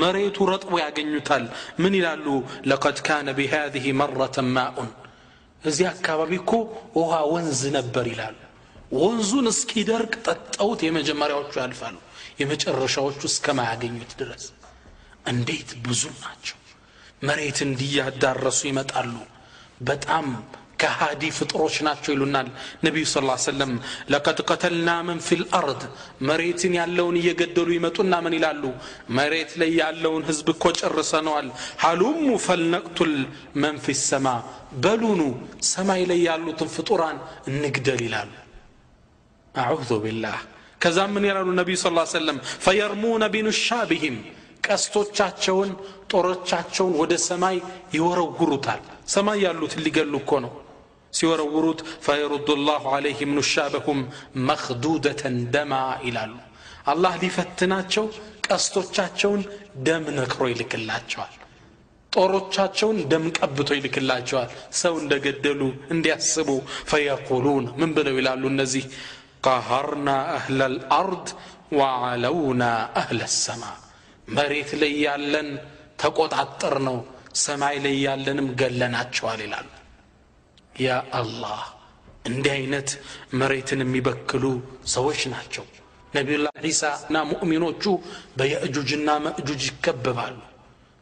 መሬቱ 0.00 0.46
ረጥቦ 0.50 0.72
ያገኙታል። 0.82 1.44
ምን 1.82 1.92
ይላሉ? 1.98 2.26
ለቀድ 2.70 2.98
ካነ 3.06 3.28
ቢሃዚህ 3.38 3.84
መረተን 4.00 4.48
ማኡን 4.56 4.90
እዚህ 5.64 5.86
አካባቢ 5.92 6.32
እኮ 6.40 6.52
ውሃ 6.98 7.12
ወንዝ 7.32 7.60
ነበር 7.76 8.04
ይላሉ። 8.12 8.36
ወንዙን 8.94 9.46
እስኪደርቅ 9.52 10.12
ጠጠውት 10.26 10.80
የመጀመሪያዎቹ 10.86 11.52
ያልፋሉ። 11.62 11.96
የመጨረሻዎቹ 12.40 13.20
እስከማያገኙት 13.30 14.12
ድረስ። 14.20 14.44
እንዴት 15.26 15.70
ብዙ 15.84 16.02
ናቸው! 16.22 16.58
መሬት 17.22 17.58
እንዲያዳረሱ 17.66 18.60
ይመጣሉ። 18.70 19.14
በጣም 19.82 20.26
ከሃዲ 20.81 21.23
ፍጥሮች 21.37 21.75
ናቸው 21.85 22.11
ይሉናል 22.15 22.47
ነቢዩ 22.85 23.03
ስ 23.11 23.21
ሰለም 23.45 23.71
ለቀድ 24.13 24.39
ቀተልና 24.49 24.89
መን 25.07 25.19
ፊ 25.27 25.37
ልአርድ 25.41 25.81
መሬትን 26.29 26.73
ያለውን 26.79 27.15
እየገደሉ 27.21 27.69
ይመጡና 27.77 28.15
ምን 28.25 28.35
ይላሉ 28.37 28.63
መሬት 29.19 29.51
ላይ 29.61 29.71
ያለውን 29.81 30.25
ህዝብ 30.29 30.49
እኮ 30.55 30.65
ጨርሰነዋል 30.79 31.47
ሀሉሙ 31.83 32.27
ፈልነቅቱል 32.45 33.13
መን 33.63 33.77
ፊ 33.85 33.95
ሰማ 34.03 34.27
በሉኑ 34.85 35.21
ሰማይ 35.71 36.03
ላይ 36.11 36.21
ያሉትን 36.29 36.71
ፍጡራን 36.75 37.17
እንግደል 37.53 38.03
ይላሉ 38.07 38.31
አዑዙ 39.55 39.91
ቢላህ 40.05 40.39
ከዛም 40.83 41.11
ምን 41.15 41.25
ይላሉ 41.29 41.49
ነቢዩ 41.61 41.77
ስ 41.83 41.87
ሰለም 42.17 42.37
ፈየርሙነ 42.65 43.23
ቢኑሻቢህም 43.35 44.17
ቀስቶቻቸውን 44.67 45.69
ጦሮቻቸውን 46.11 46.93
ወደ 47.01 47.13
ሰማይ 47.27 47.57
ይወረውሩታል 47.95 48.81
ሰማይ 49.13 49.37
ያሉትን 49.45 49.83
ሊገሉ 49.85 50.13
እኮ 50.21 50.31
ነው 50.45 50.51
ሲወረውሩት 51.12 51.80
ፈየሩዱ 52.06 52.48
ላሁ 52.68 52.84
ዓለይህም 52.94 53.32
ኑሻበሁም 53.38 54.00
መክዱደተን 54.48 55.36
ደማ 55.54 55.72
ይላሉ። 56.06 56.34
አላህ 56.86 57.14
ሊፈትናቸው 57.22 58.06
ቀስቶቻቸውን 58.46 59.42
ደም 59.86 60.04
ነክሮ 60.16 60.42
ይልክላቸዋል። 60.52 61.34
ጦሮቻቸውን 62.12 62.98
ደም 63.10 63.24
ቀብቶ 63.38 63.68
ይልክላቸዋል። 63.78 64.50
ሰው 64.80 64.94
እንደገደሉ 65.02 65.60
እንዲያስቡ 65.94 66.48
ፈየቁሉን 66.90 67.66
ምን 67.80 67.90
ብለው 67.96 68.16
ይላሉ 68.20 68.42
እነዚህ? 68.52 68.84
ቀሃርና 69.46 70.08
አህለ 70.34 70.60
ልአርድ 70.74 71.28
ወዓለውና 71.78 72.62
አህለ 73.00 73.20
ሰማ 73.36 73.62
መሬት 74.28 74.70
ላይ 74.80 74.92
ያለን 75.06 75.48
ተቆጣጠር 76.02 76.76
ነው 76.88 76.98
ሰማይ 77.42 77.76
ላይ 77.84 77.96
ያለንም 78.06 78.48
ገለናቸዋል 78.60 79.40
ይላሉ 79.46 79.68
ያ 80.76 80.90
አላህ! 81.12 81.60
እንዲህ 82.26 82.52
አይነት 82.52 82.88
መሬትን 83.34 83.80
የሚበክሉ 83.84 84.44
ሰዎች 84.88 85.20
ናቸው። 85.32 85.64
ነቢዩላህ 86.14 86.54
ዒሳ 86.64 86.82
እና 87.04 87.16
ሙእሚኖቹ 87.30 87.82
በየእጁጅና 88.38 89.08
መእጁጅ 89.26 89.62
ይከበባሉ። 89.70 90.36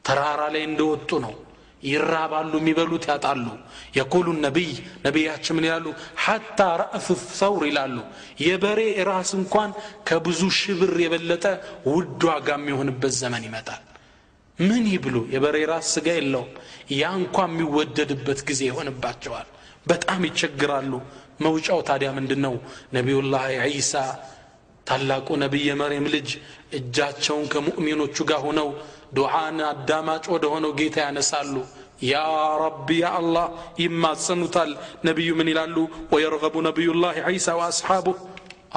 ተራራ 0.05 0.43
ላይ 0.55 0.63
እንደወጡ 0.69 1.11
ነው። 1.27 1.35
ይራባሉ 1.83 2.53
የሚበሉት 2.61 3.05
ያጣሉ። 3.11 3.47
የቁሉ 3.99 4.27
ነቢይ 4.47 4.73
ነቢያችን 5.07 5.55
ምን 5.57 5.67
ይላሉ? 5.69 5.87
ሐታ 6.25 6.59
ረእፍ 6.81 7.07
ሰውር 7.39 7.63
ይላሉ። 7.71 7.97
የበሬ 8.45 8.81
ራስ 9.11 9.31
እንኳን 9.41 9.71
ከብዙ 10.09 10.41
ሽብር 10.59 10.93
የበለጠ 11.05 11.45
ውድ 11.93 12.21
ዋጋ 12.31 12.49
የሚሆንበት 12.59 13.15
ዘመን 13.21 13.45
ይመጣል። 13.49 13.83
ምን 14.59 14.85
ይብሉ? 14.95 15.17
የበሬ 15.35 15.57
ራስ 15.73 15.87
ስጋ 15.95 16.09
የለውም። 16.19 16.51
ያ 16.93 17.13
እንኳን 17.21 17.51
የሚወደድበት 17.53 18.41
ጊዜ 18.49 18.61
ይሆንባቸዋል 18.71 19.49
በጣም 19.87 20.21
ይቸግራሉ። 20.29 20.93
መውጫው 21.41 21.81
ታዲያ 21.89 22.09
ምንድን 22.17 22.41
ነው 22.47 22.55
ነቢዩላህ 22.97 23.45
ዒሳ 23.71 23.93
ታላቁ 24.87 25.29
ነቢይ 25.43 25.65
የመርየም 25.69 26.07
ልጅ 26.15 26.29
እጃቸውን 26.79 27.45
ከሙእሚኖቹ 27.53 28.17
ጋር 28.31 28.41
ሆነው 28.47 28.69
ዱዓን 29.17 29.59
አዳማጭ 29.69 30.25
ወደ 30.35 30.45
ሆነው 30.53 30.73
ጌታ 30.81 30.97
ያነሳሉ። 31.07 31.55
ያ 32.05 32.17
ረቢ 32.63 32.89
ያ 32.99 33.09
አላህ 33.19 33.47
ይማጸኑታል። 33.83 34.71
ነቢዩ 35.09 35.31
ምን 35.39 35.49
ይላሉ? 35.53 35.77
ወየርገቡ 36.13 36.55
ነቢዩላህ 36.69 37.15
ዒሳ 37.31 37.49
ወአስሓቡህ 37.59 38.19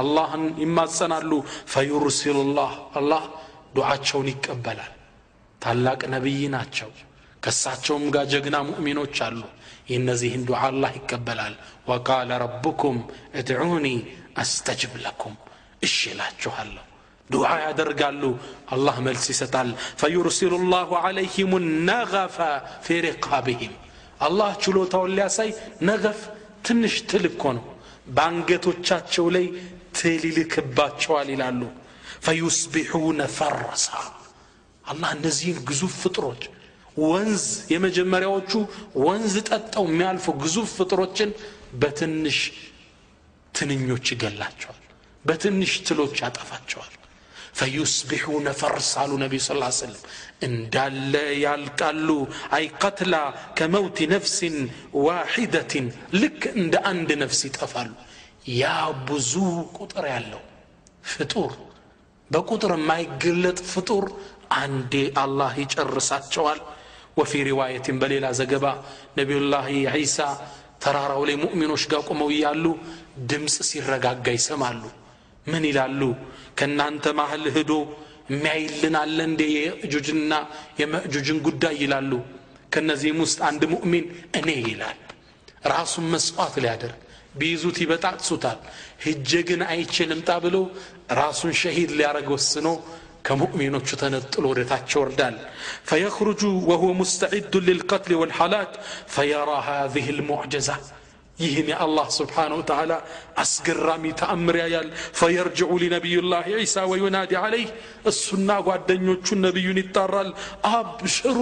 አላህን 0.01 0.43
ይማጸናሉ። 0.63 1.31
ፈዩርሲሉ 1.73 2.37
ላህ 2.57 2.71
አላህ 2.99 3.23
ዱዓቸውን 3.75 4.27
ይቀበላል። 4.33 4.91
ታላቅ 5.61 6.01
ነቢይ 6.15 6.41
ናቸው። 6.55 6.89
ከሳቸውም 7.43 8.05
ጋር 8.15 8.25
ጀግና 8.33 8.57
ሙእሚኖች 8.69 9.17
አሉ 9.27 9.41
የእነዚህን 9.87 10.43
ዱዓ 10.47 10.61
አላህ 10.67 10.91
ይቀበላል። 10.99 11.55
ወቃለ 11.89 12.31
ረብኩም 12.43 12.97
እድዑኒ 13.39 13.87
አስተጅብ 14.37 14.93
ለኩም። 15.03 15.35
እሺ 15.83 15.97
እላችኋለሁ 16.13 16.83
ዱዓ 17.29 17.49
ያደርጋሉ። 17.65 18.23
አላህ 18.73 18.95
መልስ 19.05 19.25
ይሰጣል። 19.33 19.69
ፈዩርሲሉ 20.01 20.53
ላሁ 20.73 20.91
ዓለይህም 21.03 21.51
ነገፈ 21.89 22.37
ፊ 22.83 22.97
ሪቃብህም 23.05 23.73
አላህ 24.19 24.51
ችሎታውን 24.63 25.13
ሊያሳይ 25.17 25.49
ነገፍ 25.89 26.19
ትንሽ 26.65 26.95
ትል 27.09 27.25
እኮ 27.31 27.43
ነው። 27.57 27.65
በአንገቶቻቸው 28.15 29.25
ላይ 29.35 29.45
ትል 29.97 30.23
ይልክባቸዋል 30.29 31.27
ይላሉ። 31.33 31.61
ፈዩስቢሑነ 32.25 33.21
ፈረሳ። 33.37 33.87
አላህ 34.83 35.09
እነዚህን 35.17 35.57
ግዙፍ 35.67 35.93
ፍጥሮች 36.01 36.43
ወንዝ 37.03 37.43
የመጀመሪያዎቹ 37.73 38.51
ወንዝ 39.05 39.35
ጠጠው 39.49 39.85
የሚያልፉ 39.89 40.25
ግዙፍ 40.43 40.69
ፍጥሮችን 40.77 41.29
በትንሽ 41.81 42.39
ትንኞች 43.53 44.05
ይገላቸዋል 44.13 44.79
በትንሽ 45.25 45.73
ትሎች 45.87 46.15
ያጠፋቸዋል። 46.23 46.93
ፈዩስቢሑነ 47.57 48.47
ፈርስ 48.59 48.87
አሉ 49.01 49.11
ነቢዩ 49.23 49.41
ስ 49.41 49.49
ሰለም 49.79 49.99
እንዳለ 50.47 51.13
ያልቃሉ 51.43 52.09
አይ 52.57 52.65
ቀትላ 52.81 53.15
ከመውት 53.57 53.99
ነፍሲን 54.13 54.55
ዋሒደትን 55.03 55.85
ልክ 56.21 56.41
እንደ 56.55 56.75
አንድ 56.91 57.09
ነፍስ 57.23 57.41
ይጠፋሉ። 57.47 57.91
ያ 58.53 58.71
ብዙ 59.09 59.33
ቁጥር 59.77 60.05
ያለው 60.13 60.41
ፍጡር 61.11 61.51
በቁጥር 62.29 62.71
የማይገለጥ 62.77 63.59
ፍጡር 63.71 64.05
አንዴ 64.57 64.93
አላህ 65.23 65.51
ይጨርሳቸዋል 65.61 66.59
ወፊ 67.17 67.31
ሪዋየትን 67.47 67.97
በሌላ 68.01 68.25
ዘገባ 68.39 68.65
ነቢዩላህ 69.17 69.65
ዒሳ 69.95 70.17
ተራራው 70.83 71.21
ላይ 71.27 71.35
ሙእሚኖች 71.43 71.83
ጋር 71.91 72.01
ቆመው 72.09 72.29
እያሉ 72.35 72.65
ድምፅ 73.29 73.55
ሲረጋጋ 73.69 74.25
ይሰማሉ። 74.37 74.81
ምን 75.47 75.63
ይላሉ? 75.69 76.01
ከእናንተ 76.57 77.05
ማህል 77.19 77.45
ህዶ 77.55 77.71
የሚያይልን 78.31 78.95
አለ 79.01 79.17
እንዴ? 79.29 79.41
የእጁጅና 79.57 80.33
የመእጁጅን 80.81 81.39
ጉዳይ 81.47 81.75
ይላሉ። 81.83 82.11
ከነዚህም 82.73 83.19
ውስጥ 83.25 83.39
አንድ 83.49 83.63
ሙእሚን 83.73 84.05
እኔ 84.39 84.49
ይላል። 84.67 84.99
ራሱን 85.73 86.05
መስዋዕት 86.13 86.55
ሊያደርግ 86.63 86.99
ቢይዙት 87.39 87.77
ይበጣጥሱታል። 87.83 88.57
ህጀ 89.05 89.31
ግን 89.49 89.61
አይቼ 89.69 89.95
ልምጣ 90.11 90.29
ብሎ 90.43 90.55
ራሱን 91.21 91.51
ሸሂድ 91.61 91.91
ሊያደረግ 91.99 92.27
ወስኖ 92.35 92.67
ከሙእሚኖቹ 93.26 93.88
ተነጥሎ 94.02 94.44
ወደ 94.52 94.60
ታች 94.70 94.90
ይወርዳል 94.94 95.36
ፈየኽሩጁ 95.88 96.42
ወሁወ 96.70 96.92
ሙስተዒዱ 97.00 97.52
ልልቀትል 97.66 98.12
ወልሐላክ 98.20 98.70
ፈየራ 99.14 99.50
ሃዚህ 99.66 100.06
ልሙዕጀዛ 100.18 100.68
ይህን 101.37 101.67
የአላህ 101.71 102.07
ስብሓን 102.15 102.51
ወተዓላ 102.57 102.93
አስገራሚ 103.43 104.03
ተአምር 104.19 104.55
ያያል። 104.61 104.87
ፈየርጅዑ 105.19 105.71
ሊነቢዩላህ 105.81 106.43
ዒሳ 106.55 106.83
ወዩናዲ 106.91 107.31
ዓለይህ 107.41 107.69
እሱና 108.11 108.49
ጓደኞቹን 108.67 109.41
ነቢዩን 109.45 109.79
ይጣራል። 109.81 110.29
አብሽሩ 110.71 111.37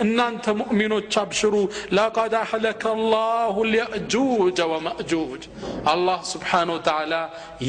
እናንተ 0.00 0.44
ሙእሚኖች 0.58 1.12
አብሽሩ። 1.22 1.54
ለቀድ 1.96 2.34
አሕለከ 2.40 2.82
አላሁ 2.94 3.56
ልየእጁጀ 3.70 4.58
ወመእጁጅ። 4.72 5.44
አላህ 5.92 6.20
ስብሓን 6.32 6.68
ወተዓላ 6.74 7.14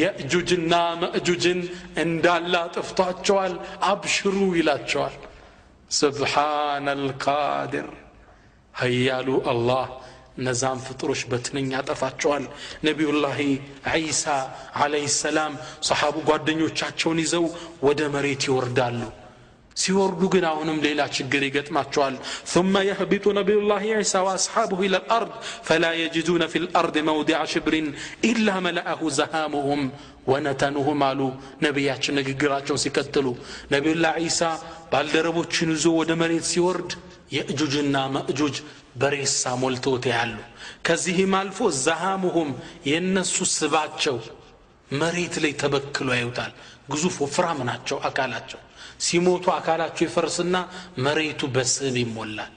የእጁጅና 0.01 0.73
መእጁጅን 1.03 1.61
እንዳላ 2.03 2.55
ጥፍቷቸዋል 2.75 3.55
አብሽሩ 3.89 4.37
ይላቸዋል። 4.59 5.17
ስብሓነ 5.91 6.87
ልቃድር 7.01 7.87
ሀያሉ 8.73 9.29
አላህ 9.51 9.85
እነዛም 10.39 10.83
ፍጡሮች 10.85 11.21
በትንኝ 11.31 11.69
ያጠፋቸዋል። 11.75 12.45
ነቢዩላሂ 12.87 13.39
ዒሳ 14.03 14.25
عليه 14.81 15.07
السلام 15.17 15.55
ሰሓቡ 15.89 16.15
ጓደኞቻቸውን 16.29 17.23
ይዘው 17.23 17.47
ወደ 17.87 18.01
መሬት 18.15 18.45
ይወርዳሉ። 18.49 19.01
ሲወርዱ 19.77 20.21
ግን 20.33 20.45
አሁንም 20.47 20.77
ሌላ 20.85 21.01
ችግር 21.17 21.41
ይገጥማቸዋል። 21.45 22.15
ثم 22.53 22.73
يهبط 22.87 23.25
نبي 23.37 23.60
الله 23.60 23.83
عيسى 23.99 24.13
وأصحابه 24.25 24.79
إلى 24.87 25.05
الأرض 25.17 25.31
فلا 25.67 25.85
يجدون 25.99 26.43
في 26.53 26.65
الأرض 26.79 26.95
موضع 27.09 27.39
شبر 27.51 27.87
إلا 28.29 28.57
ملأه 28.65 29.01
زهمهم 29.17 29.83
ونتنهم 30.31 31.01
አሉ 31.07 31.21
ነቢያችን 31.65 32.17
ንግግራቸውን 32.19 32.81
ሲቀጥሉ። 32.83 33.27
ነቢዩላ 33.73 34.05
ዒሳ 34.25 34.41
ባልደረቦችን 34.91 35.71
ይዞ 35.75 35.87
ወደ 35.99 36.11
መሬት 36.21 36.45
ሲወርድ 36.51 36.91
የእጁጅና 37.33 37.95
መእጁጅ 38.13 38.55
በሬሳ 38.95 39.51
ሞልተውት 39.61 40.05
ያሉ። 40.11 40.35
ከዚህም 40.85 41.33
አልፎ 41.39 41.59
زهمهم 41.81 42.49
የእነሱ 42.89 43.35
ስባቸው 43.53 44.17
መሬት 44.91 45.35
ላይ 45.43 45.53
ተበክሎ 45.61 46.09
ያዩታል። 46.15 46.53
ግዙፍ 46.91 47.15
ወፍራም 47.23 47.59
ናቸው 47.69 47.97
አካላቸው። 48.07 48.59
ሲሞቱ 48.99 49.45
አካላቸው 49.55 50.03
ይፈርስና 50.05 50.55
መሬቱ 51.05 51.41
በስብ 51.55 51.97
ይሞላል። 52.01 52.53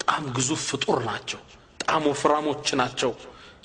በጣም 0.00 0.24
ግዙፍ 0.36 0.62
ፍጡር 0.70 0.98
ናቸው። 1.08 1.40
በጣም 1.80 2.02
ወፍራሞች 2.10 2.66
ናቸው። 2.80 3.12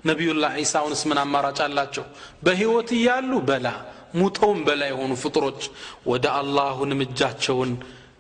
ነቢዩላህ 0.06 0.52
ዒሳውንስ 0.60 1.02
ምን 1.10 1.20
አማራጭ 1.22 1.60
አላቸው? 1.66 2.04
በሕይወት 2.44 2.90
እያሉ 2.98 3.32
በላ 3.48 3.68
ሙተውም 4.16 4.60
በላ 4.68 4.82
የሆኑ 4.90 5.14
ፍጡሮች 5.24 5.62
ወደ 6.08 6.26
አላሁንም 6.40 7.00
እጃቸውን 7.06 7.72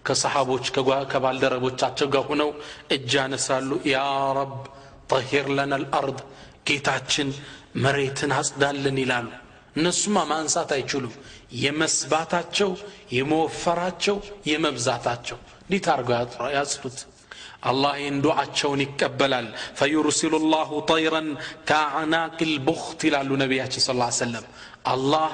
ከሰሓቦች 0.08 0.65
ከባልደረቦቻቸው 1.12 2.08
ጋር 2.13 2.24
ሆነው 2.30 2.50
እጅ 2.96 3.12
ያነሳሉ። 3.20 3.70
ያ 3.93 3.98
ረብ 4.38 4.54
ጠሂር 5.12 5.48
ለና 5.58 5.74
ልአርድ 5.84 6.20
ጌታችን 6.67 7.30
መሬትን 7.84 8.32
አጽዳልን 8.38 8.98
ይላሉ። 9.04 9.28
እነሱማ 9.78 10.17
ማንሳት 10.32 10.70
አይችሉም። 10.76 11.15
የመስባታቸው 11.63 12.72
የመወፈራቸው 13.17 14.17
የመብዛታቸው 14.50 15.38
እንዴት 15.65 15.88
አድርገው 15.93 16.17
ያጽዱት? 16.58 16.98
አላህ 17.63 17.93
ይህን 18.00 18.17
ዱዓቸውን 18.26 18.82
ይቀበላል። 18.86 19.48
ፈዩርሲሉ 19.80 20.34
ላሁ 20.54 20.72
ጠይረን 20.91 21.30
ከአዕናቅ 21.70 22.38
ልቡኽት 22.52 23.02
ይላሉ 23.08 23.30
ነቢያችን 23.43 23.84
ስ 23.84 23.89
ሰለም 24.20 24.46
አላህ 24.86 25.30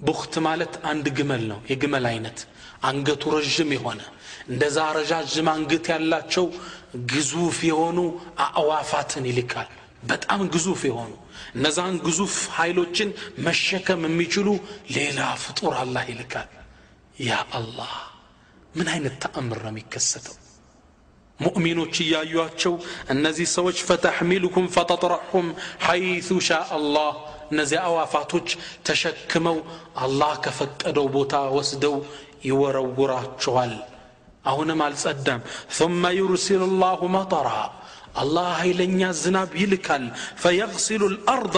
ቡኽት 0.00 0.34
ማለት 0.46 0.74
አንድ 0.84 1.06
ግመል 1.18 1.42
ነው 1.50 1.58
የግመል 1.72 2.06
አይነት 2.12 2.38
አንገቱ 2.82 3.32
ረዥም 3.36 3.70
የሆነ 3.76 4.00
እንደዛ 4.48 4.78
ረዣዥም 4.96 5.48
አንገት 5.52 5.86
ያላቸው 5.92 6.46
ግዙፍ 7.12 7.58
የሆኑ 7.68 7.98
አእዋፋትን 8.46 9.26
ይልካል። 9.30 9.68
በጣም 10.04 10.40
ግዙፍ 10.54 10.80
የሆኑ 10.88 11.12
እነዛን 11.54 11.96
ግዙፍ 12.06 12.36
ኃይሎችን 12.56 13.10
መሸከም 13.46 14.00
የሚችሉ 14.08 14.48
ሌላ 14.96 15.20
ፍጡር 15.44 15.74
አላህ 15.82 16.04
ይልካል። 16.12 16.48
ያ 17.22 17.32
አላህ 17.58 17.92
ምን 18.74 18.88
አይነት 18.92 19.14
ተአምር 19.22 19.58
ነው 19.64 19.72
የሚከሰተው? 19.72 20.36
ሙእሚኖች 21.38 21.94
እያዩቸው 22.04 22.74
እነዚህ 23.12 23.46
ሰዎች 23.54 23.78
ፈተሕሚሉኩም 23.88 24.66
ፈተጥረሑም 24.74 25.46
ሐይቱ 25.86 26.28
ሻ 26.48 26.58
አላህ 26.76 27.10
እነዚህ 27.50 27.78
አዋፋቶች 27.82 28.48
ተሸክመው 28.86 29.56
አላህ 29.98 30.32
ከፈቀደው 30.44 31.06
ቦታ 31.16 31.34
ወስደው 31.56 31.96
ይወረውራቸዋል 32.49 33.73
አሁንም 34.49 34.79
አልጸዳም 34.87 35.41
ثم 35.77 36.03
يرسل 36.21 36.61
الله 36.69 36.99
مطرا 37.17 37.63
الله 38.23 38.49
ኃይለኛ 38.61 39.01
ዝናብ 39.23 39.51
ይልካል 39.61 40.03
فيغسل 40.41 41.01
الأرض 41.11 41.57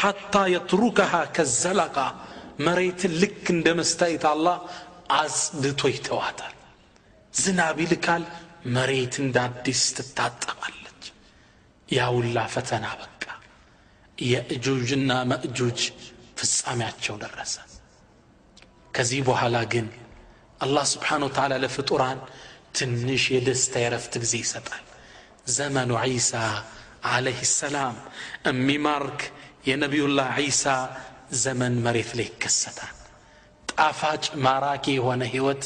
حتى 0.00 0.42
يتركها 0.54 1.22
كالزلقة 1.34 2.06
መሬትን 2.66 3.12
ልክ 3.22 3.44
እንደ 3.54 3.66
መስታየት 3.78 4.24
አላህ 4.32 4.56
አጽድቶ 5.18 5.80
ይተዋታል 5.94 6.54
ዝናብ 7.34 7.76
ይልካል 7.84 8.22
መሬት 8.76 9.14
እንደ 9.22 9.36
አዲስ 9.48 9.82
ትታጠባለች 9.96 11.02
ያውላ 11.88 12.36
ፈተና 12.54 12.86
በቃ 13.02 13.24
የእጁጅና 14.32 15.10
መእጁጅ 15.32 15.80
ፍጻሜያቸው 16.40 17.16
ደረሰ 17.24 17.54
ከዚህ 18.94 19.20
በኋላ 19.28 19.56
ግን 19.72 19.86
አላህ 20.60 20.84
ስብሓን 20.92 21.22
ወተዓላ 21.26 21.54
ለፍጡራን 21.64 22.18
ትንሽ 22.78 23.22
የደስታ 23.34 23.74
የረፍት 23.84 24.14
ጊዜ 24.22 24.34
ይሰጣል 24.42 24.84
ዘመኑ 25.56 25.92
ዒሳ 26.08 26.32
አለህ 27.10 27.38
ሰላም 27.52 27.94
የሚማርክ 28.50 29.20
የነቢዩላህ 29.68 30.28
ዒሳ 30.40 30.64
ዘመን 31.44 31.74
መሬት 31.86 32.10
ላይ 32.18 32.26
ይከሰታል 32.30 32.94
ጣፋጭ 33.68 34.24
ማራኪ 34.44 34.84
የሆነ 34.96 35.22
ህይወት 35.34 35.64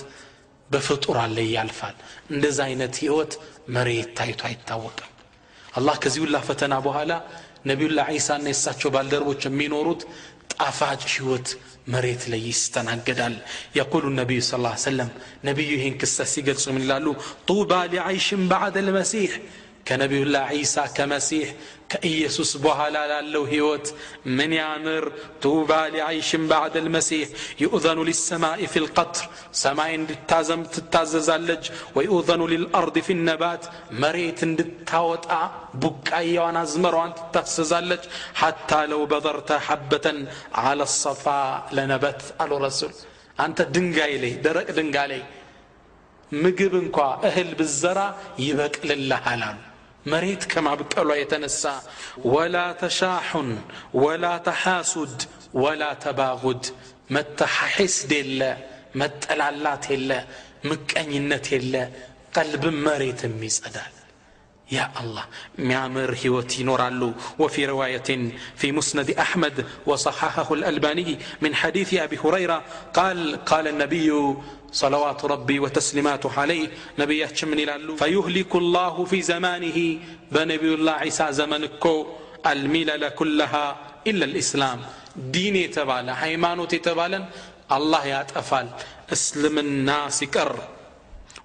በፍጡራን 0.71 1.33
ላይ 1.38 1.49
ያልፋል 1.57 1.97
እንደዛ 2.35 2.59
አይነት 2.69 2.95
ህይወት 3.03 3.33
መሬት 3.77 4.09
ታይቶ 4.19 4.40
አይታወቅም 4.49 5.11
አላህ 5.73 5.97
ከዚህ 6.03 6.21
ሁላ 6.25 6.38
ፈተና 6.49 6.75
በኋላ 6.87 7.12
ነቢዩላህ 7.71 8.07
ዒሳና 8.17 8.47
የእሳቸው 8.51 8.90
ባልደረቦች 8.95 9.43
የሚኖሩት 9.49 10.03
ጣፋጭ 10.55 11.03
ህይወት 11.14 11.49
መሬት 11.93 12.23
ላይ 12.33 12.40
ይስተናገዳል 12.51 13.35
የቁሉ 13.79 14.05
ነቢዩ 14.21 14.40
ስ 14.49 14.53
ሰለም 14.87 15.11
ነቢዩ 15.49 15.71
ይህን 15.79 15.95
ክስተት 16.03 16.29
ሲገልጹ 16.35 16.64
ምን 16.75 16.83
ይላሉ 16.87 17.07
ጡባ 17.51 17.73
ሊዓይሽን 17.93 18.43
ባዕድ 18.53 18.77
ልመሲሕ 18.88 19.33
ከነቢዩላህ 19.88 20.45
ዒሳ 20.57 20.83
ከመሲሕ 20.97 21.49
ከኢየሱስ 21.93 22.51
በኋላ 22.64 22.97
ላለው 23.11 23.43
ህይወት 23.51 23.87
ምን 24.37 24.53
ያምር 24.59 25.05
ጡባ 25.45 25.71
ሊዓይሽን 25.95 26.45
ባዕድ 26.51 26.77
ልመሲሕ 26.85 27.27
ይኡዘኑ 27.62 27.99
ሊሰማኢ 28.09 28.61
ፊ 28.73 28.83
ልቀትር 28.85 29.27
ሰማይ 29.62 29.93
እንድታዘም 29.99 30.62
ትታዘዛለች 30.75 31.64
ወይኡዘኑ 31.97 32.43
ሊልአርድ 32.53 32.97
ፊ 33.09 33.17
ነባት 33.29 33.64
መሬት 34.05 34.40
እንድታወጣ 34.49 35.29
ቡቃያዋን 35.85 36.59
አዝመራዋን 36.62 37.14
ትታሰዛለች 37.21 38.07
ሐታ 38.40 38.81
ለው 38.93 39.05
በዘርተ 39.12 39.61
ሐበተን 39.69 40.21
አለ 40.64 40.81
ሰፋ 40.97 41.27
ለነበት 41.79 42.23
አሉ 42.45 42.62
ረሱል 42.67 42.95
አንተ 43.45 43.61
ድንጋይ 43.77 44.17
ላይ 44.25 44.35
ደረቅ 44.45 44.69
ድንጋይ 44.79 45.09
ላይ 45.12 45.23
ምግብ 46.33 46.75
እንኳ 46.83 46.99
እህል 47.29 47.53
ብዘራ 47.59 48.01
ይበቅልልሃል 48.45 49.43
አሉ 49.51 49.61
መሬት 50.12 50.43
ከማብቀሏ 50.53 51.11
የተነሳ 51.19 51.62
ወላ 52.35 52.57
ተሻሑን 52.83 53.51
ወላ 54.03 54.25
ተሓሱድ 54.49 55.19
ወላ 55.62 55.83
ተባጉድ 56.05 56.64
መተሐሒስድ 57.17 58.12
የለ 58.21 58.40
መጠላላት 59.03 59.85
የለ 59.95 60.11
ምቀኝነት 60.71 61.47
የለ 61.57 61.75
ቀልብም 62.37 62.79
መሬትም 62.88 63.37
ይጸዳል 63.49 63.95
يا 64.71 64.90
الله 65.01 65.25
ميامر 65.59 66.11
هيوتي 66.23 66.62
نورالو 66.62 67.12
وفي 67.38 67.67
رواية 67.67 68.09
في 68.57 68.73
مسند 68.73 69.11
أحمد 69.11 69.67
وصححه 69.87 70.55
الألباني 70.55 71.19
من 71.43 71.55
حديث 71.55 71.95
أبي 71.95 72.19
هريرة 72.25 72.62
قال 72.95 73.45
قال 73.45 73.69
النبي 73.69 74.09
صلوات 74.72 75.26
ربي 75.26 75.60
وتسليمات 75.60 76.26
عليه. 76.38 76.70
نبي 77.00 77.26
من 77.44 77.60
إلى 77.60 77.96
فيهلك 77.98 78.56
الله 78.56 79.06
في 79.06 79.22
زمانه. 79.22 79.98
بنبي 80.32 80.74
الله 80.74 80.92
عيسى 80.92 81.28
زمانكو 81.32 82.08
الملل 82.48 83.10
كلها 83.10 83.78
إلا 84.08 84.26
الإسلام. 84.26 84.80
ديني 85.16 85.68
تبالا 85.68 86.14
حيمانو 86.16 86.66
تبالا 86.66 87.26
الله 87.72 88.06
يا 88.06 88.28
أفال 88.36 88.68
اسلم 89.14 89.60
الناس 89.60 90.24
كر 90.24 90.56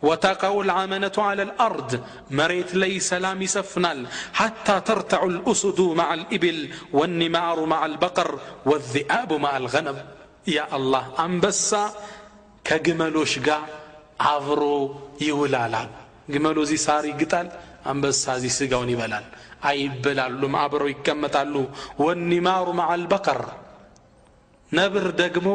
وتقع 0.03 0.61
العمنة 0.61 1.13
على 1.19 1.43
الأرض. 1.43 2.01
مريت 2.31 2.75
لي 2.75 3.01
سلام 3.01 3.47
سفنال 3.47 4.07
حتى 4.33 4.81
ترتع 4.81 5.25
الأسد 5.25 5.81
مع 5.81 6.15
الإبل 6.15 6.71
والنمار 6.93 7.65
مع 7.67 7.87
البقر 7.87 8.39
والذئاب 8.67 9.33
مع 9.33 9.57
الغنم. 9.57 9.97
يا 10.47 10.77
الله 10.77 11.13
أنبسا 11.19 11.85
بس 11.85 11.93
ከግመሎች 12.65 13.33
ጋር 13.47 13.63
አብሮ 14.29 14.63
ይውላላል። 15.25 15.91
ግመሉ 16.31 16.57
እዚህ 16.67 16.81
ሳር 16.85 17.05
ይግጣል፣ 17.11 17.49
አንበሳ 17.87 18.25
እዚህ 18.39 18.53
ስጋውን 18.59 18.91
ይበላል። 18.93 19.25
አይበላሉም፣ 19.69 20.55
አብረው 20.63 20.89
ይቀመጣሉ። 20.93 21.55
ወኒማሩ 22.03 22.67
መዓል 22.81 23.03
በቀር 23.13 23.41
ነብር 24.73 25.07
ደግሞ 25.21 25.49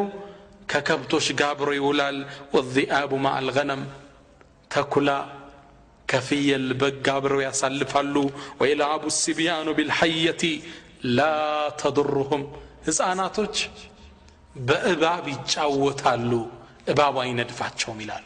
ከከብቶች 0.70 1.26
ጋር 1.38 1.50
አብሮ 1.54 1.68
ይውላል። 1.78 2.18
ወዚአቡ 2.54 3.12
መዓል 3.24 3.48
ገነም 3.56 3.82
ተኩላ 4.70 5.10
ከፍየል 6.08 6.66
በግ 6.80 7.06
አብረው 7.14 7.40
ያሳልፋሉ። 7.46 8.14
ወይልዓቡ 8.60 9.02
ሲቢያኑ 9.18 9.68
ቢልሐየቲ 9.78 10.42
ላ 11.16 11.20
ተድሩሁም 11.80 12.42
ሕፃናቶች 12.86 13.56
በእባብ 14.60 15.24
ይጫወታሉ። 15.34 16.32
እባቡ 16.93 17.15
አይነድፋቸውም 17.25 17.99
ይላል 18.05 18.25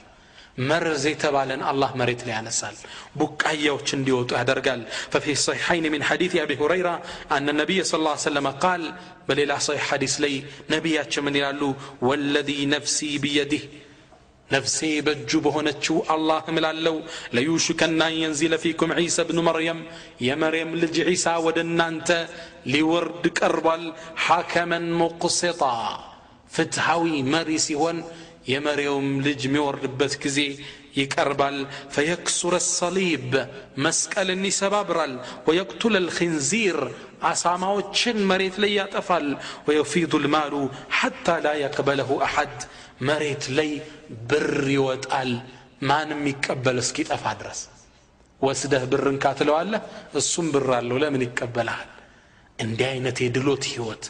መርዝ 0.69 1.03
የተባለን 1.09 1.61
አላህ 1.71 1.91
መሬት 1.99 2.21
ላይ 2.27 2.33
ያነሳል 2.37 2.77
ቡቃያዎች 3.19 3.87
እንዲወጡ 3.97 4.29
ያደርጋል 4.39 4.81
ففي 5.13 5.31
الصحيحين 5.37 5.85
من 5.93 6.01
حديث 6.09 6.33
أبي 6.45 6.55
هريرة 6.61 6.95
أن 7.35 7.45
النبي 7.53 7.79
صلى 7.89 7.99
الله 8.01 8.15
عليه 8.15 8.29
وسلم 8.29 8.47
قال 8.65 8.81
بل 9.27 9.37
إلى 9.43 9.55
صحيح 9.67 9.83
حديث 9.91 10.13
لي 10.23 10.33
نبيات 10.75 11.13
من 11.25 11.33
يلالو 11.39 11.69
والذي 12.07 12.59
نفسي 12.75 13.11
بيده 13.25 13.63
ነፍሴ 14.49 14.77
በእጁ 15.05 15.31
በሆነችው 15.45 15.97
አላህ 16.13 16.39
እምላለው 16.51 16.95
ለዩሽከና 17.35 18.01
የንዚለ 18.19 18.53
ፊኩም 18.63 18.91
ዒሳ 18.99 19.25
ብኑ 19.29 19.39
መርየም 19.47 19.79
የመርየም 20.27 20.71
ልጅ 20.81 20.95
ዒሳ 21.09 21.25
ወደ 21.47 21.57
እናንተ 21.67 22.09
ሊወርድ 22.73 23.25
ቀርቧል 23.39 23.83
ሐከመን 24.25 24.87
ሙቅስጣ 25.01 25.61
ፍትሐዊ 26.55 27.05
መሪ 27.33 27.49
ሲሆን 27.67 27.97
የመሪውም 28.51 29.07
ልጅ 29.25 29.41
የሚወርድበት 29.45 30.13
ጊዜ 30.23 30.39
ይቀርባል 30.99 31.57
ፈየክሱረ 31.95 32.55
ሰሊብ 32.69 33.27
መስቀልን 33.85 34.41
ይሰባብራል 34.49 35.13
ወየቅቱለ 35.47 35.95
ልክንዚር 36.05 36.79
አሳማዎችን 37.29 38.17
መሬት 38.31 38.55
ላይ 38.63 38.71
ያጠፋል 38.79 39.27
ወየፊዱ 39.67 40.21
ልማሉ 40.25 40.53
ሐታ 40.99 41.37
ላ 41.45 41.53
የቅበለሁ 41.61 42.09
አሐድ 42.27 42.57
መሬት 43.09 43.45
ላይ 43.57 43.71
ብር 44.29 44.47
ይወጣል 44.75 45.31
ማንም 45.89 46.23
ይቀበል 46.31 46.79
እስኪጠፋ 46.83 47.25
ድረስ 47.41 47.61
ወስደህ 48.41 48.83
ብርን 48.91 49.17
ካትለዋለህ 49.23 49.81
እሱም 50.19 50.47
ብር 50.53 50.69
አለው 50.77 50.97
ለምን 51.03 51.23
ይቀበልሃል 51.27 51.89
እንዲህ 52.59 52.87
አይነት 52.93 53.17
የድሎት 53.23 53.63
ህይወት 53.71 54.03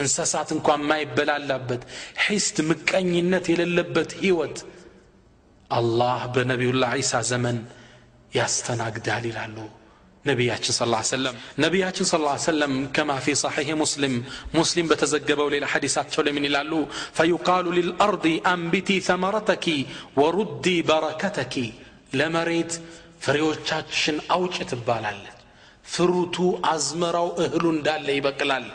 እንስሳት 0.00 0.50
እንኳ 0.56 0.68
የማይበላላበት 0.78 1.82
ሒስት 2.26 2.56
ምቀኝነት 2.70 3.46
የሌለበት 3.52 4.12
ህይወት 4.22 4.58
አላህ 5.70 6.20
በነቢዩላ 6.34 6.84
ዒሳ 7.00 7.20
ዘመን 7.30 7.58
ያስተናግዳል 8.32 9.24
ይላሉ 9.30 9.56
ነቢያችን 10.24 10.74
ስ 10.74 10.86
ሰለም 11.10 11.34
ነቢያችን 11.64 12.06
ስ 12.08 12.16
ሰለም 12.46 12.72
ከማ 12.96 13.10
ፊ 13.24 13.34
ሳሒሕ 13.42 13.68
ሙስሊም 13.82 14.14
ሙስሊም 14.58 14.88
በተዘገበው 14.90 15.48
ሌላ 15.54 15.66
ሐዲሳቸው 15.74 16.22
ላይ 16.26 16.32
ምን 16.36 16.46
ይላሉ 16.48 16.72
ፈዩቃሉ 17.18 17.66
ልልአርድ 17.78 18.24
አንቢቲ 18.52 18.98
ተመረተኪ 19.08 19.66
ወሩዲ 20.20 20.66
በረከተኪ 20.90 21.54
ለመሬት 22.20 22.72
ፍሬዎቻችን 23.24 24.16
አውጭ 24.36 24.56
ትባላለች 24.70 25.36
ፍሩቱ 25.84 26.36
አዝመራው 26.72 27.28
እህሉ 27.44 27.64
እንዳለ 27.76 28.06
ይበቅላል 28.18 28.66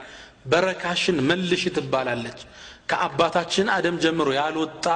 በረካሽን 0.51 1.19
መልሽ 1.31 1.63
ትባላለች 1.77 2.41
ከአባታችን 2.91 3.67
አደም 3.75 3.97
ጀምሮ 4.05 4.29
ያልወጣ 4.39 4.87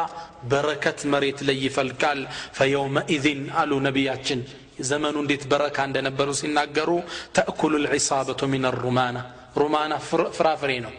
በረከት 0.51 1.01
መሬት 1.12 1.40
ላይ 1.49 1.59
ይፈልቃል 1.66 2.20
ፈየውመኢዝን 2.59 3.42
አሉ 3.61 3.72
ነቢያችን 3.86 4.40
ዘመኑ 4.88 5.16
እንዴት 5.24 5.42
በረካ 5.51 5.78
እንደነበሩ 5.88 6.28
ሲናገሩ 6.40 6.90
ተእኩሉ 7.36 7.74
ልዒሳበቱ 7.84 8.40
ሚን 8.55 8.64
ሩማና 8.84 9.18
ሩማና 9.61 9.92
ፍራፍሬ 10.38 10.70
ነው 10.86 10.95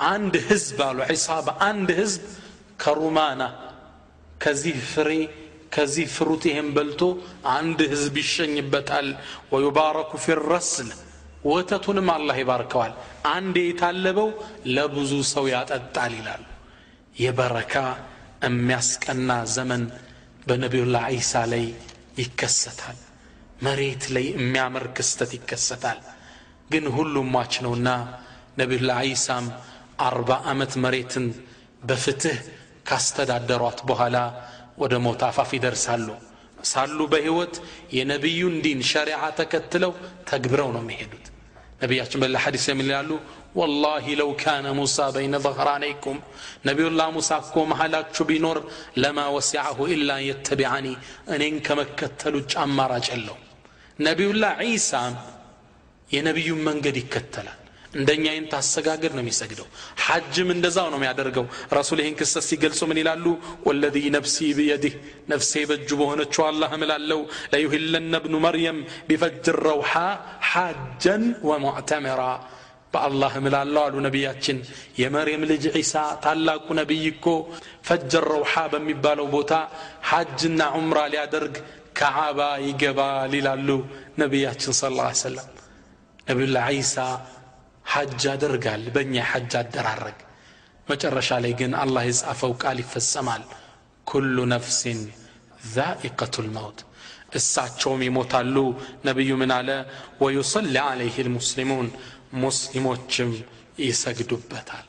አንድ 0.00 0.34
ህዝብ 0.48 0.78
አሉ 0.88 0.98
ዒሳባ 1.12 1.48
አንድ 1.68 1.90
ህዝብ 2.00 2.22
ከሩማና 2.82 3.42
ከዚህ 4.44 4.76
ፍሬ 4.92 5.10
ከዚህ 5.74 6.06
ፍሩት 6.16 6.42
ይሄን 6.50 6.68
በልቶ 6.76 7.02
አንድ 7.56 7.78
ህዝብ 7.92 8.14
ይሸኝበታል 8.22 9.08
ወዩባረኩ 9.52 10.10
ፊ 10.24 10.36
ረስል 10.44 10.90
ወተቱንም 11.45 12.07
አላህ 12.13 12.35
ይባርከዋል። 12.41 12.93
አንድ 13.29 13.55
የታለበው 13.61 14.29
ለብዙ 14.75 15.11
ሰው 15.31 15.45
ያጠጣል 15.53 16.13
ይላሉ። 16.19 16.43
የበረካ 17.15 17.73
የሚያስቀና 18.47 19.31
ዘመን 19.55 19.83
በነቢዩላህ 20.47 21.05
ዒሳ 21.15 21.33
ላይ 21.53 21.65
ይከሰታል። 22.21 22.97
መሬት 23.63 24.03
ላይ 24.15 24.25
የሚያምር 24.33 24.85
ክስተት 24.97 25.31
ይከሰታል። 25.37 25.99
ግን 26.71 26.85
ሁሉም 26.95 27.27
ሟች 27.35 27.53
ነውና 27.65 27.89
ነቢዩላህ 28.59 28.99
ዒሳም 29.07 29.45
አርባ 29.99 30.29
ዓመት 30.51 30.73
መሬትን 30.83 31.25
በፍትህ 31.83 32.37
ካስተዳደሯት 32.89 33.79
በኋላ 33.89 34.17
ወደ 34.77 34.93
ሞት 35.05 35.21
አፋፍ 35.27 35.49
ይደርሳሉ 35.57 36.07
ሳሉ 36.67 36.99
በህይወት 37.11 37.55
የነቢዩን 37.97 38.55
ዲን 38.65 38.81
ሸሪዓ 38.91 39.21
ተከትለው 39.39 39.93
ተግብረው 40.29 40.69
ነው 40.75 40.83
የሚሄዱት። 40.83 41.25
ነቢያችን 41.81 42.21
በላ 42.21 42.37
ሐዲስ 42.43 42.65
የሚል 42.69 42.89
ያሉ 42.93 43.09
ወላሂ 43.59 44.05
ለው 44.19 44.29
ካነ 44.41 44.67
ሙሳ 44.79 45.05
በይነ 45.15 45.35
ظهራነይኩም 45.45 46.17
ነቢዩላ 46.67 47.01
ሙሳ 47.15 47.29
እኮ 47.43 47.65
መሀላችሁ 47.71 48.23
ቢኖር 48.29 48.57
ለማ 49.03 49.19
ወሲዐሁ 49.35 49.77
ኢላ 49.93 50.17
የተቢዓኒ 50.27 50.87
እኔን 51.35 51.57
ከመከተል 51.67 52.35
ውጭ 52.39 52.53
አማራጭ 52.65 53.07
የለውም። 53.13 53.43
ነቢዩላ 53.99 54.43
ዒሳም 54.65 55.15
የነቢዩን 56.09 56.61
መንገድ 56.67 56.97
ይከተላል። 57.01 57.61
እንደኛ 57.92 58.24
አይነት 58.32 58.52
አሰጋገድ 58.58 59.12
ነው 59.16 59.22
የሚሰግደው 59.22 59.66
ሐጅም 60.04 60.50
እንደዛው 60.54 60.86
ነው 60.92 60.98
የሚያደርገው 60.98 61.44
ረሱል 61.78 61.98
ይህን 62.02 62.14
ክስተት 62.20 62.44
ሲገልጹ 62.48 62.80
ምን 62.90 62.98
ይላሉ 63.00 63.24
ወለዚ 63.66 63.96
ነፍሲ 64.16 64.36
ብየዲህ 64.58 64.94
ነፍሴ 65.32 65.52
በእጁ 65.70 65.90
በሆነችው 66.00 66.44
አላህ 66.48 66.70
እምላለው 66.78 67.20
ለዩህለነ 67.52 68.14
ብኑ 68.24 68.36
መርየም 68.46 68.78
ቢፈጅ 69.10 69.46
ረውሓ 69.66 69.92
ሓጀን 70.50 71.24
ወሙዕተምራ 71.50 72.22
በአላህ 72.94 73.32
እምላለው 73.40 73.82
አሉ 73.84 73.96
ነቢያችን 74.06 74.56
የመርየም 75.02 75.44
ልጅ 75.50 75.62
ዒሳ 75.76 75.94
ታላቁ 76.24 76.66
ነቢይ 76.80 77.04
እኮ 77.12 77.26
ፈጀ 77.88 78.12
ረውሓ 78.26 78.54
በሚባለው 78.72 79.28
ቦታ 79.36 79.52
ሐጅና 80.10 80.62
ዑምራ 80.78 80.98
ሊያደርግ 81.14 81.54
ከዓባ 82.00 82.40
ይገባል 82.66 83.32
ይላሉ 83.38 83.68
ነቢያችን 84.22 84.76
ስ 84.78 84.90
ላ 84.98 85.08
ሰለም 85.22 85.48
ነቢዩላህ 86.28 86.66
ዒሳ 86.76 86.96
ሐጅ 87.87 88.21
ያደርጋል 88.29 88.83
በእኛ 88.95 89.15
ሐጅ 89.29 89.53
አደራረግ። 89.59 90.17
መጨረሻ 90.87 91.29
ላይ 91.43 91.53
ግን 91.59 91.71
አላህ 91.81 92.03
የጻፈው 92.07 92.51
ቃል 92.61 92.77
ይፈጸማል። 92.83 93.43
ኩሉ 94.07 94.37
ነፍሲን 94.53 94.99
ዛኢቀቱ 95.73 96.35
ልመውት 96.45 96.79
እሳቸውም 97.37 98.01
ይሞታሉ። 98.07 98.55
ነቢዩ 99.07 99.31
ምን 99.41 99.51
አለ? 99.57 99.69
ወዩሰሊ 100.21 100.75
ዓለይህ 100.85 101.15
ልሙስሊሙን። 101.27 101.87
ሙስሊሞችም 102.41 103.29
ይሰግዱበታል። 103.81 104.85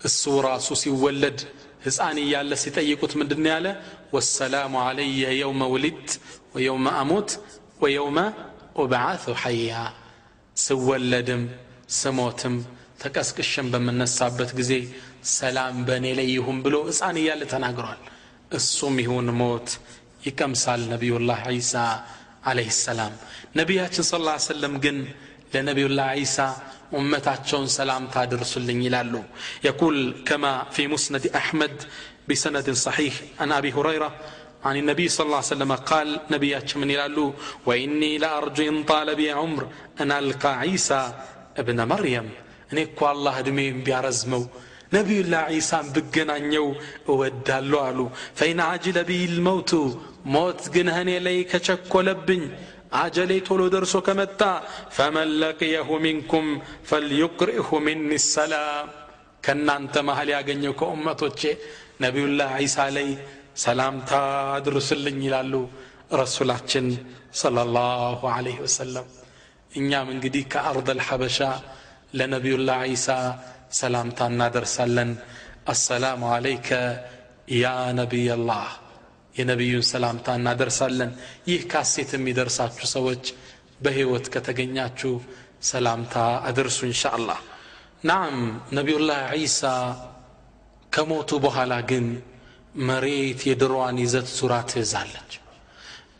እሱ 0.00 0.22
ራሱ 0.46 0.68
ሲወለድ 0.82 1.38
ሕፃን 1.84 2.18
እያለ 2.22 2.50
ሲጠይቁት 2.62 3.12
ምንድን 3.20 3.44
ያለ? 3.52 3.66
ወሰላሙ 4.14 4.74
ዓለየ 4.86 5.22
የውመ 5.40 5.62
ውሊድት 5.72 6.10
ወየውመ 6.54 6.86
አሙት 7.00 7.30
ወየውመ 7.82 8.18
ኡብዓث 8.78 9.24
ሐያ። 9.42 9.72
ስወለድም 10.56 11.42
ስሞትም 11.99 12.55
ተቀስቅሸን 13.03 13.67
በምነሳበት 13.73 14.49
ጊዜ 14.59 14.73
ሰላም 15.37 15.77
በእኔ 15.87 16.07
ላይ 16.19 16.27
ይሁን 16.37 16.57
ብሎ 16.65 16.75
ሕፃን 16.89 17.17
እያለ 17.21 17.41
ተናግሯል 17.53 18.01
እሱም 18.59 18.95
ይሁን 19.05 19.27
ሞት 19.41 19.69
ይቀምሳል 20.27 20.81
ነቢዩላህ 20.93 21.41
ዒሳ 21.57 21.75
አለህ 22.49 22.69
ሰላም 22.85 23.13
ነቢያችን 23.59 24.05
ስ 24.11 24.19
ላ 24.27 24.35
ሰለም 24.51 24.75
ግን 24.85 24.97
ለነቢዩላህ 25.53 26.09
ዒሳ 26.23 26.37
أمتاتشون 26.99 27.67
سلام 27.67 28.07
تادر 28.07 28.43
سلين 28.43 28.81
يلالو 28.81 29.23
يقول 29.63 29.97
كما 30.27 30.63
في 30.71 30.87
مسند 30.87 31.27
أحمد 31.27 31.83
بسند 32.29 32.67
صحيح 32.71 33.13
عن 33.39 33.51
أبي 33.51 33.71
هريرة 33.73 34.11
عن 34.65 34.75
النبي 34.77 35.07
صلى 35.09 35.25
الله 35.25 35.37
عليه 35.37 35.47
وسلم 35.47 35.71
قال 35.75 36.19
نبي 36.31 36.59
من 36.75 36.89
يلالو 36.91 37.33
وإني 37.65 38.17
لأرجو 38.17 38.63
إن 38.69 38.83
طال 38.83 39.15
بي 39.15 39.31
عمر 39.31 39.67
أن 40.01 40.11
ألقى 40.11 40.57
عيسى 40.57 41.13
እብነ 41.56 41.80
መርየም 41.92 42.28
እኔ 42.70 42.78
እኮ 42.88 43.00
አላህ 43.10 43.34
ዕድሜም 43.42 43.76
ቢያረዝመው 43.86 44.42
ነቢዩላ 44.92 45.34
ዒሳን 45.52 45.86
ብገናኘው 45.94 46.66
እወዳለሁ 47.10 47.80
አሉ። 47.86 47.98
ፈይን 48.38 48.60
አጅለ 48.66 48.98
ብይ 49.08 49.22
ልመውቱ 49.34 49.70
ሞት 50.34 50.60
ግን 50.74 50.88
እኔ 50.94 51.10
ላይ 51.26 51.38
ከቸኮለብኝ 51.50 52.42
አጀሌ 53.00 53.32
ቶሎ 53.48 53.62
ደርሶ 53.74 53.94
ከመጣ 54.06 54.40
ፈመን 54.96 55.30
ለቅየሁ 55.40 55.88
ሚንኩም 56.04 56.46
ፈልዩቅሪሁ 56.90 57.68
ሚኒ 57.86 58.10
ሰላም 58.26 58.86
ከእናንተ 59.44 59.94
መሀል 60.08 60.28
ያገኘው 60.34 60.74
ከኡመቶቼ 60.80 61.40
ነቢዩላ 62.04 62.40
ዒሳ 62.60 62.86
ላይ 62.96 63.08
ሰላምታ 63.64 64.10
አድርሱልኝ 64.56 65.18
ይላሉ 65.26 65.52
ረሱላችን 66.20 66.86
ሰለላሁ 67.40 68.20
ዐለይሂ 68.34 68.58
ወሰለም። 68.64 69.06
እኛም 69.76 70.08
እንግዲህ 70.14 70.44
ከአርድ 70.52 70.88
አልሐበሻ 70.94 71.38
ለነቢዩላህ 72.18 72.80
ዒሳ 72.90 73.08
ሰላምታ 73.78 74.28
እናደርሳለን። 74.32 75.10
አሰላሙ 75.66 76.22
አለይከ 76.34 76.68
ያ 77.56 77.66
ነቢየላህ። 77.98 78.68
የነቢዩን 79.34 79.84
ሰላምታ 79.90 80.36
እናደርሳለን። 80.38 81.10
ይህ 81.50 81.62
ካሴት 81.72 82.10
የሚደርሳችሁ 82.16 82.86
ሰዎች 82.94 83.24
በህይወት 83.80 84.26
ከተገኛችሁ 84.34 85.12
ሰላምታ 85.70 86.14
አድርሱ 86.48 86.78
እንሻ 86.88 87.02
አላህ 87.16 87.40
ናም 88.04 88.34
ነቢዩላህ 88.78 89.20
ዒሳ 89.36 89.60
ከሞቱ 90.92 91.30
በኋላ 91.44 91.74
ግን 91.90 92.06
መሬት 92.88 93.40
የድሮዋን 93.48 93.96
ይዘት 94.04 94.28
ዙራ 94.38 94.54
ትይዛለች። 94.70 95.32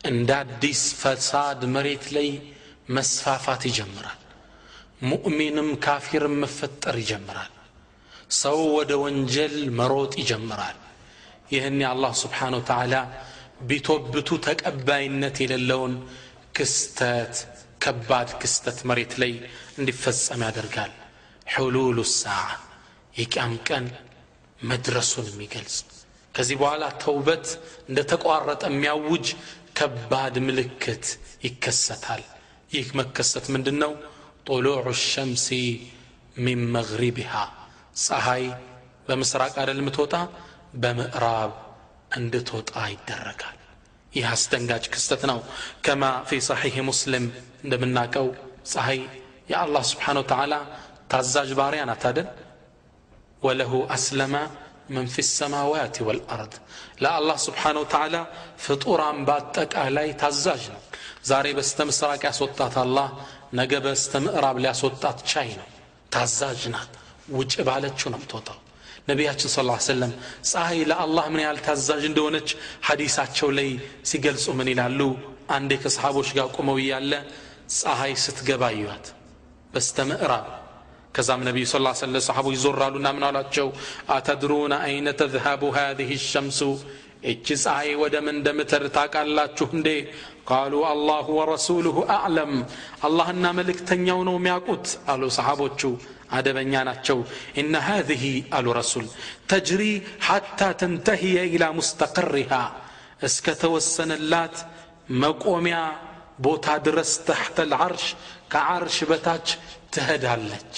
እንደ 0.09 0.29
አዲስ 0.43 0.81
ፈሳድ 1.01 1.61
መሬት 1.75 2.05
ላይ 2.15 2.29
መስፋፋት 2.96 3.62
ይጀምራል 3.70 4.18
ሙእሚንም 5.10 5.68
ካፊርም 5.84 6.34
መፈጠር 6.42 6.96
ይጀምራል 7.02 7.52
ሰው 8.40 8.58
ወደ 8.76 8.92
ወንጀል 9.04 9.54
መሮጥ 9.78 10.12
ይጀምራል 10.22 10.78
ይህን 11.54 11.78
የአላህ 11.82 12.12
ስብሓን 12.22 12.54
ወተዓላ 12.58 12.94
ቢቶብቱ 13.70 14.28
ተቀባይነት 14.46 15.36
የሌለውን 15.42 15.94
ክስተት 16.56 17.34
ከባድ 17.84 18.30
ክስተት 18.42 18.78
መሬት 18.88 19.12
ላይ 19.22 19.32
እንዲፈጸም 19.78 20.42
ያደርጋል 20.46 20.92
ሕሉሉ 21.54 21.98
ሳዓ 22.12 22.42
የቅያም 23.20 23.54
ቀን 23.68 23.86
መድረሱን 24.62 25.26
የሚገልጽ 25.32 25.76
ከዚህ 26.34 26.56
በኋላ 26.60 26.84
ተውበት 27.02 27.46
እንደ 27.88 28.00
ተቋረጠ 28.12 28.62
የሚያውጅ 28.70 29.26
ከባድ 29.78 30.34
ምልክት 30.46 31.06
ይከሰታል 31.46 32.22
ይህ 32.76 32.86
መከሰት 33.00 33.46
ምንድን 33.54 33.78
ነው 33.84 33.92
طلوع 34.50 34.82
الشمس 34.96 35.46
من 36.44 36.58
مغربها 36.76 37.44
ፀሐይ 38.06 38.44
በምስራቅ 39.06 39.54
አደል 39.62 39.80
ምትወጣ 39.86 40.14
በምዕራብ 40.82 41.52
እንድትወጣ 42.18 42.72
ይደረጋል 42.92 43.58
ይህ 44.12 44.26
አስደንጋጭ 44.34 44.84
ክስተት 44.94 45.22
ነው 45.30 45.38
ከማ 45.86 46.02
ፊ 46.28 46.38
ሰሒሕ 46.48 46.76
ሙስሊም 46.90 47.26
እንደምናቀው 47.64 48.26
ፀሐይ 48.72 49.00
የአላህ 49.52 49.84
ስብሓን 49.92 50.18
ወተዓላ 50.22 50.54
ታዛዥ 51.12 51.50
ባሪያ 51.60 51.82
ናት 51.90 52.04
አደል 52.10 52.28
ወለሁ 53.46 53.72
አስለመ 53.96 54.34
من 54.94 55.06
في 55.06 55.18
السماوات 55.18 56.02
والأرض 56.02 56.52
لا 57.00 57.18
الله 57.18 57.36
سبحانه 57.48 57.80
وتعالى 57.80 58.26
فطورا 58.58 59.12
باتك 59.28 59.70
أهلاي 59.76 60.12
تزاجنا 60.12 60.78
ዛሬ 61.27 61.47
በስተ 61.57 61.79
ምስራቅ 61.89 62.21
ያስወጣት 62.27 62.75
አላህ 62.83 63.07
ነገ 63.53 63.73
በስተ 63.85 64.13
ምዕራብ 64.25 64.57
ሊያስወጣት 64.63 65.19
ቻይ 65.31 65.49
ነው። 65.59 65.67
ታዛዥ 66.11 66.61
ናት። 66.73 66.91
ውጭ 67.29 67.53
ባለችው 67.67 68.07
ነው 68.13 68.19
ምትወጣው 68.21 68.57
ነቢያችን 69.09 69.49
ስ 69.49 69.57
ሰለም 69.87 70.11
ፀሐይ 70.49 70.79
ለአላህ 70.89 71.25
ምን 71.33 71.41
ያህል 71.43 71.59
ታዛዥ 71.67 72.03
እንደሆነች 72.09 72.49
ሐዲሳቸው 72.87 73.49
ላይ 73.57 73.69
ሲገልጹ 74.09 74.45
ምን 74.59 74.69
ይላሉ? 74.73 74.99
አንዴ 75.55 75.71
ከሰሓቦች 75.83 76.29
ጋር 76.37 76.47
ቁመው 76.55 76.77
እያለ 76.81 77.11
ፀሐይ 77.77 78.13
ስትገባ 78.23 78.63
እዩት 78.75 79.05
በስተ 79.73 79.97
ምዕራብ 80.09 80.47
ከዛም 81.15 81.41
ነቢዩ 81.47 81.65
ስ 81.65 81.75
ሰለም 82.01 82.21
ሰሓቦች 82.27 82.55
ዞራሉና 82.63 83.07
ምን 83.15 83.23
አሏቸው? 83.29 83.67
አተድሩነ 84.15 84.73
አይነ 84.87 85.07
ተዝሃቡ 85.21 85.63
ሃዚህ 85.77 86.09
ሸምሱ? 86.31 86.59
እቺ 87.25 87.47
ፀሐይ 87.63 87.91
ወደ 88.01 88.15
ምን 88.25 88.35
እንደምትር 88.37 88.83
ታውቃላችሁ 88.95 89.67
እንዴ 89.77 89.87
ቃሉ 90.50 90.74
አላሁ 90.90 91.26
ወረሱሉሁ 91.38 91.96
አዕለም 92.16 92.52
አላህና 93.08 93.44
መልእክተኛው 93.58 94.20
ነው 94.28 94.36
የሚያውቁት 94.38 94.86
አሉ 95.12 95.22
ሰሓቦቹ 95.36 95.80
አደበኛ 96.36 96.74
ናቸው 96.88 97.18
ኢነ 97.60 97.74
ሃዚህ 97.88 98.22
አሉ 98.58 98.66
ረሱል 98.80 99.06
ተጅሪ 99.52 99.82
ሓታ 100.28 100.60
ተንተህየ 100.82 101.36
ኢላ 101.50 101.64
ሙስተቀሪሃ 101.78 102.52
እስከ 103.28 103.54
ተወሰነላት 103.62 104.56
መቆሚያ 105.22 105.78
ቦታ 106.44 106.66
ድረስ 106.86 107.10
ተሕተ 107.26 107.58
ልዓርሽ 107.72 108.06
ከዓርሽ 108.52 108.96
በታች 109.10 109.48
ትሄዳለች 109.94 110.74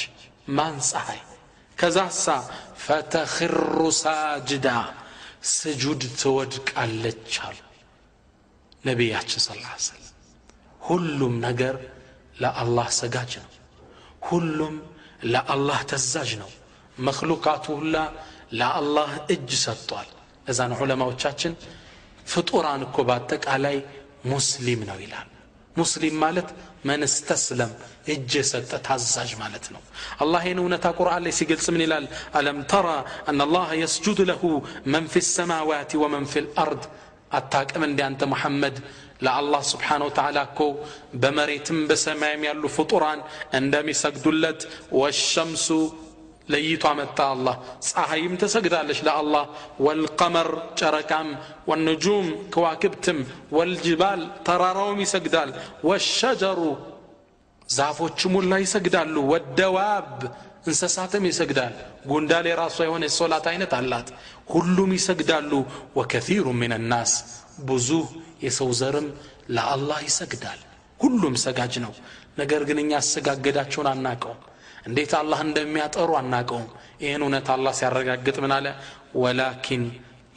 ማን 0.56 0.76
ፀሐይ 0.90 1.20
ከዛሳ 1.78 2.26
ፈተኽሩ 2.84 3.78
ሳጅዳ 4.00 4.68
ስጁድ 5.52 6.02
ትወድቃለች 6.20 7.32
አሉ 7.46 7.56
ነቢያችን 8.84 9.40
ስ 9.40 9.48
ሰለም 9.86 10.10
ሁሉም 10.80 11.34
ነገር 11.46 11.74
ለአላህ 12.42 12.88
ሰጋጅ 13.00 13.32
ነው 13.44 13.50
ሁሉም 14.28 14.74
ለአላህ 15.32 15.78
ተዛዥ 15.92 16.30
ነው 16.42 16.50
መክሉቃቱ 16.98 17.64
ሁላ 17.80 17.96
ለአላህ 18.60 19.10
እጅ 19.34 19.50
ሰጥቷል 19.64 20.08
እዛ 20.50 20.60
ነው 20.70 20.78
ዑለማዎቻችን 20.84 21.52
ፍጡራን 22.26 22.82
እኮ 22.86 22.96
በአጠቃላይ 23.08 23.76
ሙስሊም 24.32 24.82
ነው 24.90 24.98
ይላል 25.04 25.28
ሙስሊም 25.76 26.16
ማለት 26.24 26.48
መን 26.88 27.02
እስተስለም 27.06 27.70
እጅ 28.14 28.32
የሰጠ 28.40 28.72
ታዛዥ 28.88 29.30
ማለት 29.42 29.64
ነው 29.74 29.82
አላህ 30.24 30.42
ይህን 30.46 30.60
እውነታ 30.62 30.86
ቁርአን 30.98 31.22
ላይ 31.26 31.32
ሲገልጽ 31.38 31.66
ምን 31.74 31.82
ይላል 31.86 32.04
አለም 32.38 32.58
ተራ 32.72 32.88
አና 33.30 33.40
አላህ 33.46 33.66
የስጁድ 33.82 34.20
ለሁ 34.30 34.42
መን 34.94 35.06
ፊ 35.12 35.24
ሰማዋት 35.30 35.92
ወመን 36.02 36.26
ፊ 36.32 36.44
ልአርድ 36.46 36.84
አታቅም 37.31 37.83
እንዲ 37.87 37.99
አንተ 38.05 38.21
ሙሐመድ 38.31 38.75
ለአላህ 39.21 39.61
ስብሓን 39.69 40.01
ወተዓላ 40.05 40.39
እኮ 40.47 40.59
በመሬትም 41.21 41.79
በሰማይም 41.89 42.43
ያሉ 42.47 42.63
ፍጡራን 42.75 43.19
እንደሚሰግዱለት 43.59 44.61
ወሸምሱ 44.99 45.67
ለይቶ 46.49 46.83
አመጣ 46.91 47.19
አላህ። 47.33 47.55
ፀሐይም 47.87 48.33
ትሰግዳለች 48.41 48.99
ለአላህ። 49.07 49.43
ወልቀመር 49.85 50.49
ጨረቃም 50.79 51.27
ወንጁም 51.69 52.27
ከዋክብትም 52.53 53.19
ወልጅባል 53.57 54.21
ተራራውም 54.47 55.01
ይሰግዳል። 55.05 55.51
ወሸጀሩ 55.89 56.59
ዛፎችም 57.69 58.33
ሁላ 58.37 58.53
ይሰግዳሉ። 58.63 59.15
ወደዋብ 59.31 60.07
እንስሳትም 60.65 61.23
ይሰግዳል። 61.29 61.73
ጉንዳል 62.05 62.45
የራሷ 62.49 62.77
የሆነ 62.87 63.03
የሶላት 63.07 63.45
አይነት 63.51 63.71
አላት። 63.77 64.07
ሁሉም 64.53 64.91
ይሰግዳሉ። 64.97 65.51
ወከثሩ 65.95 66.45
ምን 66.61 66.73
ናስ 66.91 67.13
ብዙ 67.65 67.89
የሰው 68.43 68.69
ዘርም 68.79 69.07
ለአላህ 69.49 69.99
ይሰግዳል። 70.07 70.59
ሁሉም 70.99 71.35
ሰጋጅ 71.43 71.73
ነው። 71.85 71.93
ነገር 72.37 72.61
ግን 72.69 72.77
እኛ 72.83 72.91
አሰጋገዳቸውን 73.01 73.87
አናቀውም 73.91 74.39
እንዴት 74.87 75.13
አላህ 75.19 75.39
እንደሚያጠሩ 75.45 76.09
አናቀውም 76.19 76.67
ይህን 77.01 77.23
እውነት 77.25 77.47
አላህ 77.55 77.73
ሲያረጋግጥ 77.79 78.37
ምን 78.43 78.53
አለ? 78.57 78.67
ወላኪን 79.15 79.83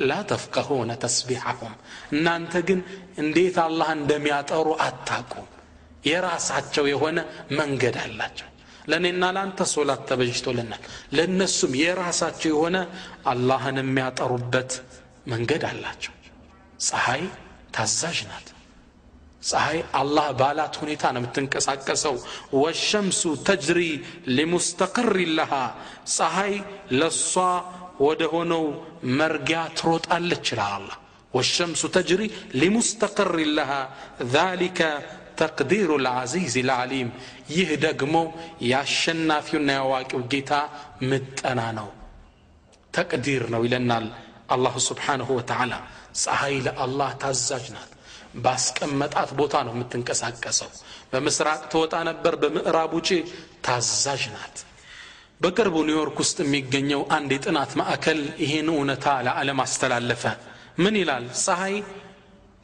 ላ 0.03 0.13
ተፍቀሁነ 0.31 0.91
ተስቢሐሁም። 1.03 1.75
እናንተ 2.13 2.55
ግን 2.69 2.81
እንዴት 3.19 3.57
አላህ 3.67 3.89
እንደሚያጠሩ 3.99 4.69
አታቁም 4.87 5.49
የራሳቸው 6.05 6.85
የሆነ 6.93 7.19
መንገድ 7.53 7.97
አላቸው 8.05 8.49
ለእኔና 8.92 9.24
ለአንተ 9.36 9.62
ሶላት 9.74 10.02
ተበጅቶልናል 10.10 10.84
ለእነሱም 11.18 11.74
የራሳቸው 11.82 12.50
የሆነ 12.54 12.78
አላህን 13.32 13.80
የሚያጠሩበት 13.82 14.72
መንገድ 15.34 15.64
አላቸው 15.72 16.14
ፀሐይ 16.88 17.24
ታዛዥ 17.76 18.20
ናት 18.30 18.48
ፀሐይ 19.44 19.80
አላህ 20.00 20.28
ባላት 20.40 20.76
ሁኔታ 20.82 21.04
ነው 21.16 21.22
የምትንቀሳቀሰው 21.22 22.16
ወሸምሱ 22.62 23.22
ተጅሪ 23.50 23.82
ሊሙስተቅር 24.38 25.10
ለሃ 25.38 25.54
ፀሐይ 26.16 26.56
ለእሷ 27.00 27.34
ወደ 28.08 28.24
ሆነው 28.34 28.66
መርጊያ 29.20 29.62
ትሮጣለች 29.80 30.48
ይላል 30.54 30.74
አላ 30.78 30.90
ወሸምሱ 31.34 31.84
ተጅሪ 31.96 32.22
ሊሙስተቅር 32.62 33.32
ለሃ 33.58 33.72
ذلك 34.36 34.80
ተቅዲሩ 35.42 35.90
ልዓዚዝ 36.06 36.54
ልዓሊም 36.70 37.10
ይህ 37.53 37.71
ደግሞ 37.85 38.15
የአሸናፊውና 38.69 39.69
የአዋቂው 39.75 40.21
ጌታ 40.33 40.53
ምጠና 41.11 41.61
ነው። 41.79 41.89
ተቅዲር 42.95 43.45
ነው 43.53 43.63
ይለናል 43.67 44.07
አላሁ 44.55 44.75
ስብሓንሁ 44.89 45.29
ወተዓላ። 45.39 45.73
ፀሐይ 46.23 46.57
ለአላህ 46.67 47.11
ታዛዥ 47.23 47.67
ናት። 47.77 47.91
ባስቀመጣት 48.45 49.31
ቦታ 49.39 49.55
ነው 49.67 49.73
የምትንቀሳቀሰው። 49.77 50.71
በምስራቅ 51.11 51.61
ትወጣ 51.73 51.95
ነበር 52.09 52.35
በምዕራብ 52.43 52.93
ውጪ 52.99 53.11
ታዛዥ 53.67 54.23
ናት። 54.35 54.57
በቅርቡ 55.41 55.77
ኒውዮርክ 55.89 56.17
ውስጥ 56.23 56.39
የሚገኘው 56.45 57.03
አንድ 57.17 57.31
የጥናት 57.37 57.73
ማዕከል 57.81 58.21
ይህን 58.45 58.69
እውነታ 58.75 59.07
ለዓለም 59.27 59.61
አስተላለፈ። 59.65 60.25
ምን 60.79 60.95
ይላል? 61.01 61.25
ፀሐይ 61.39 61.75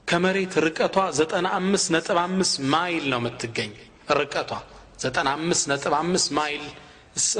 ከመሬት 0.08 0.54
ርቀቷ 0.66 0.96
95.5 1.16 2.60
ማይል 2.72 3.04
ነው 3.12 3.20
የምትገኝ 3.20 3.72
ርቀቷ 4.18 4.50
95.5 4.98 6.28
ማይል 6.38 6.64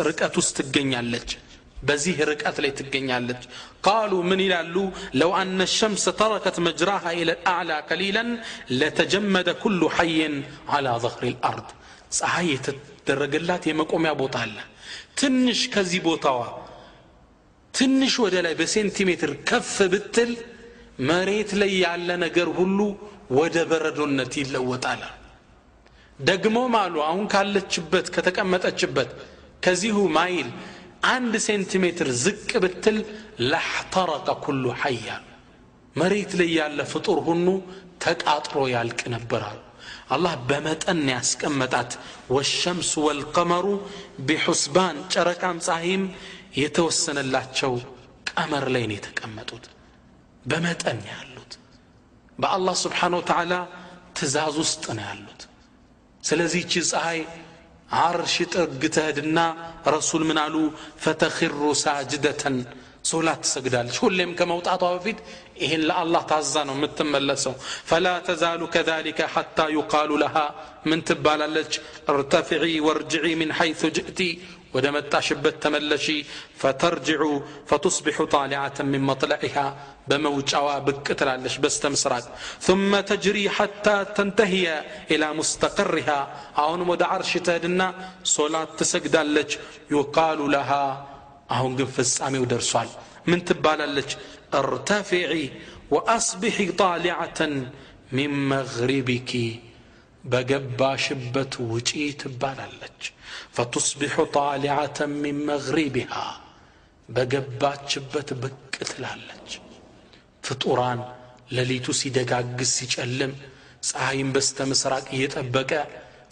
ርቀት 0.06 0.34
ውስጥ 0.40 0.56
ትገኛለች። 0.60 1.30
በዚህ 1.82 2.16
ርቀት 2.30 2.56
ላይ 2.62 2.70
ትገኛለች። 2.78 3.42
ቃሉ 3.86 4.12
ምን 4.28 4.40
ይላሉ? 4.44 4.74
ለው 5.20 5.30
አነ 5.40 5.60
ሸምስ 5.74 6.04
ተረከት 6.20 6.56
መጅራሃ 6.66 7.04
ኢለ 7.18 7.30
አዕላ 7.52 7.70
ቀሊለን 7.88 8.30
ለተጀመደ 8.80 9.48
ኩሉ 9.62 9.82
ሐይን 9.96 10.34
አላ 10.76 10.96
ظهር 11.04 11.22
ልአርድ 11.28 11.68
ፀሐይ 12.18 12.48
የተደረገላት 12.52 13.62
የመቆሚያ 13.70 14.12
ቦታ 14.20 14.36
አለ። 14.44 14.56
ትንሽ 15.20 15.60
ከዚህ 15.74 16.00
ቦታዋ 16.06 16.40
ትንሽ 17.74 18.14
ወደ 18.24 18.36
ላይ 18.44 18.54
በሴንቲሜትር 18.60 19.32
ከፍ 19.48 19.74
ብትል 19.92 20.30
መሬት 21.08 21.50
ላይ 21.60 21.72
ያለ 21.84 22.08
ነገር 22.24 22.48
ሁሉ 22.58 22.78
ወደ 23.38 23.56
በረዶነት 23.70 24.32
ይለወጣል 24.40 25.02
ደግሞም 26.20 26.74
አሉ 26.80 26.96
አሁን 27.08 27.24
ካለችበት 27.32 28.06
ከተቀመጠችበት 28.14 29.10
ከዚሁ 29.64 29.98
ማይል 30.16 30.48
አንድ 31.12 31.34
ሴንቲሜትር 31.46 32.08
ዝቅ 32.22 32.50
ብትል 32.64 32.98
ላሕተረቀ 33.50 34.28
ኩሉ 34.44 34.64
ሐያ 34.80 35.08
መሬት 35.96 36.32
ላይ 36.40 36.50
ያለ 36.58 36.80
ፍጡር 36.92 37.18
ሁኑ 37.28 37.46
ተቃጥሮ 38.04 38.58
ያልቅ 38.74 39.00
ነበራሉ 39.14 39.58
አላህ 40.14 40.34
በመጠን 40.48 41.00
ያስቀመጣት 41.12 41.90
ወሸምሱ 42.34 42.92
ወልቀመሩ 43.06 43.66
ቢሑስባን 44.28 44.98
ጨረቃም 45.14 45.58
ፀሐይም 45.66 46.04
የተወሰነላቸው 46.62 47.72
ቀመር 48.30 48.64
ላይ 48.74 48.84
ነው 48.88 48.96
የተቀመጡት። 48.98 49.64
በመጠን 50.44 51.00
ያሉት 51.12 51.52
በአላህ 52.38 52.74
ስብሓን 52.84 53.16
ወተዓላ 53.18 53.54
ትእዛዝ 54.16 54.56
ውስጥ 54.62 54.84
ነው 54.98 55.04
ያሉት 55.08 55.42
ስለዚህ 56.28 56.60
ይቺ 56.64 56.74
ፀሐይ 56.90 57.20
አርሽ 58.04 58.34
ጥግ 58.54 58.82
ትሄድና 58.96 59.38
ረሱል 59.94 60.22
ምን 60.30 60.38
አሉ 60.44 60.56
ፈተኪሩ 61.04 61.60
ሳጅደተን 61.82 62.56
ሶላት 63.10 63.40
ትሰግዳለች 63.44 63.96
ሁሌም 64.04 64.30
ከመውጣቷ 64.38 64.82
በፊት 64.94 65.18
ይህን 65.62 65.82
ለአላህ 65.88 66.22
ታዛ 66.30 66.54
ነው 66.68 66.74
የምትመለሰው 66.78 67.54
ፈላ 67.90 68.06
ተዛሉ 68.26 68.62
ከሊከ 68.74 69.28
ሐታ 69.34 69.66
ዩቃሉ 69.76 70.10
ለሃ 70.22 70.36
ምን 70.90 71.00
ትባላለች 71.08 71.72
ارتفعي 72.12 72.76
وارجعي 72.80 73.34
من 73.40 73.50
حيث 73.52 73.80
جئتي 73.96 74.30
ወደ 74.75 74.85
መጣሽበት 74.95 75.55
ተመለሺ 75.63 76.05
ፈተርጅዑ 76.61 77.23
ፈቱስቢሑ 77.69 78.25
ጣሊዓተን 78.33 78.87
ሚን 78.93 79.03
መጥለዒሃ 79.09 79.55
በመውጫዋ 80.09 80.67
ብቅ 80.87 81.05
ትላለች 81.19 81.55
በስተ 81.63 81.91
ምስራቅ 81.95 82.23
ثم 82.67 82.91
ተጅሪ 83.09 83.37
ሐታ 83.57 83.85
ተንተህየ 84.17 84.65
ኢላ 85.15 85.23
ሙስተቀሪሃ 85.39 86.09
አሁንም 86.63 86.89
ወደ 86.93 87.03
ዓርሽ 87.15 87.33
ትሄድና 87.47 87.81
ሶላት 88.35 88.71
ትሰግዳለች 88.81 89.51
ዩቃሉ 89.95 90.39
ለሃ 90.55 90.71
አሁን 91.55 91.71
ግን 91.79 91.89
ፍጻሜው 91.97 92.45
ደርሷል 92.53 92.89
ምን 93.29 93.41
ትባላለች 93.49 94.11
እርተፊዒ 94.59 95.33
ወአስቢሒ 95.95 96.57
ጣሊዓተን 96.81 97.53
ሚን 98.17 98.33
መግሪቢኪ 98.51 99.31
በገባሽበት 100.28 101.52
ውጪ 101.70 101.90
ትባላለች። 102.20 103.00
ፈቱስቢሑ 103.56 104.16
ጣሊዓተን 104.36 105.12
ሚን 105.22 105.38
መግሪቢሃ 105.50 106.14
በገባችበት 107.08 108.28
ብቅ 108.42 108.54
ትላለች። 108.84 109.50
ፍጡራን 110.44 111.00
ሌሊቱ 111.56 111.86
ሲደጋግስ 112.00 112.72
ሲጨልም 112.78 113.32
ፀሐይም 113.88 114.28
በስተ 114.34 114.66
ምስራቅ 114.70 115.04
እየጠበቀ 115.16 115.70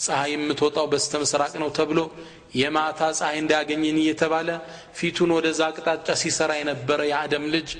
ፀሐይ 0.05 0.31
የምትወጣው 0.33 0.87
በስተ 0.93 1.13
ምስራቅ 1.23 1.53
ነው 1.63 1.69
ተብሎ 1.77 2.01
የማታ 2.61 3.01
ፀሐይ 3.19 3.39
እንዳያገኝን 3.43 3.99
እየተባለ 4.03 4.49
ፊቱን 4.99 5.31
ወደዛ 5.37 5.61
አቅጣጫ 5.71 6.09
ሲሰራ 6.23 6.53
የነበረ 6.59 7.01
የአደም 7.11 7.45
ልጅ 7.55 7.71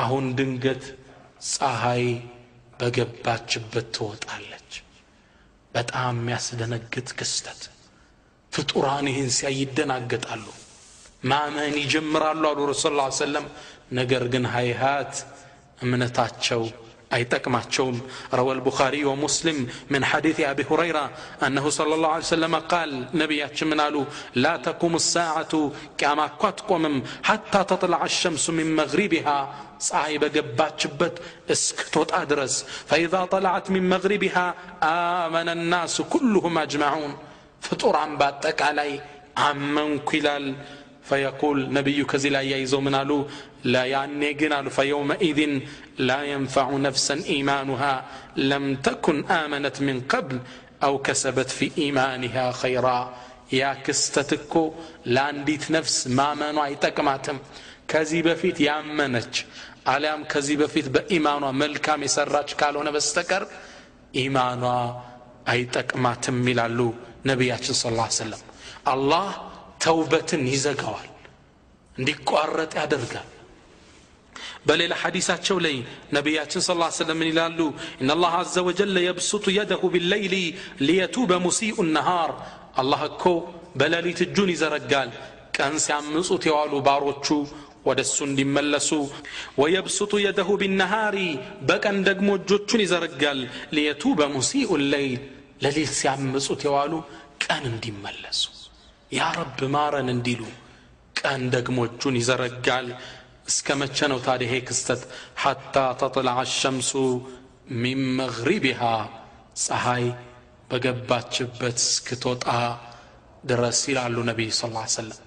አሁን 0.00 0.26
ድንገት 0.38 0.84
ፀሐይ 1.52 2.04
በገባችበት 2.80 3.88
ትወጣለች 3.96 4.63
በጣም 5.74 6.14
የሚያስደነግጥ 6.20 7.08
ክስተት። 7.18 7.62
ፍጡራን 8.52 9.06
ይህን 9.10 9.30
ሲያይ 9.36 9.56
ይደናገጣሉ። 9.60 10.44
ማመን 11.22 11.74
ይጀምራሉ 11.82 12.42
አሉ 12.50 12.60
ረሱ 12.70 12.92
ላ 12.96 13.04
ሰለም 13.18 13.46
ነገር 13.92 14.24
ግን 14.32 14.44
ሀይሃት 14.54 15.14
እምነታቸው 15.82 16.62
አይጠቅማቸውም 17.15 17.97
روى 18.39 18.53
البخاري 18.57 19.01
ومسلم 19.09 19.57
من 19.93 20.01
حديث 20.11 20.37
أبي 20.51 20.63
هريرة 20.71 21.05
أنه 21.45 21.65
صلى 21.69 21.93
الله 21.95 22.11
عليه 22.15 22.31
وسلم 22.31 22.53
قال 22.73 22.89
نبي 23.21 23.39
من 23.71 23.79
قالوا 23.81 24.05
لا 24.43 24.53
تقوم 24.67 24.93
الساعة 24.95 25.53
كما 25.99 26.25
قمم 26.69 26.95
حتى 27.29 27.61
تطلع 27.71 28.01
الشمس 28.11 28.45
من 28.49 28.67
مغربها 28.75 29.39
ፀሐይ 29.87 30.15
በገባችበት 30.21 31.15
እስክትወጣ 31.53 32.13
ድረስ 32.31 32.53
ፈኢዛ 32.89 33.15
ጠለዐት 33.33 33.67
ሚን 33.73 33.85
መግሪቢሃ 33.93 34.35
አመነ 34.89 35.49
ናሱ 35.73 35.97
ኩሉሁም 36.13 36.57
አጅማዑን 36.63 37.13
ፍጡራን 37.65 38.11
በአጠቃላይ 38.19 38.91
አመንኩ 39.47 40.09
ይላል 40.19 40.45
ፈየቁል 41.09 41.59
ነቢዩ 41.77 41.99
ከዚህ 42.11 42.31
ላይ 42.35 42.45
ያይዘው 42.53 42.81
ምን 42.85 42.95
አሉ 42.99 43.11
ያኔ 43.93 44.21
ግን 44.39 44.51
አሉ 44.57 44.67
ፈየውመኢዝን 44.77 45.53
ላ 46.07 46.17
የንፈዑ 46.29 46.71
ነፍሰን 46.85 47.21
ኢማኑሃ 47.37 47.83
ለም 48.51 48.65
ተኩን 48.87 49.19
አመነት 49.37 49.77
ምን 49.87 49.97
ቀብል 50.13 50.37
አው 50.87 50.95
ከሰበት 51.07 51.49
ፊ 51.57 51.69
ኢማኒሃ 51.85 52.35
ኸይራ 52.61 52.87
ያ 53.59 53.71
ክስተት 53.85 54.29
እኮ 54.37 54.53
ለአንዲት 55.15 55.63
ነፍስ 55.75 55.95
ማመኗ 56.19 56.57
አይጠቅማትም 56.65 57.37
ከዚህ 57.91 58.21
በፊት 58.27 58.57
ያመነች 58.67 59.35
አሊያም 59.93 60.23
ከዚህ 60.31 60.55
በፊት 60.61 60.87
በኢማኗ 60.95 61.45
መልካም 61.61 62.03
የሰራች 62.05 62.49
ካልሆነ 62.59 62.89
በስተቀር 62.95 63.43
ኢማኗ 64.23 64.63
አይጠቅማትም 65.53 66.37
ይላሉ 66.51 66.79
ነቢያችን 67.29 67.77
ስ 67.81 67.93
ላ 67.97 68.05
ሰለም 68.19 68.41
አላህ 68.93 69.27
ተውበትን 69.84 70.42
ይዘጋዋል 70.52 71.08
እንዲቋረጥ 71.96 72.72
ያደርጋል። 72.80 73.28
በሌላ 74.68 74.92
ሐዲሳቸው 75.02 75.56
ላይ 75.64 75.74
ነቢያችን 76.16 76.62
ስ 76.62 76.70
ስለም 76.98 77.20
ይላሉ? 77.28 77.58
እናላህ 78.02 78.32
አዘ 78.40 78.54
ወጀል 78.68 78.96
የብሱጡ 79.06 79.44
የደሁ 79.58 79.82
ቢለይሊ 79.94 80.34
ሊየቱበ 80.86 81.30
ሙሲኡ 81.46 81.76
ነሃር። 81.96 82.30
አላህ 82.80 83.00
እኮ 83.10 83.24
በሌሊት 83.76 84.20
እጁን 84.26 84.50
ይዘረጋል 84.54 85.10
ቀን 85.56 85.74
ሲያምፁት 85.84 86.42
የዋሉ 86.48 86.72
ባሮቹ 86.86 87.26
ወደ 87.86 88.00
እሱ 88.06 88.18
እንዲመለሱ። 88.28 88.90
ወየብሱጡ 89.60 90.12
የደሁ 90.24 90.50
ቢነሃሪ 90.62 91.18
በቀን 91.68 91.98
ደግሞ 92.08 92.28
እጆቹን 92.40 92.82
ይዘረጋል። 92.84 93.40
ሊየቱበ 93.76 94.20
ሙሲኡ 94.36 94.70
ለይል 94.92 95.22
ሌሊት 95.64 95.92
ሲያምፁት 96.00 96.60
የዋሉ 96.68 96.92
ቀን 97.44 97.64
እንዲመለሱ 97.72 98.42
ያ 99.14 99.26
ረብ 99.38 99.58
ማረን 99.74 100.08
እንዲሉ 100.14 100.42
ቀን 101.16 101.42
ደግሞ 101.54 101.78
እጁን 101.88 102.16
ይዘረጋል። 102.20 102.88
እስከ 103.48 103.66
መቼ 103.80 103.96
ነው 104.10 104.18
ታዲያ 104.26 104.46
ይሄ 104.48 104.54
ክስተት? 104.68 105.02
ሐታ 105.42 105.74
ተጥለዐ 106.00 106.38
ሸምሱ 106.54 106.92
ሚን 107.82 108.00
መግሪቢሃ 108.20 108.80
ፀሐይ 109.64 110.06
በገባችበት 110.70 111.78
እስክትወጣ 111.84 112.46
ድረስ 113.44 113.80
ይላሉ 113.90 114.16
ነቢይ 114.30 114.50
ስ 114.52 114.62
ሰለም 114.96 115.20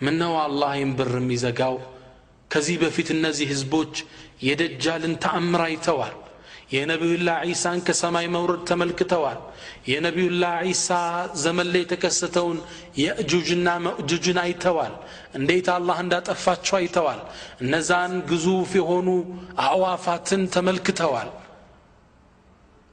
ምነው 0.00 0.34
አላህ 0.44 0.70
ይህን 0.76 0.92
ብር 0.98 1.12
የሚዘጋው? 1.20 1.76
ከዚህ 2.50 2.76
በፊት 2.82 3.08
እነዚህ 3.14 3.46
ህዝቦች 3.52 3.94
የደጃልን 4.48 5.14
ተአምር 5.24 5.62
አይተዋል 5.66 6.14
የነቢዩላህ 6.70 7.36
ዒሳን 7.48 7.80
ከሰማይ 7.86 8.26
መውረድ 8.34 8.62
ተመልክተዋል። 8.68 9.38
የነቢዩላህ 9.88 10.54
ዒሳ 10.68 10.88
ዘመን 11.42 11.68
ላይ 11.72 11.82
የተከሰተውን 11.82 12.58
የእጁጅና 12.98 13.68
መእጁጅን 13.84 14.38
አይተዋል። 14.44 14.94
እንዴት 15.34 15.68
አላህ 15.76 15.98
እንዳጠፋቸው 16.04 16.76
አይተዋል። 16.80 17.20
እነዛን 17.62 18.14
ግዙፍ 18.30 18.72
የሆኑ 18.80 19.08
አዕዋፋትን 19.66 20.42
ተመልክተዋል። 20.54 21.30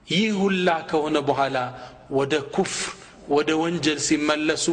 ይህ 0.07 0.29
ሁላ 0.41 0.67
ከሆነ 0.89 1.17
በኋላ 1.27 1.57
ወደ 2.11 2.33
ኩፍር 2.55 2.91
ወደ 3.29 3.49
ወንጀል 3.61 3.99
ሲመለሱ 4.07 4.65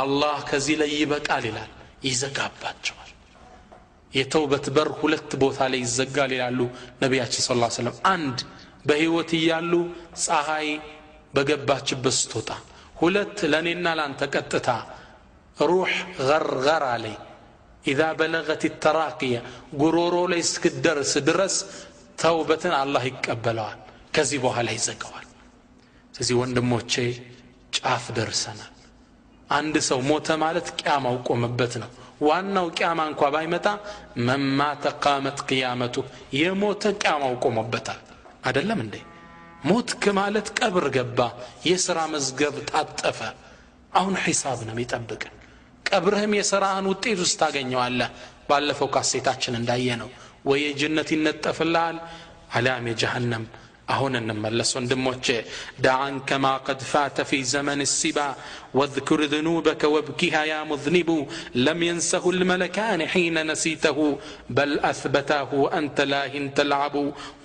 አላህ 0.00 0.36
ከዚህ 0.50 0.76
ላይ 0.82 0.90
ይበቃል 0.98 1.44
ይላል። 1.48 1.70
ይዘጋባቸዋል 2.04 2.99
የተውበት 4.12 4.66
በር 4.76 4.88
ሁለት 5.00 5.30
ቦታ 5.42 5.68
ላይ 5.72 5.80
ይዘጋል 5.84 6.30
ይላሉ 6.36 6.60
ነቢያችን 7.02 7.42
ስ 7.42 7.48
ሰለም 7.76 7.96
አንድ 8.12 8.38
በህይወት 8.88 9.30
እያሉ 9.38 9.72
ፀሐይ 10.24 10.68
በገባችበት 11.34 12.14
ስትወጣ 12.18 12.50
ሁለት 13.00 13.38
ለእኔና 13.52 13.88
ላንተ 13.98 14.22
ቀጥታ 14.34 14.68
ሩሕ 15.62 15.92
ገርገራ 16.28 16.86
ላይ 17.04 17.16
ኢዛ 17.84 18.00
በለገት 18.18 18.62
ተራቅየ 18.84 19.34
ጉሮሮ 19.80 20.16
ላይ 20.32 20.40
እስክደርስ 20.46 21.12
ድረስ 21.28 21.54
ተውበትን 22.18 22.74
አላህ 22.80 23.02
ይቀበለዋል። 23.10 23.78
ከዚህ 24.14 24.38
በኋላ 24.44 24.68
ይዘጋዋል። 24.76 25.26
ስለዚህ 26.14 26.36
ወንድሞቼ 26.40 26.92
ጫፍ 27.76 28.04
ደርሰናል። 28.16 28.72
አንድ 29.50 29.74
ሰው 29.88 30.00
ሞተ 30.10 30.28
ማለት 30.42 30.66
ቅያማው 30.78 31.16
ቆመበት 31.28 31.72
ነው 31.82 31.90
ዋናው 32.20 32.66
ቅያማ 32.76 33.00
እንኳ 33.10 33.22
ባይመጣ 33.34 33.66
መማተ 34.26 34.84
ቃመት 35.04 35.38
ቅያመቱ 35.48 35.96
የሞተ 36.38 36.92
ቅያማው 37.00 37.34
ቆሞበታል። 37.44 38.00
አደለም 38.46 38.80
እንዴ? 38.84 38.96
ሞትክ 39.64 40.04
ማለት 40.18 40.46
ቀብር 40.58 40.86
ገባ 40.94 41.18
የሥራ 41.66 41.98
መዝገብ 42.12 42.54
ታጠፈ። 42.70 43.20
አሁን 43.92 44.14
ሒሳብ 44.24 44.58
ነው 44.66 44.74
የሚጠብቅ። 44.74 45.22
ቀብርህም 45.84 46.32
የሥራህን 46.38 46.86
ውጤት 46.90 47.18
ውስጥ 47.24 47.36
ታገኘዋለህ። 47.42 48.10
ባለፈው 48.48 48.88
ካሴታችን 48.94 49.58
እንዳየ 49.58 49.96
ነው 50.02 50.10
ወይ 50.44 50.60
የጅነት 50.66 51.08
ይነጠፍልሃል 51.14 51.96
አሊያም 52.54 52.86
የጀሃነም 52.90 53.44
አሁን 53.93 54.13
እንመለስ 54.19 54.69
ወንድሞቼ 54.77 55.25
ዳዓን 55.85 56.15
ከማ 56.29 56.45
ቀድ 56.67 56.81
ፋተ 56.91 57.17
ፊ 57.29 57.41
ዘመን 57.53 57.79
السبا 57.87 58.29
واذكر 58.77 59.19
ذنوبك 59.33 59.81
وابكها 59.93 60.41
يا 60.53 60.59
مذنب 60.71 61.09
لم 61.67 61.79
ينسه 61.89 62.23
الملكان 62.35 62.99
حين 63.13 63.35
نسيته 63.51 63.97
بل 64.57 64.71
أثبتاه 64.91 65.51
أنت 65.79 65.97
لاه 66.11 66.33
تلعب 66.59 66.95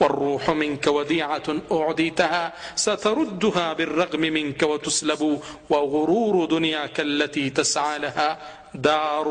والروح 0.01 0.45
منك 0.63 0.85
وديعة 0.97 1.49
أعديتها 1.79 2.45
ستردها 2.87 3.67
بالرغم 3.79 4.21
منك 4.39 4.61
وتسلب 4.73 5.23
وغرور 5.73 6.35
دنياك 6.55 6.97
التي 7.01 7.47
تسعى 7.59 7.97
لها 8.05 8.31
دار 8.89 9.27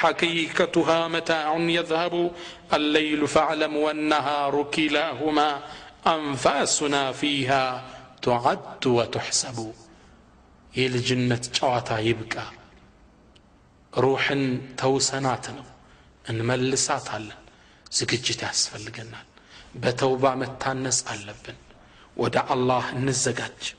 حقيقتها 0.00 1.08
متاع 1.08 1.46
يذهب 1.78 2.14
الليل 2.78 3.20
فاعلم 3.34 3.72
والنهار 3.76 4.54
كلاهما 4.74 5.50
أنفاسنا 6.07 7.11
فيها 7.11 7.83
تعد 8.21 8.87
وتحسب. 8.87 9.73
يلجنة 10.75 11.41
جواتا 11.61 11.99
يبقى 11.99 12.43
روح 13.97 14.33
توسناتنا 14.77 15.63
أن 16.29 16.45
ملسات 16.45 17.09
علن 17.09 17.31
زكجت 17.91 18.43
أسفل 18.43 18.91
جنان 18.91 19.23
بتوبة 19.75 20.35
متانس 20.35 21.05
ألبن 21.11 21.55
ودع 22.17 22.53
الله 22.53 22.91
نزقاتش 22.91 23.75